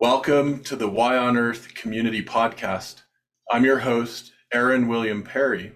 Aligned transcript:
Welcome 0.00 0.62
to 0.64 0.76
the 0.76 0.88
Y 0.88 1.16
on 1.16 1.36
Earth 1.36 1.74
Community 1.74 2.22
Podcast. 2.22 3.02
I'm 3.50 3.64
your 3.64 3.80
host, 3.80 4.32
Aaron 4.52 4.86
William 4.86 5.22
Perry, 5.22 5.72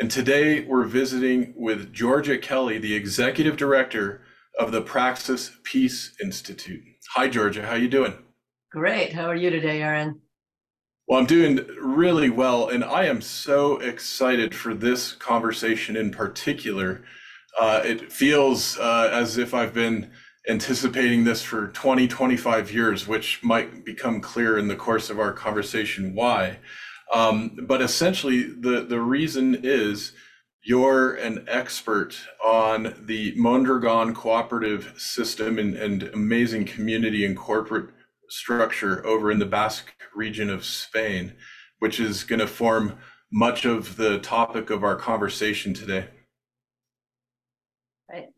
and 0.00 0.10
today 0.10 0.64
we're 0.64 0.84
visiting 0.84 1.54
with 1.56 1.92
Georgia 1.92 2.38
Kelly, 2.38 2.78
the 2.78 2.94
Executive 2.94 3.56
Director 3.56 4.22
of 4.58 4.72
the 4.72 4.82
Praxis 4.82 5.52
Peace 5.62 6.14
Institute. 6.22 6.82
Hi, 7.14 7.28
Georgia. 7.28 7.66
How 7.66 7.74
you 7.74 7.88
doing? 7.88 8.14
Great. 8.70 9.12
How 9.12 9.26
are 9.26 9.36
you 9.36 9.50
today, 9.50 9.82
Aaron? 9.82 10.20
Well, 11.08 11.20
I'm 11.20 11.26
doing 11.26 11.64
really 11.80 12.30
well, 12.30 12.68
and 12.68 12.82
I 12.82 13.04
am 13.04 13.20
so 13.20 13.78
excited 13.78 14.56
for 14.56 14.74
this 14.74 15.12
conversation 15.12 15.96
in 15.96 16.10
particular. 16.10 17.04
Uh, 17.60 17.80
it 17.84 18.12
feels 18.12 18.76
uh, 18.76 19.08
as 19.12 19.38
if 19.38 19.54
I've 19.54 19.72
been 19.72 20.10
anticipating 20.48 21.22
this 21.22 21.42
for 21.42 21.68
20, 21.68 22.08
25 22.08 22.72
years, 22.72 23.06
which 23.06 23.40
might 23.44 23.84
become 23.84 24.20
clear 24.20 24.58
in 24.58 24.66
the 24.66 24.74
course 24.74 25.08
of 25.08 25.20
our 25.20 25.32
conversation 25.32 26.12
why. 26.12 26.58
Um, 27.14 27.56
but 27.62 27.80
essentially, 27.80 28.42
the, 28.42 28.84
the 28.88 29.00
reason 29.00 29.60
is 29.62 30.10
you're 30.64 31.14
an 31.14 31.44
expert 31.46 32.18
on 32.44 32.96
the 33.06 33.32
Mondragon 33.36 34.12
cooperative 34.12 34.92
system 34.96 35.56
and, 35.60 35.76
and 35.76 36.02
amazing 36.02 36.64
community 36.64 37.24
and 37.24 37.36
corporate 37.36 37.90
structure 38.28 39.04
over 39.06 39.30
in 39.30 39.38
the 39.38 39.46
Basque 39.46 39.92
region 40.14 40.50
of 40.50 40.64
Spain, 40.64 41.34
which 41.78 42.00
is 42.00 42.24
going 42.24 42.40
to 42.40 42.46
form 42.46 42.98
much 43.32 43.64
of 43.64 43.96
the 43.96 44.18
topic 44.18 44.70
of 44.70 44.84
our 44.84 44.96
conversation 44.96 45.74
today. 45.74 46.08
Right. 48.10 48.28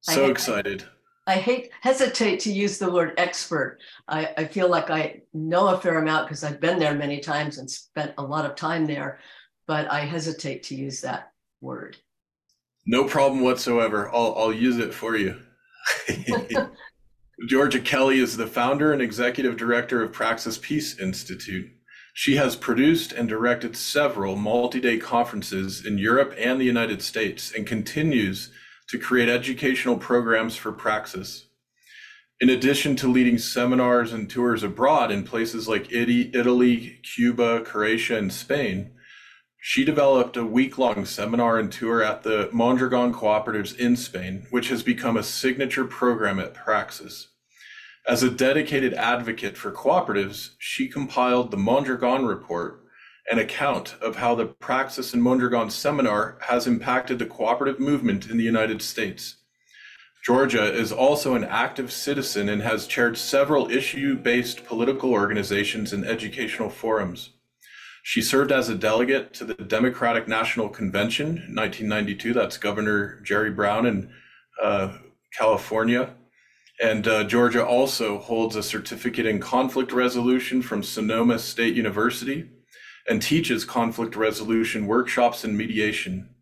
So 0.00 0.30
excited. 0.30 0.84
I 1.28 1.36
hate 1.36 1.70
hesitate 1.80 2.38
to 2.40 2.52
use 2.52 2.78
the 2.78 2.90
word 2.90 3.14
expert. 3.18 3.78
I, 4.06 4.32
I 4.36 4.44
feel 4.44 4.68
like 4.68 4.90
I 4.90 5.22
know 5.34 5.68
a 5.68 5.80
fair 5.80 5.98
amount 5.98 6.28
because 6.28 6.44
I've 6.44 6.60
been 6.60 6.78
there 6.78 6.94
many 6.94 7.18
times 7.18 7.58
and 7.58 7.68
spent 7.68 8.14
a 8.16 8.22
lot 8.22 8.44
of 8.44 8.54
time 8.54 8.86
there, 8.86 9.18
but 9.66 9.90
I 9.90 10.00
hesitate 10.00 10.62
to 10.64 10.76
use 10.76 11.00
that 11.00 11.32
word. 11.60 11.96
No 12.86 13.04
problem 13.04 13.42
whatsoever. 13.42 14.08
I'll 14.14 14.34
I'll 14.36 14.52
use 14.52 14.78
it 14.78 14.94
for 14.94 15.16
you. 15.16 15.40
Georgia 17.44 17.80
Kelly 17.80 18.18
is 18.18 18.38
the 18.38 18.46
founder 18.46 18.94
and 18.94 19.02
executive 19.02 19.58
director 19.58 20.02
of 20.02 20.10
Praxis 20.10 20.56
Peace 20.56 20.98
Institute. 20.98 21.70
She 22.14 22.36
has 22.36 22.56
produced 22.56 23.12
and 23.12 23.28
directed 23.28 23.76
several 23.76 24.36
multi 24.36 24.80
day 24.80 24.96
conferences 24.96 25.84
in 25.84 25.98
Europe 25.98 26.34
and 26.38 26.58
the 26.58 26.64
United 26.64 27.02
States 27.02 27.52
and 27.54 27.66
continues 27.66 28.50
to 28.88 28.98
create 28.98 29.28
educational 29.28 29.98
programs 29.98 30.56
for 30.56 30.72
Praxis. 30.72 31.48
In 32.40 32.48
addition 32.48 32.96
to 32.96 33.08
leading 33.08 33.36
seminars 33.36 34.14
and 34.14 34.30
tours 34.30 34.62
abroad 34.62 35.10
in 35.10 35.22
places 35.22 35.68
like 35.68 35.92
Italy, 35.92 37.00
Cuba, 37.14 37.60
Croatia, 37.60 38.16
and 38.16 38.32
Spain, 38.32 38.92
she 39.58 39.84
developed 39.84 40.36
a 40.36 40.44
week 40.44 40.78
long 40.78 41.04
seminar 41.04 41.58
and 41.58 41.72
tour 41.72 42.02
at 42.02 42.22
the 42.22 42.48
Mondragon 42.52 43.12
Cooperatives 43.12 43.76
in 43.76 43.96
Spain, 43.96 44.46
which 44.50 44.68
has 44.68 44.82
become 44.82 45.16
a 45.16 45.22
signature 45.22 45.84
program 45.84 46.38
at 46.38 46.54
Praxis. 46.54 47.28
As 48.08 48.22
a 48.22 48.30
dedicated 48.30 48.94
advocate 48.94 49.56
for 49.56 49.72
cooperatives, 49.72 50.50
she 50.58 50.86
compiled 50.86 51.50
the 51.50 51.56
Mondragon 51.56 52.24
Report, 52.24 52.84
an 53.28 53.40
account 53.40 53.96
of 54.00 54.16
how 54.16 54.36
the 54.36 54.46
Praxis 54.46 55.12
and 55.12 55.22
Mondragon 55.22 55.70
seminar 55.70 56.38
has 56.42 56.68
impacted 56.68 57.18
the 57.18 57.26
cooperative 57.26 57.80
movement 57.80 58.30
in 58.30 58.36
the 58.36 58.44
United 58.44 58.80
States. 58.80 59.42
Georgia 60.24 60.72
is 60.72 60.92
also 60.92 61.34
an 61.34 61.44
active 61.44 61.92
citizen 61.92 62.48
and 62.48 62.62
has 62.62 62.86
chaired 62.86 63.18
several 63.18 63.70
issue 63.70 64.16
based 64.16 64.64
political 64.64 65.12
organizations 65.12 65.92
and 65.92 66.04
educational 66.04 66.70
forums. 66.70 67.30
She 68.08 68.22
served 68.22 68.52
as 68.52 68.68
a 68.68 68.76
delegate 68.76 69.34
to 69.34 69.44
the 69.44 69.54
Democratic 69.54 70.28
National 70.28 70.68
Convention 70.68 71.26
in 71.26 71.56
1992. 71.56 72.34
That's 72.34 72.56
Governor 72.56 73.20
Jerry 73.24 73.50
Brown 73.50 73.84
in 73.84 74.12
uh, 74.62 74.98
California. 75.36 76.14
And 76.80 77.08
uh, 77.08 77.24
Georgia 77.24 77.66
also 77.66 78.18
holds 78.18 78.54
a 78.54 78.62
certificate 78.62 79.26
in 79.26 79.40
conflict 79.40 79.90
resolution 79.90 80.62
from 80.62 80.84
Sonoma 80.84 81.40
State 81.40 81.74
University 81.74 82.48
and 83.08 83.20
teaches 83.20 83.64
conflict 83.64 84.14
resolution 84.14 84.86
workshops 84.86 85.42
and 85.42 85.58
mediation. 85.58 86.32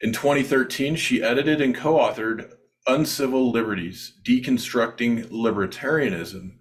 In 0.00 0.12
2013, 0.12 0.94
she 0.94 1.24
edited 1.24 1.60
and 1.60 1.74
co 1.74 1.94
authored 1.94 2.52
Uncivil 2.86 3.50
Liberties 3.50 4.12
Deconstructing 4.24 5.28
Libertarianism, 5.32 6.52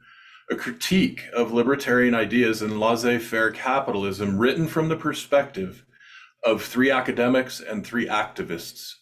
a 0.49 0.55
critique 0.55 1.23
of 1.35 1.53
libertarian 1.53 2.13
ideas 2.13 2.61
and 2.61 2.79
laissez 2.79 3.19
faire 3.19 3.51
capitalism 3.51 4.37
written 4.37 4.67
from 4.67 4.89
the 4.89 4.95
perspective 4.95 5.85
of 6.43 6.63
three 6.63 6.91
academics 6.91 7.61
and 7.61 7.85
three 7.85 8.07
activists. 8.07 8.95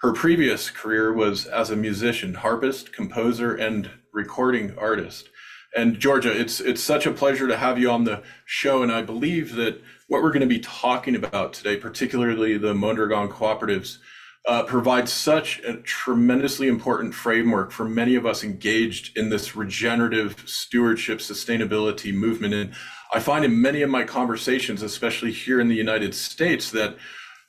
Her 0.00 0.12
previous 0.12 0.70
career 0.70 1.12
was 1.12 1.46
as 1.46 1.70
a 1.70 1.76
musician, 1.76 2.34
harpist, 2.34 2.92
composer, 2.92 3.54
and 3.54 3.90
recording 4.12 4.76
artist. 4.78 5.28
And 5.76 5.98
Georgia, 5.98 6.30
it's 6.38 6.60
it's 6.60 6.82
such 6.82 7.06
a 7.06 7.12
pleasure 7.12 7.48
to 7.48 7.56
have 7.56 7.78
you 7.78 7.90
on 7.90 8.04
the 8.04 8.22
show, 8.44 8.82
and 8.82 8.92
I 8.92 9.02
believe 9.02 9.56
that 9.56 9.82
what 10.08 10.22
we're 10.22 10.32
going 10.32 10.40
to 10.40 10.46
be 10.46 10.60
talking 10.60 11.16
about 11.16 11.52
today, 11.52 11.76
particularly 11.76 12.56
the 12.56 12.74
Mondragon 12.74 13.28
cooperatives, 13.28 13.98
uh, 14.46 14.62
provides 14.62 15.12
such 15.12 15.58
a 15.60 15.76
tremendously 15.78 16.68
important 16.68 17.12
framework 17.12 17.72
for 17.72 17.84
many 17.84 18.14
of 18.14 18.24
us 18.24 18.44
engaged 18.44 19.16
in 19.16 19.28
this 19.28 19.56
regenerative 19.56 20.44
stewardship 20.46 21.18
sustainability 21.18 22.14
movement. 22.14 22.54
And 22.54 22.72
I 23.12 23.18
find 23.18 23.44
in 23.44 23.60
many 23.60 23.82
of 23.82 23.90
my 23.90 24.04
conversations, 24.04 24.82
especially 24.82 25.32
here 25.32 25.60
in 25.60 25.68
the 25.68 25.74
United 25.74 26.14
States, 26.14 26.70
that 26.70 26.96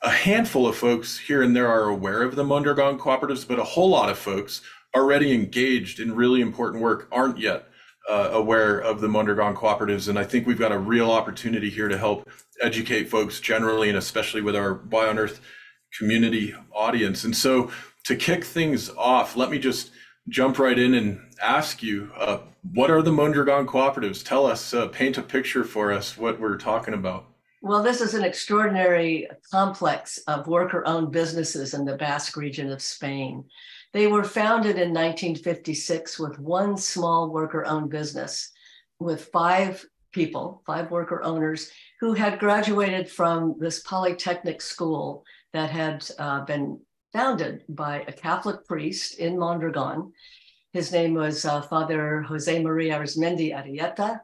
a 0.01 0.09
handful 0.09 0.67
of 0.67 0.75
folks 0.75 1.17
here 1.17 1.41
and 1.41 1.55
there 1.55 1.67
are 1.67 1.87
aware 1.87 2.23
of 2.23 2.35
the 2.35 2.43
Mondragon 2.43 2.97
cooperatives, 2.97 3.47
but 3.47 3.59
a 3.59 3.63
whole 3.63 3.89
lot 3.89 4.09
of 4.09 4.17
folks 4.17 4.61
already 4.95 5.33
engaged 5.33 5.99
in 5.99 6.15
really 6.15 6.41
important 6.41 6.81
work 6.81 7.07
aren't 7.11 7.37
yet 7.37 7.67
uh, 8.09 8.29
aware 8.31 8.79
of 8.79 9.01
the 9.01 9.07
Mondragon 9.07 9.55
cooperatives. 9.55 10.07
And 10.07 10.17
I 10.17 10.23
think 10.23 10.47
we've 10.47 10.57
got 10.57 10.71
a 10.71 10.79
real 10.79 11.11
opportunity 11.11 11.69
here 11.69 11.87
to 11.87 11.97
help 11.97 12.27
educate 12.61 13.09
folks 13.09 13.39
generally, 13.39 13.89
and 13.89 13.97
especially 13.97 14.41
with 14.41 14.55
our 14.55 14.75
Y 14.89 15.07
on 15.07 15.19
Earth 15.19 15.41
community 15.97 16.53
audience. 16.73 17.23
And 17.23 17.35
so 17.35 17.71
to 18.05 18.15
kick 18.15 18.43
things 18.43 18.89
off, 18.89 19.35
let 19.35 19.49
me 19.49 19.59
just 19.59 19.91
jump 20.29 20.59
right 20.59 20.77
in 20.77 20.93
and 20.93 21.19
ask 21.41 21.81
you, 21.81 22.11
uh, 22.17 22.39
what 22.73 22.91
are 22.91 23.01
the 23.01 23.11
Mondragon 23.11 23.65
cooperatives? 23.65 24.23
Tell 24.23 24.45
us, 24.45 24.73
uh, 24.73 24.87
paint 24.87 25.17
a 25.17 25.21
picture 25.21 25.63
for 25.63 25.91
us 25.91 26.17
what 26.17 26.39
we're 26.39 26.57
talking 26.57 26.93
about. 26.93 27.25
Well, 27.61 27.81
this 27.81 28.01
is 28.01 28.13
an 28.13 28.23
extraordinary 28.23 29.27
complex 29.51 30.19
of 30.27 30.47
worker 30.47 30.83
owned 30.85 31.11
businesses 31.11 31.73
in 31.73 31.85
the 31.85 31.95
Basque 31.95 32.37
region 32.37 32.71
of 32.71 32.81
Spain. 32.81 33.43
They 33.93 34.07
were 34.07 34.23
founded 34.23 34.75
in 34.75 34.93
1956 34.93 36.19
with 36.19 36.39
one 36.39 36.77
small 36.77 37.31
worker 37.31 37.65
owned 37.65 37.89
business 37.89 38.51
with 38.99 39.25
five 39.25 39.83
people, 40.11 40.61
five 40.65 40.91
worker 40.91 41.23
owners 41.23 41.71
who 41.99 42.13
had 42.13 42.39
graduated 42.39 43.09
from 43.09 43.55
this 43.59 43.79
polytechnic 43.81 44.61
school 44.61 45.23
that 45.57 45.71
had 45.71 46.07
uh, 46.19 46.45
been 46.45 46.79
founded 47.11 47.63
by 47.67 48.03
a 48.07 48.13
Catholic 48.13 48.65
priest 48.67 49.17
in 49.17 49.39
Mondragon. 49.39 50.13
His 50.71 50.91
name 50.91 51.15
was 51.15 51.45
uh, 51.45 51.61
Father 51.63 52.21
Jose 52.21 52.61
Maria 52.61 52.99
Arizmendi 52.99 53.51
Arrieta. 53.51 54.19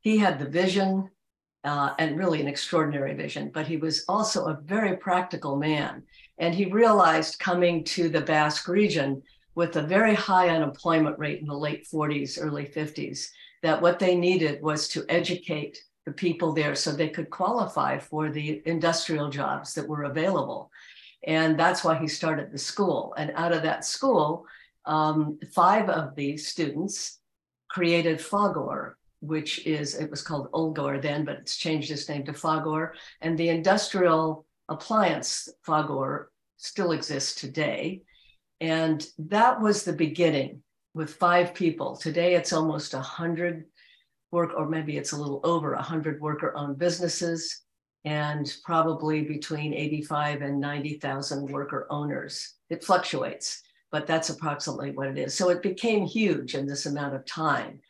He 0.00 0.18
had 0.18 0.38
the 0.38 0.48
vision 0.48 1.08
uh, 1.64 1.94
and 1.98 2.18
really 2.18 2.42
an 2.42 2.48
extraordinary 2.48 3.14
vision, 3.14 3.50
but 3.54 3.66
he 3.66 3.78
was 3.78 4.04
also 4.08 4.44
a 4.44 4.60
very 4.62 4.98
practical 4.98 5.56
man. 5.56 6.02
And 6.36 6.54
he 6.54 6.66
realized 6.66 7.38
coming 7.38 7.82
to 7.84 8.10
the 8.10 8.20
Basque 8.20 8.68
region 8.68 9.22
with 9.54 9.76
a 9.76 9.82
very 9.82 10.14
high 10.14 10.50
unemployment 10.50 11.18
rate 11.18 11.40
in 11.40 11.46
the 11.46 11.56
late 11.56 11.86
40s, 11.90 12.38
early 12.38 12.66
50s, 12.66 13.28
that 13.62 13.80
what 13.80 13.98
they 13.98 14.14
needed 14.14 14.62
was 14.62 14.88
to 14.88 15.06
educate 15.08 15.78
the 16.06 16.12
people 16.12 16.52
there 16.52 16.74
so 16.74 16.92
they 16.92 17.08
could 17.08 17.30
qualify 17.30 17.98
for 17.98 18.30
the 18.30 18.62
industrial 18.66 19.30
jobs 19.30 19.74
that 19.74 19.88
were 19.88 20.04
available. 20.04 20.70
And 21.26 21.58
that's 21.58 21.82
why 21.82 21.98
he 21.98 22.08
started 22.08 22.52
the 22.52 22.58
school. 22.58 23.14
And 23.16 23.32
out 23.34 23.52
of 23.52 23.62
that 23.62 23.84
school, 23.84 24.46
um, 24.84 25.38
five 25.52 25.88
of 25.88 26.14
the 26.14 26.36
students 26.36 27.20
created 27.70 28.18
Fagor, 28.18 28.94
which 29.20 29.66
is, 29.66 29.94
it 29.94 30.10
was 30.10 30.22
called 30.22 30.50
Ulgor 30.52 31.00
then, 31.00 31.24
but 31.24 31.36
it's 31.36 31.56
changed 31.56 31.90
its 31.90 32.08
name 32.08 32.24
to 32.24 32.32
Fagor. 32.32 32.92
And 33.22 33.38
the 33.38 33.48
industrial 33.48 34.44
appliance 34.68 35.48
Fagor 35.66 36.26
still 36.58 36.92
exists 36.92 37.34
today. 37.40 38.02
And 38.60 39.06
that 39.18 39.60
was 39.60 39.84
the 39.84 39.92
beginning 39.94 40.62
with 40.92 41.14
five 41.14 41.54
people. 41.54 41.96
Today 41.96 42.34
it's 42.34 42.52
almost 42.52 42.94
100 42.94 43.64
work, 44.34 44.52
or 44.54 44.68
maybe 44.68 44.98
it's 44.98 45.12
a 45.12 45.16
little 45.16 45.40
over 45.44 45.74
100 45.74 46.20
worker 46.20 46.54
owned 46.56 46.76
businesses 46.78 47.62
and 48.04 48.54
probably 48.64 49.22
between 49.22 49.72
85 49.72 50.42
and 50.42 50.60
90,000 50.60 51.50
worker 51.50 51.86
owners. 51.88 52.54
It 52.68 52.84
fluctuates, 52.84 53.62
but 53.90 54.06
that's 54.06 54.28
approximately 54.28 54.90
what 54.90 55.08
it 55.08 55.16
is. 55.16 55.34
So 55.34 55.48
it 55.48 55.62
became 55.62 56.04
huge 56.04 56.54
in 56.54 56.66
this 56.66 56.84
amount 56.84 57.14
of 57.14 57.24
time. 57.24 57.80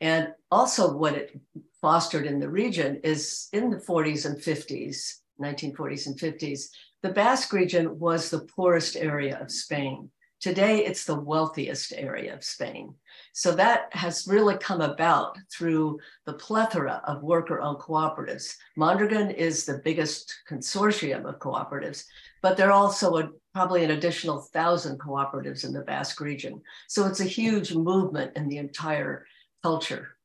And 0.00 0.28
also, 0.50 0.96
what 0.96 1.14
it 1.14 1.38
fostered 1.80 2.26
in 2.26 2.40
the 2.40 2.48
region 2.48 3.00
is 3.04 3.48
in 3.52 3.70
the 3.70 3.76
40s 3.76 4.24
and 4.24 4.38
50s, 4.38 5.18
1940s 5.40 6.06
and 6.06 6.18
50s, 6.18 6.68
the 7.02 7.10
Basque 7.10 7.52
region 7.52 7.98
was 7.98 8.30
the 8.30 8.46
poorest 8.56 8.96
area 8.96 9.38
of 9.40 9.50
Spain. 9.50 10.10
Today, 10.40 10.84
it's 10.86 11.04
the 11.04 11.20
wealthiest 11.20 11.92
area 11.94 12.34
of 12.34 12.42
Spain. 12.42 12.94
So 13.32 13.52
that 13.52 13.88
has 13.92 14.26
really 14.26 14.56
come 14.58 14.80
about 14.80 15.38
through 15.52 15.98
the 16.26 16.34
plethora 16.34 17.00
of 17.04 17.22
worker 17.22 17.60
owned 17.60 17.78
cooperatives. 17.78 18.56
Mondragon 18.76 19.30
is 19.30 19.64
the 19.64 19.80
biggest 19.84 20.34
consortium 20.48 21.26
of 21.26 21.38
cooperatives, 21.38 22.04
but 22.42 22.56
there 22.56 22.68
are 22.68 22.72
also 22.72 23.18
a, 23.18 23.30
probably 23.54 23.84
an 23.84 23.92
additional 23.92 24.40
thousand 24.52 24.98
cooperatives 24.98 25.64
in 25.64 25.72
the 25.72 25.82
Basque 25.82 26.20
region. 26.20 26.60
So 26.88 27.06
it's 27.06 27.20
a 27.20 27.24
huge 27.24 27.74
movement 27.74 28.32
in 28.36 28.48
the 28.48 28.58
entire 28.58 29.26
culture. 29.62 30.16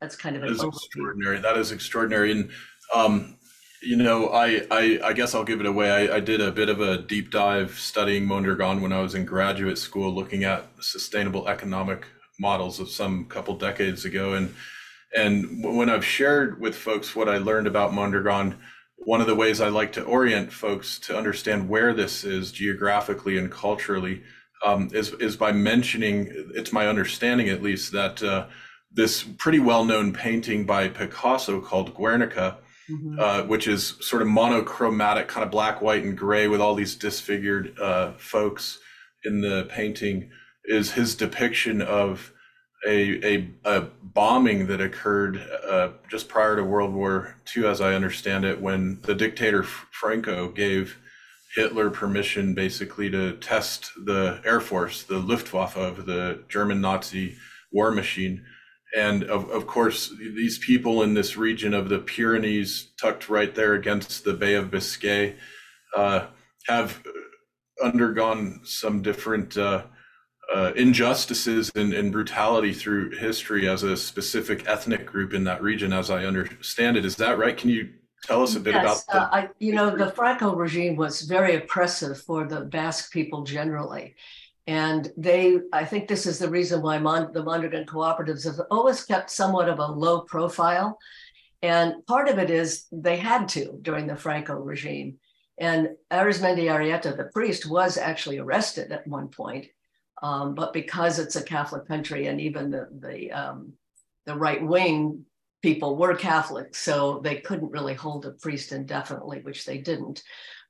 That's 0.00 0.16
kind 0.16 0.36
of 0.36 0.42
that 0.42 0.50
is 0.50 0.62
extraordinary. 0.62 1.40
That 1.40 1.56
is 1.56 1.72
extraordinary. 1.72 2.32
And 2.32 2.50
um, 2.94 3.38
you 3.84 3.96
know, 3.96 4.28
I, 4.28 4.66
I, 4.70 5.00
I 5.04 5.12
guess 5.12 5.34
I'll 5.34 5.44
give 5.44 5.60
it 5.60 5.66
away. 5.66 5.90
I, 5.90 6.16
I 6.16 6.20
did 6.20 6.40
a 6.40 6.50
bit 6.50 6.68
of 6.68 6.80
a 6.80 6.98
deep 6.98 7.30
dive 7.30 7.78
studying 7.78 8.26
Mondragon 8.26 8.80
when 8.80 8.92
I 8.92 9.00
was 9.00 9.14
in 9.14 9.24
graduate 9.24 9.78
school, 9.78 10.12
looking 10.12 10.44
at 10.44 10.66
sustainable 10.80 11.48
economic 11.48 12.06
models 12.38 12.80
of 12.80 12.88
some 12.88 13.26
couple 13.26 13.56
decades 13.56 14.04
ago. 14.04 14.34
And 14.34 14.54
and 15.16 15.62
when 15.62 15.88
I've 15.88 16.04
shared 16.04 16.60
with 16.60 16.74
folks 16.74 17.14
what 17.14 17.28
I 17.28 17.38
learned 17.38 17.68
about 17.68 17.94
Mondragon, 17.94 18.56
one 18.96 19.20
of 19.20 19.28
the 19.28 19.34
ways 19.34 19.60
I 19.60 19.68
like 19.68 19.92
to 19.92 20.02
orient 20.02 20.52
folks 20.52 20.98
to 21.00 21.16
understand 21.16 21.68
where 21.68 21.92
this 21.94 22.24
is 22.24 22.50
geographically 22.50 23.38
and 23.38 23.50
culturally 23.50 24.22
um, 24.64 24.90
is 24.92 25.12
is 25.14 25.36
by 25.36 25.52
mentioning. 25.52 26.30
It's 26.54 26.72
my 26.72 26.88
understanding, 26.88 27.48
at 27.48 27.62
least, 27.62 27.92
that 27.92 28.22
uh, 28.22 28.46
this 28.92 29.22
pretty 29.22 29.58
well 29.58 29.84
known 29.84 30.12
painting 30.12 30.64
by 30.64 30.88
Picasso 30.88 31.60
called 31.60 31.94
Guernica 31.94 32.58
mm-hmm. 32.90 33.18
uh, 33.18 33.42
which 33.42 33.66
is 33.66 33.96
sort 34.00 34.22
of 34.22 34.28
monochromatic, 34.28 35.28
kind 35.28 35.44
of 35.44 35.50
black, 35.50 35.80
white, 35.80 36.04
and 36.04 36.16
gray 36.16 36.48
with 36.48 36.60
all 36.60 36.74
these 36.74 36.94
disfigured 36.94 37.78
uh, 37.78 38.12
folks 38.12 38.78
in 39.24 39.40
the 39.40 39.66
painting, 39.70 40.30
is 40.64 40.92
his 40.92 41.14
depiction 41.14 41.82
of 41.82 42.32
a, 42.86 43.36
a, 43.36 43.50
a 43.64 43.80
bombing 44.02 44.66
that 44.66 44.80
occurred 44.80 45.38
uh, 45.66 45.90
just 46.10 46.28
prior 46.28 46.56
to 46.56 46.64
World 46.64 46.92
War 46.92 47.36
II, 47.56 47.66
as 47.66 47.80
I 47.80 47.94
understand 47.94 48.44
it, 48.44 48.60
when 48.60 49.00
the 49.02 49.14
dictator 49.14 49.62
Franco 49.62 50.48
gave 50.48 50.98
Hitler 51.54 51.88
permission 51.88 52.54
basically 52.54 53.10
to 53.10 53.36
test 53.36 53.90
the 54.04 54.40
Air 54.44 54.60
Force, 54.60 55.04
the 55.04 55.18
Luftwaffe 55.18 55.76
of 55.76 56.04
the 56.04 56.42
German 56.48 56.80
Nazi 56.80 57.36
war 57.72 57.90
machine 57.90 58.44
and 58.96 59.24
of, 59.24 59.50
of 59.50 59.66
course 59.66 60.12
these 60.18 60.58
people 60.58 61.02
in 61.02 61.14
this 61.14 61.36
region 61.36 61.74
of 61.74 61.88
the 61.88 61.98
pyrenees 61.98 62.92
tucked 63.00 63.28
right 63.28 63.54
there 63.54 63.74
against 63.74 64.24
the 64.24 64.32
bay 64.32 64.54
of 64.54 64.70
biscay 64.70 65.34
uh, 65.96 66.26
have 66.66 67.02
undergone 67.82 68.60
some 68.64 69.02
different 69.02 69.56
uh, 69.56 69.82
uh, 70.54 70.72
injustices 70.76 71.70
and, 71.74 71.92
and, 71.92 72.12
brutality 72.12 72.72
through 72.72 73.10
history 73.10 73.68
as 73.68 73.82
a 73.82 73.96
specific 73.96 74.68
ethnic 74.68 75.06
group 75.06 75.32
in 75.32 75.44
that 75.44 75.62
region 75.62 75.92
as 75.92 76.10
i 76.10 76.24
understand 76.24 76.96
it. 76.96 77.04
Is 77.04 77.16
that 77.16 77.38
right? 77.38 77.56
Can 77.56 77.70
you 77.70 77.88
tell 78.24 78.42
us 78.42 78.54
a 78.54 78.60
bit 78.60 78.74
yes, 78.74 79.04
about 79.08 79.30
that 79.32 79.44
uh, 79.44 79.48
you 79.58 79.74
know 79.74 79.94
the 79.94 80.10
franco 80.12 80.54
regime 80.54 80.96
was 80.96 81.22
very 81.22 81.56
oppressive 81.56 82.20
for 82.20 82.46
the 82.46 82.60
basque 82.60 83.12
people 83.12 83.42
generally 83.42 84.14
and 84.66 85.12
they, 85.16 85.58
I 85.72 85.84
think 85.84 86.08
this 86.08 86.26
is 86.26 86.38
the 86.38 86.48
reason 86.48 86.80
why 86.80 86.98
Mon- 86.98 87.32
the 87.32 87.42
Mondragon 87.42 87.84
cooperatives 87.84 88.44
have 88.44 88.60
always 88.70 89.04
kept 89.04 89.30
somewhat 89.30 89.68
of 89.68 89.78
a 89.78 89.86
low 89.86 90.22
profile. 90.22 90.98
And 91.62 92.04
part 92.06 92.28
of 92.28 92.38
it 92.38 92.50
is 92.50 92.86
they 92.90 93.16
had 93.16 93.48
to 93.50 93.78
during 93.82 94.06
the 94.06 94.16
Franco 94.16 94.54
regime. 94.54 95.18
And 95.58 95.90
Arizmendi 96.10 96.64
Arrieta, 96.64 97.16
the 97.16 97.30
priest, 97.32 97.68
was 97.68 97.98
actually 97.98 98.38
arrested 98.38 98.90
at 98.90 99.06
one 99.06 99.28
point. 99.28 99.66
Um, 100.22 100.54
but 100.54 100.72
because 100.72 101.18
it's 101.18 101.36
a 101.36 101.42
Catholic 101.42 101.86
country 101.86 102.26
and 102.26 102.40
even 102.40 102.70
the, 102.70 102.88
the, 102.98 103.32
um, 103.32 103.74
the 104.24 104.34
right 104.34 104.64
wing 104.64 105.26
people 105.62 105.96
were 105.96 106.14
Catholic, 106.14 106.74
so 106.74 107.20
they 107.22 107.36
couldn't 107.36 107.70
really 107.70 107.94
hold 107.94 108.24
a 108.24 108.30
priest 108.30 108.72
indefinitely, 108.72 109.40
which 109.40 109.66
they 109.66 109.78
didn't. 109.78 110.22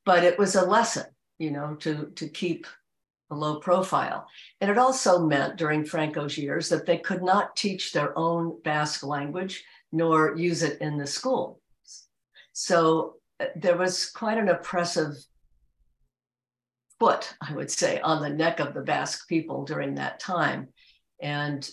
But 0.04 0.24
it 0.24 0.38
was 0.38 0.56
a 0.56 0.66
lesson, 0.66 1.06
you 1.38 1.50
know, 1.50 1.76
to, 1.80 2.12
to 2.16 2.28
keep 2.28 2.66
a 3.30 3.34
low 3.34 3.58
profile. 3.58 4.26
And 4.60 4.70
it 4.70 4.78
also 4.78 5.26
meant 5.26 5.56
during 5.56 5.84
Franco's 5.84 6.36
years 6.36 6.68
that 6.68 6.86
they 6.86 6.98
could 6.98 7.22
not 7.22 7.56
teach 7.56 7.92
their 7.92 8.16
own 8.18 8.60
Basque 8.62 9.02
language 9.04 9.64
nor 9.92 10.36
use 10.36 10.62
it 10.62 10.80
in 10.80 10.98
the 10.98 11.06
school. 11.06 11.60
So 12.52 13.16
uh, 13.40 13.46
there 13.56 13.76
was 13.76 14.10
quite 14.10 14.38
an 14.38 14.48
oppressive 14.48 15.14
foot, 16.98 17.32
I 17.40 17.54
would 17.54 17.70
say, 17.70 18.00
on 18.00 18.22
the 18.22 18.30
neck 18.30 18.60
of 18.60 18.74
the 18.74 18.82
Basque 18.82 19.28
people 19.28 19.64
during 19.64 19.94
that 19.94 20.20
time. 20.20 20.68
And 21.22 21.68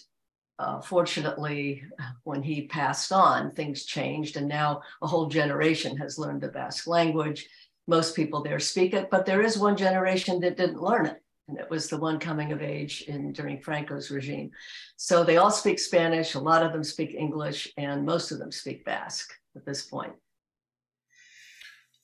uh, 0.59 0.81
fortunately, 0.81 1.83
when 2.23 2.43
he 2.43 2.67
passed 2.67 3.11
on, 3.11 3.51
things 3.51 3.85
changed, 3.85 4.37
and 4.37 4.47
now 4.47 4.81
a 5.01 5.07
whole 5.07 5.27
generation 5.27 5.97
has 5.97 6.19
learned 6.19 6.41
the 6.41 6.49
Basque 6.49 6.85
language. 6.85 7.47
Most 7.87 8.15
people 8.15 8.43
there 8.43 8.59
speak 8.59 8.93
it, 8.93 9.09
but 9.09 9.25
there 9.25 9.41
is 9.41 9.57
one 9.57 9.75
generation 9.75 10.39
that 10.41 10.57
didn't 10.57 10.81
learn 10.81 11.07
it 11.07 11.23
and 11.51 11.59
it 11.59 11.69
was 11.69 11.89
the 11.89 11.97
one 11.97 12.17
coming 12.17 12.53
of 12.53 12.61
age 12.61 13.03
in 13.07 13.33
during 13.33 13.59
Franco's 13.59 14.09
regime. 14.09 14.51
So 14.95 15.23
they 15.23 15.37
all 15.37 15.51
speak 15.51 15.79
Spanish, 15.79 16.33
a 16.33 16.39
lot 16.39 16.65
of 16.65 16.71
them 16.71 16.83
speak 16.83 17.13
English, 17.13 17.71
and 17.77 18.05
most 18.05 18.31
of 18.31 18.39
them 18.39 18.51
speak 18.51 18.85
Basque 18.85 19.33
at 19.55 19.65
this 19.65 19.83
point. 19.83 20.13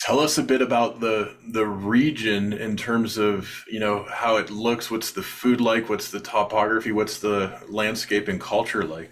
Tell 0.01 0.19
us 0.19 0.37
a 0.37 0.43
bit 0.43 0.61
about 0.61 0.99
the 0.99 1.35
the 1.53 1.65
region 1.65 2.53
in 2.53 2.77
terms 2.77 3.17
of 3.17 3.63
you 3.71 3.79
know 3.79 4.05
how 4.11 4.35
it 4.35 4.51
looks. 4.51 4.91
What's 4.91 5.11
the 5.11 5.23
food 5.23 5.59
like? 5.59 5.89
What's 5.89 6.11
the 6.11 6.19
topography? 6.19 6.91
What's 6.91 7.19
the 7.19 7.59
landscape 7.67 8.27
and 8.27 8.39
culture 8.39 8.83
like? 8.83 9.11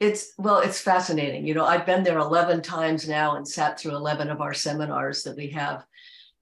It's 0.00 0.34
well, 0.36 0.58
it's 0.58 0.80
fascinating. 0.80 1.46
You 1.46 1.54
know, 1.54 1.64
I've 1.64 1.86
been 1.86 2.04
there 2.04 2.18
eleven 2.18 2.60
times 2.60 3.08
now 3.08 3.36
and 3.36 3.48
sat 3.48 3.78
through 3.78 3.96
eleven 3.96 4.30
of 4.30 4.40
our 4.40 4.52
seminars 4.52 5.22
that 5.22 5.36
we 5.36 5.48
have 5.50 5.86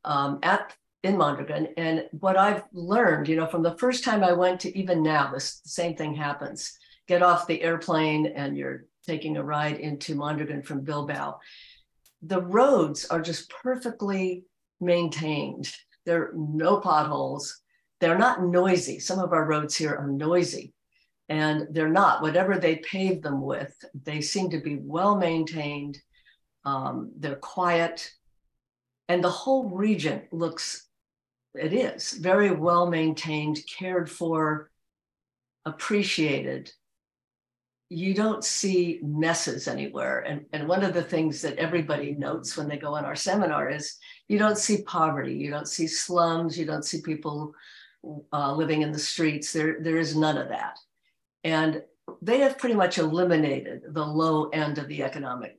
um, 0.04 0.38
at 0.42 0.74
in 1.06 1.16
Mondragon. 1.16 1.68
And 1.76 2.04
what 2.10 2.36
I've 2.36 2.64
learned, 2.72 3.28
you 3.28 3.36
know, 3.36 3.46
from 3.46 3.62
the 3.62 3.78
first 3.78 4.04
time 4.04 4.24
I 4.24 4.32
went 4.32 4.60
to 4.60 4.78
even 4.78 5.02
now, 5.02 5.30
this 5.32 5.60
same 5.64 5.94
thing 5.94 6.14
happens. 6.14 6.76
Get 7.06 7.22
off 7.22 7.46
the 7.46 7.62
airplane 7.62 8.26
and 8.26 8.56
you're 8.56 8.86
taking 9.06 9.36
a 9.36 9.44
ride 9.44 9.78
into 9.78 10.16
Mondragon 10.16 10.62
from 10.62 10.80
Bilbao. 10.80 11.38
The 12.22 12.42
roads 12.42 13.06
are 13.06 13.22
just 13.22 13.48
perfectly 13.50 14.44
maintained. 14.80 15.72
There 16.04 16.22
are 16.22 16.32
no 16.34 16.80
potholes. 16.80 17.62
They're 18.00 18.18
not 18.18 18.44
noisy. 18.44 18.98
Some 18.98 19.20
of 19.20 19.32
our 19.32 19.44
roads 19.44 19.76
here 19.76 19.94
are 19.94 20.08
noisy 20.08 20.74
and 21.28 21.68
they're 21.70 21.88
not. 21.88 22.22
Whatever 22.22 22.58
they 22.58 22.76
pave 22.76 23.22
them 23.22 23.40
with, 23.40 23.74
they 24.04 24.20
seem 24.20 24.50
to 24.50 24.60
be 24.60 24.76
well 24.76 25.16
maintained. 25.16 25.98
Um, 26.64 27.12
they're 27.16 27.36
quiet. 27.36 28.10
And 29.08 29.22
the 29.22 29.30
whole 29.30 29.68
region 29.68 30.22
looks 30.32 30.85
it 31.58 31.72
is 31.72 32.12
very 32.12 32.50
well 32.50 32.88
maintained, 32.88 33.60
cared 33.66 34.10
for, 34.10 34.70
appreciated. 35.64 36.72
You 37.88 38.14
don't 38.14 38.44
see 38.44 39.00
messes 39.02 39.68
anywhere. 39.68 40.20
And, 40.20 40.46
and 40.52 40.68
one 40.68 40.82
of 40.82 40.94
the 40.94 41.02
things 41.02 41.42
that 41.42 41.58
everybody 41.58 42.12
notes 42.12 42.56
when 42.56 42.68
they 42.68 42.76
go 42.76 42.94
on 42.94 43.04
our 43.04 43.14
seminar 43.14 43.70
is 43.70 43.96
you 44.28 44.38
don't 44.38 44.58
see 44.58 44.82
poverty, 44.82 45.34
you 45.34 45.50
don't 45.50 45.68
see 45.68 45.86
slums, 45.86 46.58
you 46.58 46.66
don't 46.66 46.84
see 46.84 47.00
people 47.00 47.54
uh, 48.32 48.52
living 48.54 48.82
in 48.82 48.92
the 48.92 48.98
streets. 48.98 49.52
There, 49.52 49.78
there 49.80 49.98
is 49.98 50.16
none 50.16 50.38
of 50.38 50.48
that. 50.48 50.78
And 51.44 51.82
they 52.22 52.38
have 52.40 52.58
pretty 52.58 52.74
much 52.74 52.98
eliminated 52.98 53.82
the 53.88 54.04
low 54.04 54.48
end 54.48 54.78
of 54.78 54.88
the 54.88 55.02
economic 55.02 55.58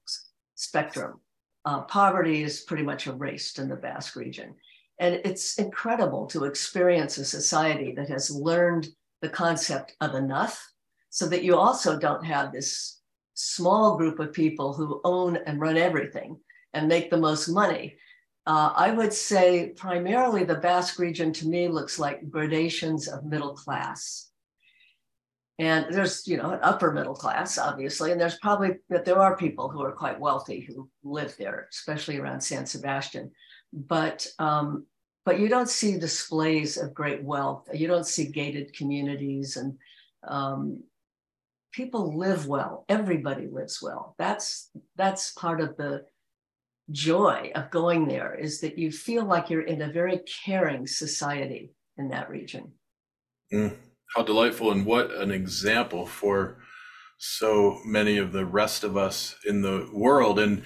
spectrum. 0.56 1.20
Uh, 1.66 1.82
poverty 1.82 2.44
is 2.44 2.62
pretty 2.62 2.84
much 2.84 3.08
erased 3.08 3.60
in 3.60 3.68
the 3.68 3.76
Basque 3.76 4.16
region. 4.16 4.56
And 5.00 5.22
it's 5.26 5.58
incredible 5.60 6.26
to 6.28 6.46
experience 6.46 7.18
a 7.18 7.26
society 7.26 7.94
that 7.98 8.10
has 8.10 8.32
learned 8.32 8.88
the 9.22 9.30
concept 9.30 9.96
of 10.02 10.16
enough 10.16 10.66
so 11.10 11.28
that 11.28 11.44
you 11.44 11.56
also 11.56 12.00
don't 12.00 12.26
have 12.26 12.52
this 12.52 13.00
small 13.34 13.98
group 13.98 14.20
of 14.20 14.34
people 14.34 14.74
who 14.74 15.02
own 15.04 15.38
and 15.46 15.60
run 15.60 15.78
everything 15.78 16.38
and 16.74 16.88
make 16.88 17.10
the 17.10 17.18
most 17.18 17.48
money. 17.48 17.96
Uh, 18.46 18.72
I 18.76 18.92
would 18.92 19.14
say 19.14 19.74
primarily 19.76 20.44
the 20.44 20.56
Basque 20.56 21.00
region 21.00 21.34
to 21.34 21.48
me 21.48 21.68
looks 21.68 22.00
like 22.00 22.30
gradations 22.30 23.08
of 23.08 23.26
middle 23.26 23.54
class. 23.54 24.30
And 25.60 25.88
there's, 25.90 26.28
you 26.28 26.38
know, 26.38 26.52
an 26.52 26.60
upper 26.62 26.92
middle 26.92 27.16
class, 27.16 27.58
obviously, 27.58 28.12
and 28.12 28.22
there's 28.22 28.38
probably 28.40 28.76
that 28.90 29.06
there 29.06 29.20
are 29.20 29.36
people 29.36 29.70
who 29.70 29.82
are 29.82 29.92
quite 29.92 30.20
wealthy 30.20 30.62
who 30.62 30.88
live 31.04 31.36
there, 31.38 31.68
especially 31.72 32.20
around 32.20 32.42
San 32.42 32.66
Sebastian. 32.66 33.32
But 33.74 34.28
um, 34.40 34.86
but 35.26 35.40
you 35.40 35.50
don't 35.50 35.70
see 35.70 36.00
displays 36.00 36.78
of 36.78 36.94
great 36.94 37.24
wealth. 37.24 37.68
You 37.74 37.88
don't 37.88 38.08
see 38.08 38.32
gated 38.32 38.74
communities 38.74 39.58
and 39.58 39.78
um, 40.28 40.84
people 41.74 42.18
live 42.18 42.48
well. 42.48 42.86
Everybody 42.90 43.48
lives 43.48 43.82
well. 43.82 44.16
That's 44.18 44.70
that's 44.96 45.32
part 45.34 45.62
of 45.62 45.78
the 45.78 46.06
joy 46.92 47.52
of 47.56 47.70
going 47.70 48.08
there 48.08 48.34
is 48.34 48.62
that 48.62 48.78
you 48.78 48.92
feel 48.92 49.26
like 49.26 49.50
you're 49.50 49.62
in 49.62 49.82
a 49.82 49.92
very 49.92 50.22
caring 50.46 50.88
society 50.88 51.74
in 51.98 52.10
that 52.10 52.30
region. 52.30 52.72
Mm, 53.54 53.76
how 54.16 54.24
delightful 54.24 54.72
and 54.72 54.86
what 54.86 55.12
an 55.12 55.32
example 55.32 56.06
for 56.06 56.58
so 57.18 57.80
many 57.86 58.18
of 58.18 58.32
the 58.32 58.46
rest 58.46 58.84
of 58.84 58.96
us 58.96 59.36
in 59.46 59.62
the 59.62 59.90
world. 59.92 60.40
And 60.40 60.64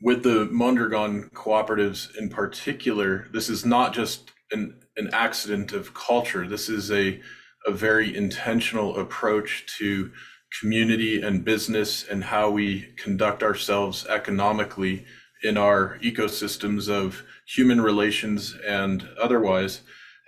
with 0.00 0.22
the 0.22 0.46
Mondragon 0.46 1.30
cooperatives 1.34 2.16
in 2.16 2.28
particular, 2.28 3.28
this 3.32 3.48
is 3.48 3.66
not 3.66 3.92
just 3.92 4.30
an, 4.50 4.74
an 4.96 5.10
accident 5.12 5.72
of 5.72 5.94
culture. 5.94 6.46
This 6.46 6.68
is 6.68 6.90
a, 6.90 7.20
a 7.66 7.72
very 7.72 8.14
intentional 8.16 8.98
approach 8.98 9.66
to 9.78 10.10
community 10.58 11.22
and 11.22 11.44
business 11.44 12.04
and 12.08 12.24
how 12.24 12.50
we 12.50 12.92
conduct 12.96 13.42
ourselves 13.42 14.06
economically 14.06 15.04
in 15.42 15.56
our 15.56 15.98
ecosystems 16.02 16.88
of 16.88 17.22
human 17.46 17.80
relations 17.80 18.56
and 18.66 19.08
otherwise. 19.20 19.82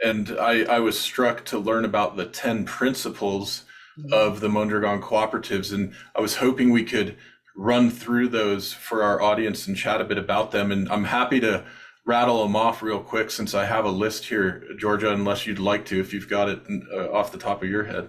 And 0.05 0.37
I, 0.38 0.62
I 0.64 0.79
was 0.81 0.99
struck 0.99 1.45
to 1.47 1.59
learn 1.59 1.85
about 1.85 2.17
the 2.17 2.26
10 2.26 2.64
principles 2.64 3.64
mm-hmm. 3.99 4.12
of 4.12 4.41
the 4.41 4.49
Mondragon 4.49 5.00
cooperatives. 5.00 5.73
And 5.73 5.95
I 6.14 6.21
was 6.21 6.37
hoping 6.37 6.71
we 6.71 6.85
could 6.85 7.17
run 7.56 7.90
through 7.90 8.28
those 8.28 8.73
for 8.73 9.02
our 9.02 9.21
audience 9.21 9.66
and 9.66 9.76
chat 9.76 10.00
a 10.00 10.04
bit 10.04 10.18
about 10.18 10.50
them. 10.50 10.73
And 10.73 10.88
I'm 10.90 11.04
happy 11.04 11.40
to 11.40 11.64
rattle 12.04 12.42
them 12.42 12.56
off 12.56 12.82
real 12.82 13.00
quick 13.00 13.30
since 13.30 13.54
I 13.54 13.64
have 13.64 13.85
a 13.85 13.90
list 13.90 14.25
here, 14.25 14.64
Georgia, 14.78 15.12
unless 15.12 15.47
you'd 15.47 15.59
like 15.59 15.85
to, 15.87 16.00
if 16.00 16.12
you've 16.12 16.28
got 16.28 16.49
it 16.49 16.61
uh, 16.92 17.12
off 17.12 17.32
the 17.32 17.38
top 17.38 17.62
of 17.62 17.68
your 17.68 17.85
head. 17.85 18.09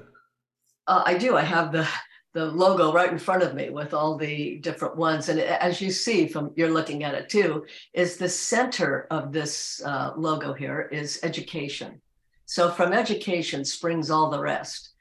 Uh, 0.88 1.04
I 1.06 1.18
do. 1.18 1.38
I 1.38 1.42
have 1.44 1.72
the 1.72 1.88
the 2.34 2.46
logo 2.46 2.92
right 2.92 3.12
in 3.12 3.20
front 3.20 3.44
of 3.44 3.54
me 3.54 3.70
with 3.70 3.94
all 3.94 4.18
the 4.18 4.58
different 4.58 4.98
ones. 4.98 5.30
And 5.30 5.40
as 5.40 5.80
you 5.80 5.92
see 5.92 6.28
from 6.28 6.52
you're 6.56 6.72
looking 6.72 7.04
at 7.04 7.14
it 7.14 7.30
too, 7.30 7.66
is 7.94 8.18
the 8.18 8.28
center 8.28 9.08
of 9.12 9.32
this 9.32 9.82
uh, 9.86 10.14
logo 10.18 10.52
here 10.52 10.90
is 10.92 11.20
education. 11.22 12.02
So 12.46 12.72
from 12.72 12.92
education 12.92 13.64
springs 13.64 14.10
all 14.10 14.32
the 14.32 14.40
rest. 14.40 14.93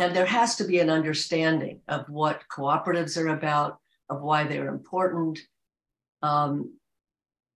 And 0.00 0.16
there 0.16 0.26
has 0.26 0.56
to 0.56 0.64
be 0.64 0.78
an 0.78 0.88
understanding 0.88 1.82
of 1.86 2.08
what 2.08 2.42
cooperatives 2.50 3.18
are 3.18 3.28
about, 3.28 3.78
of 4.08 4.22
why 4.22 4.44
they're 4.44 4.68
important. 4.68 5.38
Um, 6.22 6.78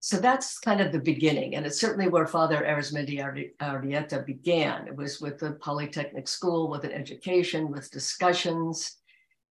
so 0.00 0.18
that's 0.18 0.58
kind 0.58 0.82
of 0.82 0.92
the 0.92 0.98
beginning. 0.98 1.56
And 1.56 1.64
it's 1.64 1.80
certainly 1.80 2.08
where 2.08 2.26
Father 2.26 2.58
Arizmendi 2.58 3.18
Arrieta 3.62 4.26
began. 4.26 4.86
It 4.86 4.94
was 4.94 5.22
with 5.22 5.38
the 5.38 5.52
Polytechnic 5.52 6.28
School, 6.28 6.68
with 6.68 6.84
an 6.84 6.92
education, 6.92 7.70
with 7.70 7.90
discussions. 7.90 8.98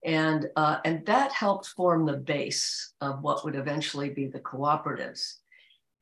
And, 0.05 0.50
uh, 0.55 0.77
and 0.85 1.03
that 1.07 1.31
helped 1.31 1.69
form 1.69 2.05
the 2.05 2.17
base 2.17 2.93
of 3.01 3.23
what 3.23 3.43
would 3.43 3.55
eventually 3.55 4.12
be 4.12 4.27
the 4.27 4.39
cooperatives. 4.39 5.38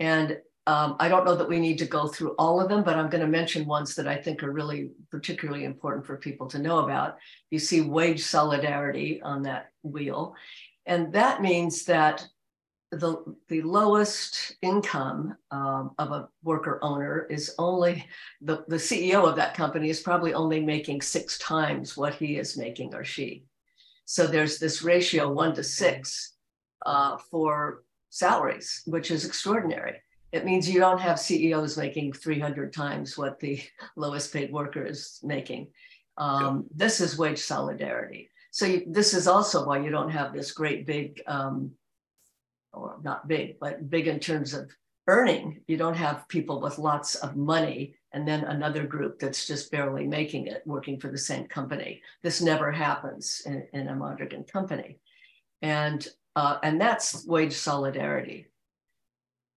And 0.02 0.40
um, 0.68 0.96
I 1.00 1.08
don't 1.08 1.26
know 1.26 1.36
that 1.36 1.50
we 1.50 1.60
need 1.60 1.80
to 1.80 1.86
go 1.86 2.08
through 2.08 2.36
all 2.38 2.62
of 2.62 2.70
them, 2.70 2.84
but 2.84 2.96
I'm 2.96 3.10
going 3.10 3.24
to 3.24 3.28
mention 3.28 3.66
ones 3.66 3.96
that 3.96 4.08
I 4.08 4.16
think 4.16 4.44
are 4.44 4.52
really 4.52 4.92
particularly 5.10 5.64
important 5.64 6.06
for 6.06 6.18
people 6.18 6.48
to 6.50 6.60
know 6.60 6.80
about. 6.80 7.18
You 7.50 7.58
see 7.58 7.82
wage 7.82 8.24
solidarity 8.24 9.22
on 9.24 9.42
that 9.44 9.72
wheel. 9.82 10.36
And 10.86 11.12
that 11.14 11.42
means 11.42 11.86
that 11.86 12.28
the, 12.92 13.24
the 13.48 13.62
lowest 13.64 14.56
income 14.62 15.36
um, 15.50 15.92
of 15.98 16.12
a 16.12 16.28
worker 16.44 16.78
owner 16.84 17.26
is 17.30 17.56
only 17.58 18.06
the, 18.42 18.64
the 18.68 18.76
CEO 18.76 19.28
of 19.28 19.36
that 19.38 19.56
company 19.56 19.90
is 19.90 20.02
probably 20.02 20.34
only 20.34 20.60
making 20.60 21.02
six 21.02 21.38
times 21.40 21.98
what 21.98 22.14
he 22.14 22.38
is 22.38 22.58
making 22.58 22.94
or 22.94 23.04
she. 23.04 23.46
So 24.06 24.28
there's 24.28 24.60
this 24.60 24.84
ratio 24.84 25.32
one 25.32 25.56
to 25.56 25.64
six 25.64 26.34
uh, 26.86 27.18
for 27.18 27.84
salaries, 28.10 28.84
which 28.86 29.10
is 29.10 29.26
extraordinary. 29.26 30.02
It 30.32 30.46
means 30.46 30.70
you 30.70 30.80
don't 30.80 31.00
have 31.00 31.20
CEOs 31.20 31.78
making 31.78 32.14
300 32.14 32.72
times 32.72 33.18
what 33.18 33.40
the 33.40 33.62
lowest 33.96 34.32
paid 34.32 34.52
worker 34.52 34.86
is 34.86 35.20
making. 35.24 35.68
Um, 36.18 36.66
yeah. 36.70 36.86
This 36.86 37.02
is 37.02 37.18
wage 37.18 37.40
solidarity. 37.40 38.30
So 38.52 38.66
you, 38.66 38.84
this 38.88 39.14
is 39.14 39.28
also 39.28 39.66
why 39.66 39.80
you 39.80 39.90
don't 39.90 40.10
have 40.10 40.34
this 40.34 40.52
great 40.52 40.86
big, 40.86 41.22
um, 41.28 41.72
or 42.74 42.98
not 43.02 43.28
big, 43.28 43.60
but 43.60 43.90
big 43.90 44.08
in 44.08 44.20
terms 44.20 44.54
of 44.54 44.70
earning. 45.08 45.62
You 45.68 45.78
don't 45.78 45.96
have 45.96 46.28
people 46.28 46.62
with 46.62 46.78
lots 46.78 47.16
of 47.16 47.36
money 47.36 47.96
and 48.14 48.28
then 48.28 48.44
another 48.44 48.86
group 48.86 49.20
that's 49.20 49.48
just 49.48 49.72
barely 49.72 50.06
making 50.06 50.48
it 50.48 50.64
working 50.66 51.00
for 51.00 51.10
the 51.10 51.18
same 51.18 51.48
company. 51.48 52.02
This 52.24 52.42
never 52.42 52.72
happens 52.72 53.42
in, 53.46 53.66
in 53.74 53.88
a 53.88 53.96
Mondragon 53.96 54.44
company. 54.44 55.00
And, 55.62 56.06
uh, 56.36 56.58
and 56.64 56.80
that's 56.80 57.26
wage 57.26 57.54
solidarity. 57.54 58.48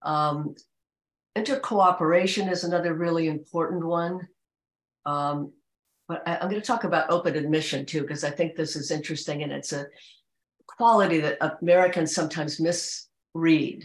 Um, 0.05 0.55
intercooperation 1.37 2.51
is 2.51 2.65
another 2.65 2.95
really 2.95 3.29
important 3.29 3.85
one. 3.85 4.29
Um, 5.07 5.53
but 6.07 6.23
I, 6.27 6.37
am 6.37 6.51
going 6.51 6.61
to 6.61 6.67
talk 6.67 6.85
about 6.85 7.11
open 7.11 7.35
admission 7.35 7.87
too, 7.87 8.03
because 8.03 8.25
I 8.25 8.31
think 8.31 8.55
this 8.55 8.77
is 8.77 8.91
interesting 8.91 9.43
and 9.43 9.53
it's 9.53 9.73
a 9.73 9.87
quality 10.67 11.21
that 11.21 11.59
Americans 11.63 12.15
sometimes 12.15 12.61
misread. 12.61 13.85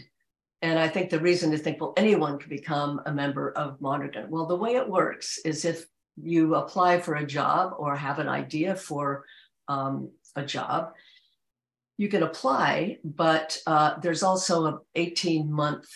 And 0.62 0.78
I 0.78 0.88
think 0.88 1.08
the 1.08 1.20
reason 1.20 1.50
to 1.52 1.58
think, 1.58 1.80
well, 1.80 1.94
anyone 1.96 2.38
can 2.38 2.50
become 2.50 3.00
a 3.06 3.12
member 3.12 3.52
of 3.52 3.80
Mondragon. 3.80 4.30
Well, 4.30 4.46
the 4.46 4.56
way 4.56 4.76
it 4.76 4.88
works 4.88 5.38
is 5.44 5.64
if 5.64 5.86
you 6.22 6.54
apply 6.54 7.00
for 7.00 7.14
a 7.14 7.26
job 7.26 7.72
or 7.78 7.96
have 7.96 8.18
an 8.18 8.28
idea 8.28 8.76
for 8.76 9.24
um, 9.68 10.10
a 10.36 10.44
job, 10.44 10.92
you 11.96 12.08
can 12.08 12.22
apply, 12.22 12.98
but 13.04 13.58
uh, 13.66 13.98
there's 14.00 14.22
also 14.22 14.66
an 14.66 14.78
18 14.94 15.50
month, 15.50 15.86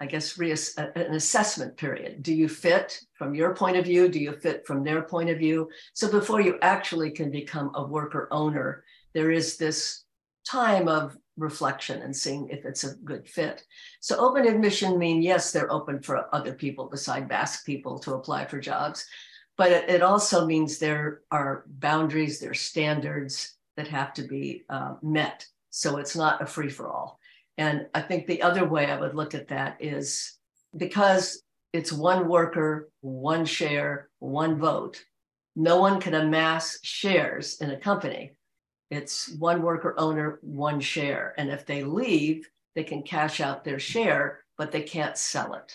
I 0.00 0.06
guess, 0.06 0.38
an 0.38 1.14
assessment 1.14 1.76
period. 1.76 2.22
Do 2.22 2.32
you 2.32 2.48
fit 2.48 3.00
from 3.14 3.34
your 3.34 3.54
point 3.54 3.76
of 3.76 3.84
view? 3.84 4.08
Do 4.08 4.20
you 4.20 4.32
fit 4.32 4.66
from 4.66 4.84
their 4.84 5.02
point 5.02 5.30
of 5.30 5.38
view? 5.38 5.68
So 5.92 6.10
before 6.10 6.40
you 6.40 6.58
actually 6.62 7.10
can 7.10 7.30
become 7.30 7.72
a 7.74 7.84
worker 7.86 8.28
owner, 8.30 8.84
there 9.12 9.30
is 9.30 9.56
this 9.56 10.04
time 10.46 10.88
of 10.88 11.16
reflection 11.36 12.02
and 12.02 12.14
seeing 12.14 12.48
if 12.48 12.64
it's 12.64 12.84
a 12.84 12.94
good 13.04 13.28
fit. 13.28 13.64
So 14.00 14.16
open 14.16 14.46
admission 14.46 14.98
mean 14.98 15.22
yes, 15.22 15.52
they're 15.52 15.72
open 15.72 16.00
for 16.02 16.32
other 16.34 16.52
people 16.52 16.86
beside 16.86 17.28
Basque 17.28 17.64
people 17.64 17.98
to 18.00 18.14
apply 18.14 18.46
for 18.46 18.60
jobs, 18.60 19.06
but 19.56 19.70
it, 19.72 19.88
it 19.88 20.02
also 20.02 20.46
means 20.46 20.78
there 20.78 21.22
are 21.30 21.64
boundaries, 21.66 22.40
there 22.40 22.50
are 22.50 22.54
standards 22.54 23.56
that 23.76 23.88
have 23.88 24.12
to 24.14 24.22
be 24.22 24.64
uh, 24.68 24.94
met. 25.02 25.46
So 25.70 25.98
it's 25.98 26.16
not 26.16 26.42
a 26.42 26.46
free 26.46 26.70
for 26.70 26.88
all. 26.88 27.17
And 27.58 27.86
I 27.94 28.00
think 28.00 28.26
the 28.26 28.42
other 28.42 28.66
way 28.66 28.86
I 28.86 28.98
would 28.98 29.14
look 29.14 29.34
at 29.34 29.48
that 29.48 29.76
is 29.80 30.38
because 30.76 31.42
it's 31.72 31.92
one 31.92 32.28
worker, 32.28 32.88
one 33.00 33.44
share, 33.44 34.08
one 34.20 34.58
vote. 34.58 35.04
No 35.54 35.80
one 35.80 36.00
can 36.00 36.14
amass 36.14 36.78
shares 36.82 37.60
in 37.60 37.70
a 37.70 37.76
company 37.76 38.38
it's 38.90 39.28
one 39.36 39.62
worker 39.62 39.94
owner, 39.98 40.38
one 40.42 40.80
share. 40.80 41.34
And 41.36 41.50
if 41.50 41.66
they 41.66 41.84
leave, 41.84 42.48
they 42.74 42.84
can 42.84 43.02
cash 43.02 43.40
out 43.40 43.64
their 43.64 43.78
share, 43.78 44.44
but 44.56 44.72
they 44.72 44.82
can't 44.82 45.18
sell 45.18 45.54
it. 45.54 45.74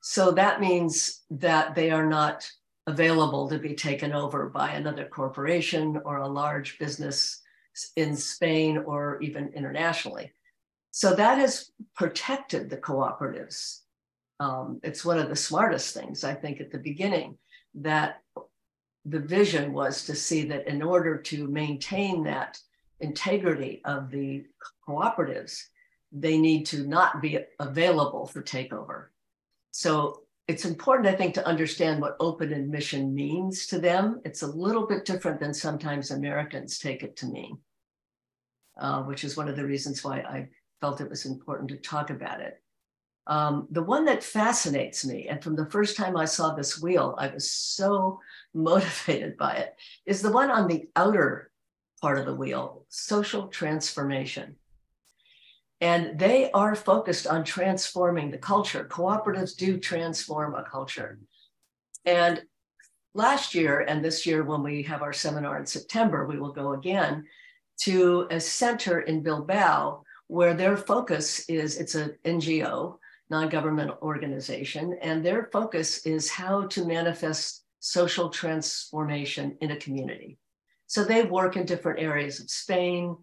So 0.00 0.32
that 0.32 0.60
means 0.60 1.22
that 1.30 1.74
they 1.74 1.90
are 1.90 2.06
not 2.06 2.48
available 2.86 3.48
to 3.48 3.58
be 3.58 3.74
taken 3.74 4.12
over 4.12 4.48
by 4.48 4.72
another 4.72 5.06
corporation 5.06 6.00
or 6.04 6.18
a 6.18 6.28
large 6.28 6.78
business 6.78 7.40
in 7.96 8.16
Spain 8.16 8.78
or 8.78 9.20
even 9.22 9.48
internationally. 9.54 10.32
So 10.96 11.12
that 11.16 11.38
has 11.38 11.72
protected 11.96 12.70
the 12.70 12.76
cooperatives. 12.76 13.80
Um, 14.38 14.78
it's 14.84 15.04
one 15.04 15.18
of 15.18 15.28
the 15.28 15.34
smartest 15.34 15.92
things, 15.92 16.22
I 16.22 16.34
think, 16.34 16.60
at 16.60 16.70
the 16.70 16.78
beginning 16.78 17.36
that 17.74 18.20
the 19.04 19.18
vision 19.18 19.72
was 19.72 20.04
to 20.04 20.14
see 20.14 20.44
that 20.44 20.68
in 20.68 20.82
order 20.82 21.18
to 21.18 21.48
maintain 21.48 22.22
that 22.22 22.60
integrity 23.00 23.82
of 23.84 24.08
the 24.08 24.44
cooperatives, 24.88 25.64
they 26.12 26.38
need 26.38 26.64
to 26.66 26.86
not 26.86 27.20
be 27.20 27.40
available 27.58 28.28
for 28.28 28.40
takeover. 28.40 29.06
So 29.72 30.22
it's 30.46 30.64
important, 30.64 31.08
I 31.08 31.16
think, 31.16 31.34
to 31.34 31.46
understand 31.46 32.00
what 32.00 32.16
open 32.20 32.52
admission 32.52 33.12
means 33.12 33.66
to 33.66 33.80
them. 33.80 34.20
It's 34.24 34.42
a 34.42 34.46
little 34.46 34.86
bit 34.86 35.06
different 35.06 35.40
than 35.40 35.54
sometimes 35.54 36.12
Americans 36.12 36.78
take 36.78 37.02
it 37.02 37.16
to 37.16 37.26
mean, 37.26 37.58
uh, 38.80 39.02
which 39.02 39.24
is 39.24 39.36
one 39.36 39.48
of 39.48 39.56
the 39.56 39.66
reasons 39.66 40.04
why 40.04 40.18
I 40.20 40.48
felt 40.84 41.00
it 41.00 41.08
was 41.08 41.24
important 41.24 41.70
to 41.70 41.76
talk 41.78 42.10
about 42.10 42.42
it. 42.42 42.60
Um, 43.26 43.66
the 43.70 43.82
one 43.82 44.04
that 44.04 44.22
fascinates 44.22 45.02
me, 45.02 45.28
and 45.28 45.42
from 45.42 45.56
the 45.56 45.70
first 45.70 45.96
time 45.96 46.14
I 46.14 46.26
saw 46.26 46.52
this 46.52 46.78
wheel, 46.78 47.14
I 47.16 47.28
was 47.28 47.50
so 47.50 48.20
motivated 48.54 49.38
by 49.38 49.54
it, 49.54 49.76
is 50.04 50.20
the 50.20 50.30
one 50.30 50.50
on 50.50 50.68
the 50.68 50.86
outer 50.94 51.50
part 52.02 52.18
of 52.18 52.26
the 52.26 52.34
wheel 52.34 52.84
social 52.90 53.48
transformation. 53.48 54.56
And 55.80 56.18
they 56.18 56.50
are 56.50 56.74
focused 56.74 57.26
on 57.26 57.44
transforming 57.44 58.30
the 58.30 58.36
culture. 58.36 58.84
Cooperatives 58.84 59.56
do 59.56 59.78
transform 59.78 60.54
a 60.54 60.64
culture. 60.64 61.18
And 62.04 62.42
last 63.14 63.54
year 63.54 63.80
and 63.88 64.04
this 64.04 64.26
year, 64.26 64.44
when 64.44 64.62
we 64.62 64.82
have 64.82 65.00
our 65.00 65.14
seminar 65.14 65.58
in 65.58 65.64
September, 65.64 66.26
we 66.26 66.38
will 66.38 66.52
go 66.52 66.74
again 66.74 67.24
to 67.84 68.28
a 68.30 68.38
center 68.38 69.00
in 69.00 69.22
Bilbao 69.22 70.03
where 70.28 70.54
their 70.54 70.76
focus 70.76 71.48
is 71.48 71.78
it's 71.78 71.94
an 71.94 72.16
NGO, 72.24 72.98
non 73.30 73.48
governmental 73.48 73.98
organization, 74.02 74.98
and 75.02 75.24
their 75.24 75.48
focus 75.52 76.06
is 76.06 76.30
how 76.30 76.66
to 76.68 76.84
manifest 76.84 77.64
social 77.80 78.30
transformation 78.30 79.56
in 79.60 79.70
a 79.72 79.76
community. 79.76 80.38
So 80.86 81.04
they 81.04 81.24
work 81.24 81.56
in 81.56 81.66
different 81.66 82.00
areas 82.00 82.40
of 82.40 82.50
Spain, 82.50 83.16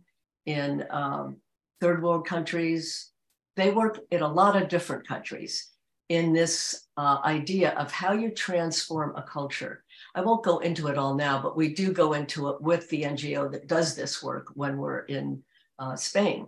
in 0.45 0.85
um, 0.89 1.37
third 1.79 2.03
world 2.03 2.25
countries. 2.25 3.11
They 3.55 3.71
work 3.71 3.99
in 4.11 4.21
a 4.21 4.31
lot 4.31 4.55
of 4.55 4.69
different 4.69 5.07
countries 5.07 5.71
in 6.09 6.33
this 6.33 6.87
uh, 6.97 7.19
idea 7.23 7.71
of 7.71 7.91
how 7.91 8.11
you 8.11 8.31
transform 8.31 9.15
a 9.15 9.23
culture. 9.23 9.83
I 10.13 10.21
won't 10.21 10.43
go 10.43 10.59
into 10.59 10.87
it 10.87 10.97
all 10.97 11.15
now, 11.15 11.41
but 11.41 11.55
we 11.55 11.73
do 11.73 11.93
go 11.93 12.13
into 12.13 12.49
it 12.49 12.61
with 12.61 12.89
the 12.89 13.03
NGO 13.03 13.49
that 13.51 13.67
does 13.67 13.95
this 13.95 14.21
work 14.21 14.47
when 14.53 14.77
we're 14.77 15.05
in 15.05 15.41
uh, 15.79 15.95
Spain. 15.95 16.47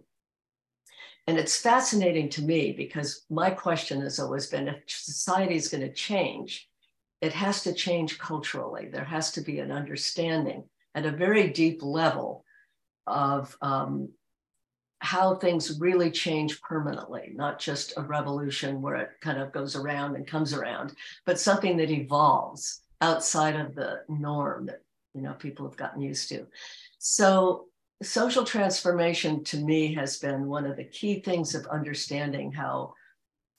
And 1.28 1.38
it's 1.38 1.58
fascinating 1.58 2.30
to 2.32 2.42
me 2.42 2.74
because 2.74 3.26
my 3.30 3.50
question 3.50 4.02
has 4.02 4.20
always 4.20 4.48
been 4.48 4.68
if 4.68 4.84
society 4.88 5.56
is 5.56 5.70
going 5.70 5.82
to 5.82 5.94
change, 5.94 6.68
it 7.22 7.32
has 7.32 7.64
to 7.64 7.74
change 7.74 8.20
culturally. 8.20 8.90
There 8.90 9.06
has 9.06 9.32
to 9.34 9.42
be 9.42 9.60
an 9.60 9.72
understanding 9.72 10.66
at 10.96 11.06
a 11.06 11.12
very 11.12 11.50
deep 11.50 11.82
level 11.82 12.44
of 13.08 13.56
um, 13.62 14.10
how 15.00 15.36
things 15.36 15.80
really 15.80 16.12
change 16.12 16.62
permanently, 16.62 17.32
not 17.34 17.60
just 17.60 17.94
a 17.98 18.02
revolution 18.02 18.82
where 18.82 18.96
it 18.96 19.10
kind 19.22 19.38
of 19.38 19.52
goes 19.52 19.76
around 19.76 20.16
and 20.16 20.28
comes 20.28 20.54
around, 20.54 20.94
but 21.26 21.40
something 21.40 21.78
that 21.78 21.90
evolves 21.90 22.82
outside 23.02 23.56
of 23.56 23.76
the 23.76 24.02
norm 24.08 24.66
that 24.66 24.82
you 25.14 25.22
know 25.22 25.34
people 25.34 25.68
have 25.68 25.78
gotten 25.78 26.02
used 26.02 26.30
to. 26.30 26.48
So 27.00 27.68
social 28.04 28.44
transformation 28.44 29.44
to 29.46 29.58
me 29.58 29.94
has 29.96 30.18
been 30.18 30.48
one 30.48 30.66
of 30.66 30.78
the 30.78 30.84
key 30.84 31.22
things 31.22 31.56
of 31.56 31.66
understanding 31.68 32.52
how 32.52 32.94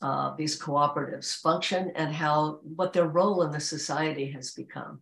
uh, 0.02 0.34
these 0.36 0.58
cooperatives 0.58 1.40
function 1.40 1.92
and 1.96 2.14
how 2.14 2.60
what 2.62 2.92
their 2.92 3.06
role 3.06 3.42
in 3.42 3.50
the 3.50 3.60
society 3.60 4.30
has 4.30 4.50
become. 4.52 5.00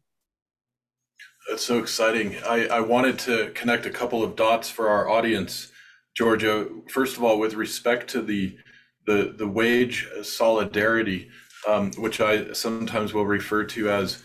That's 1.48 1.64
so 1.64 1.78
exciting. 1.78 2.36
I, 2.46 2.66
I 2.66 2.80
wanted 2.80 3.18
to 3.20 3.50
connect 3.50 3.84
a 3.84 3.90
couple 3.90 4.22
of 4.22 4.36
dots 4.36 4.70
for 4.70 4.88
our 4.88 5.08
audience, 5.08 5.72
Georgia. 6.16 6.68
First 6.88 7.16
of 7.16 7.24
all, 7.24 7.38
with 7.38 7.54
respect 7.54 8.08
to 8.10 8.22
the 8.22 8.56
the, 9.04 9.34
the 9.36 9.48
wage 9.48 10.08
solidarity, 10.22 11.28
um, 11.66 11.90
which 11.98 12.20
I 12.20 12.52
sometimes 12.52 13.12
will 13.12 13.26
refer 13.26 13.64
to 13.64 13.90
as 13.90 14.22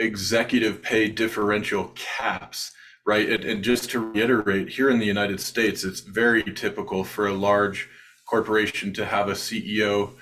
executive 0.00 0.82
pay 0.82 1.08
differential 1.08 1.92
caps 1.94 2.72
right? 3.06 3.28
And, 3.28 3.44
and, 3.44 3.64
just 3.64 3.90
to 3.90 4.12
reiterate, 4.12 4.68
here 4.68 4.90
in 4.90 4.98
the 4.98 5.06
United 5.06 5.40
States, 5.40 5.84
it's 5.84 6.00
very 6.00 6.42
typical 6.42 7.04
for 7.04 7.26
a 7.26 7.32
large 7.32 7.88
corporation 8.26 8.92
to 8.94 9.06
have 9.06 9.28
a 9.28 9.32
CEO 9.32 10.14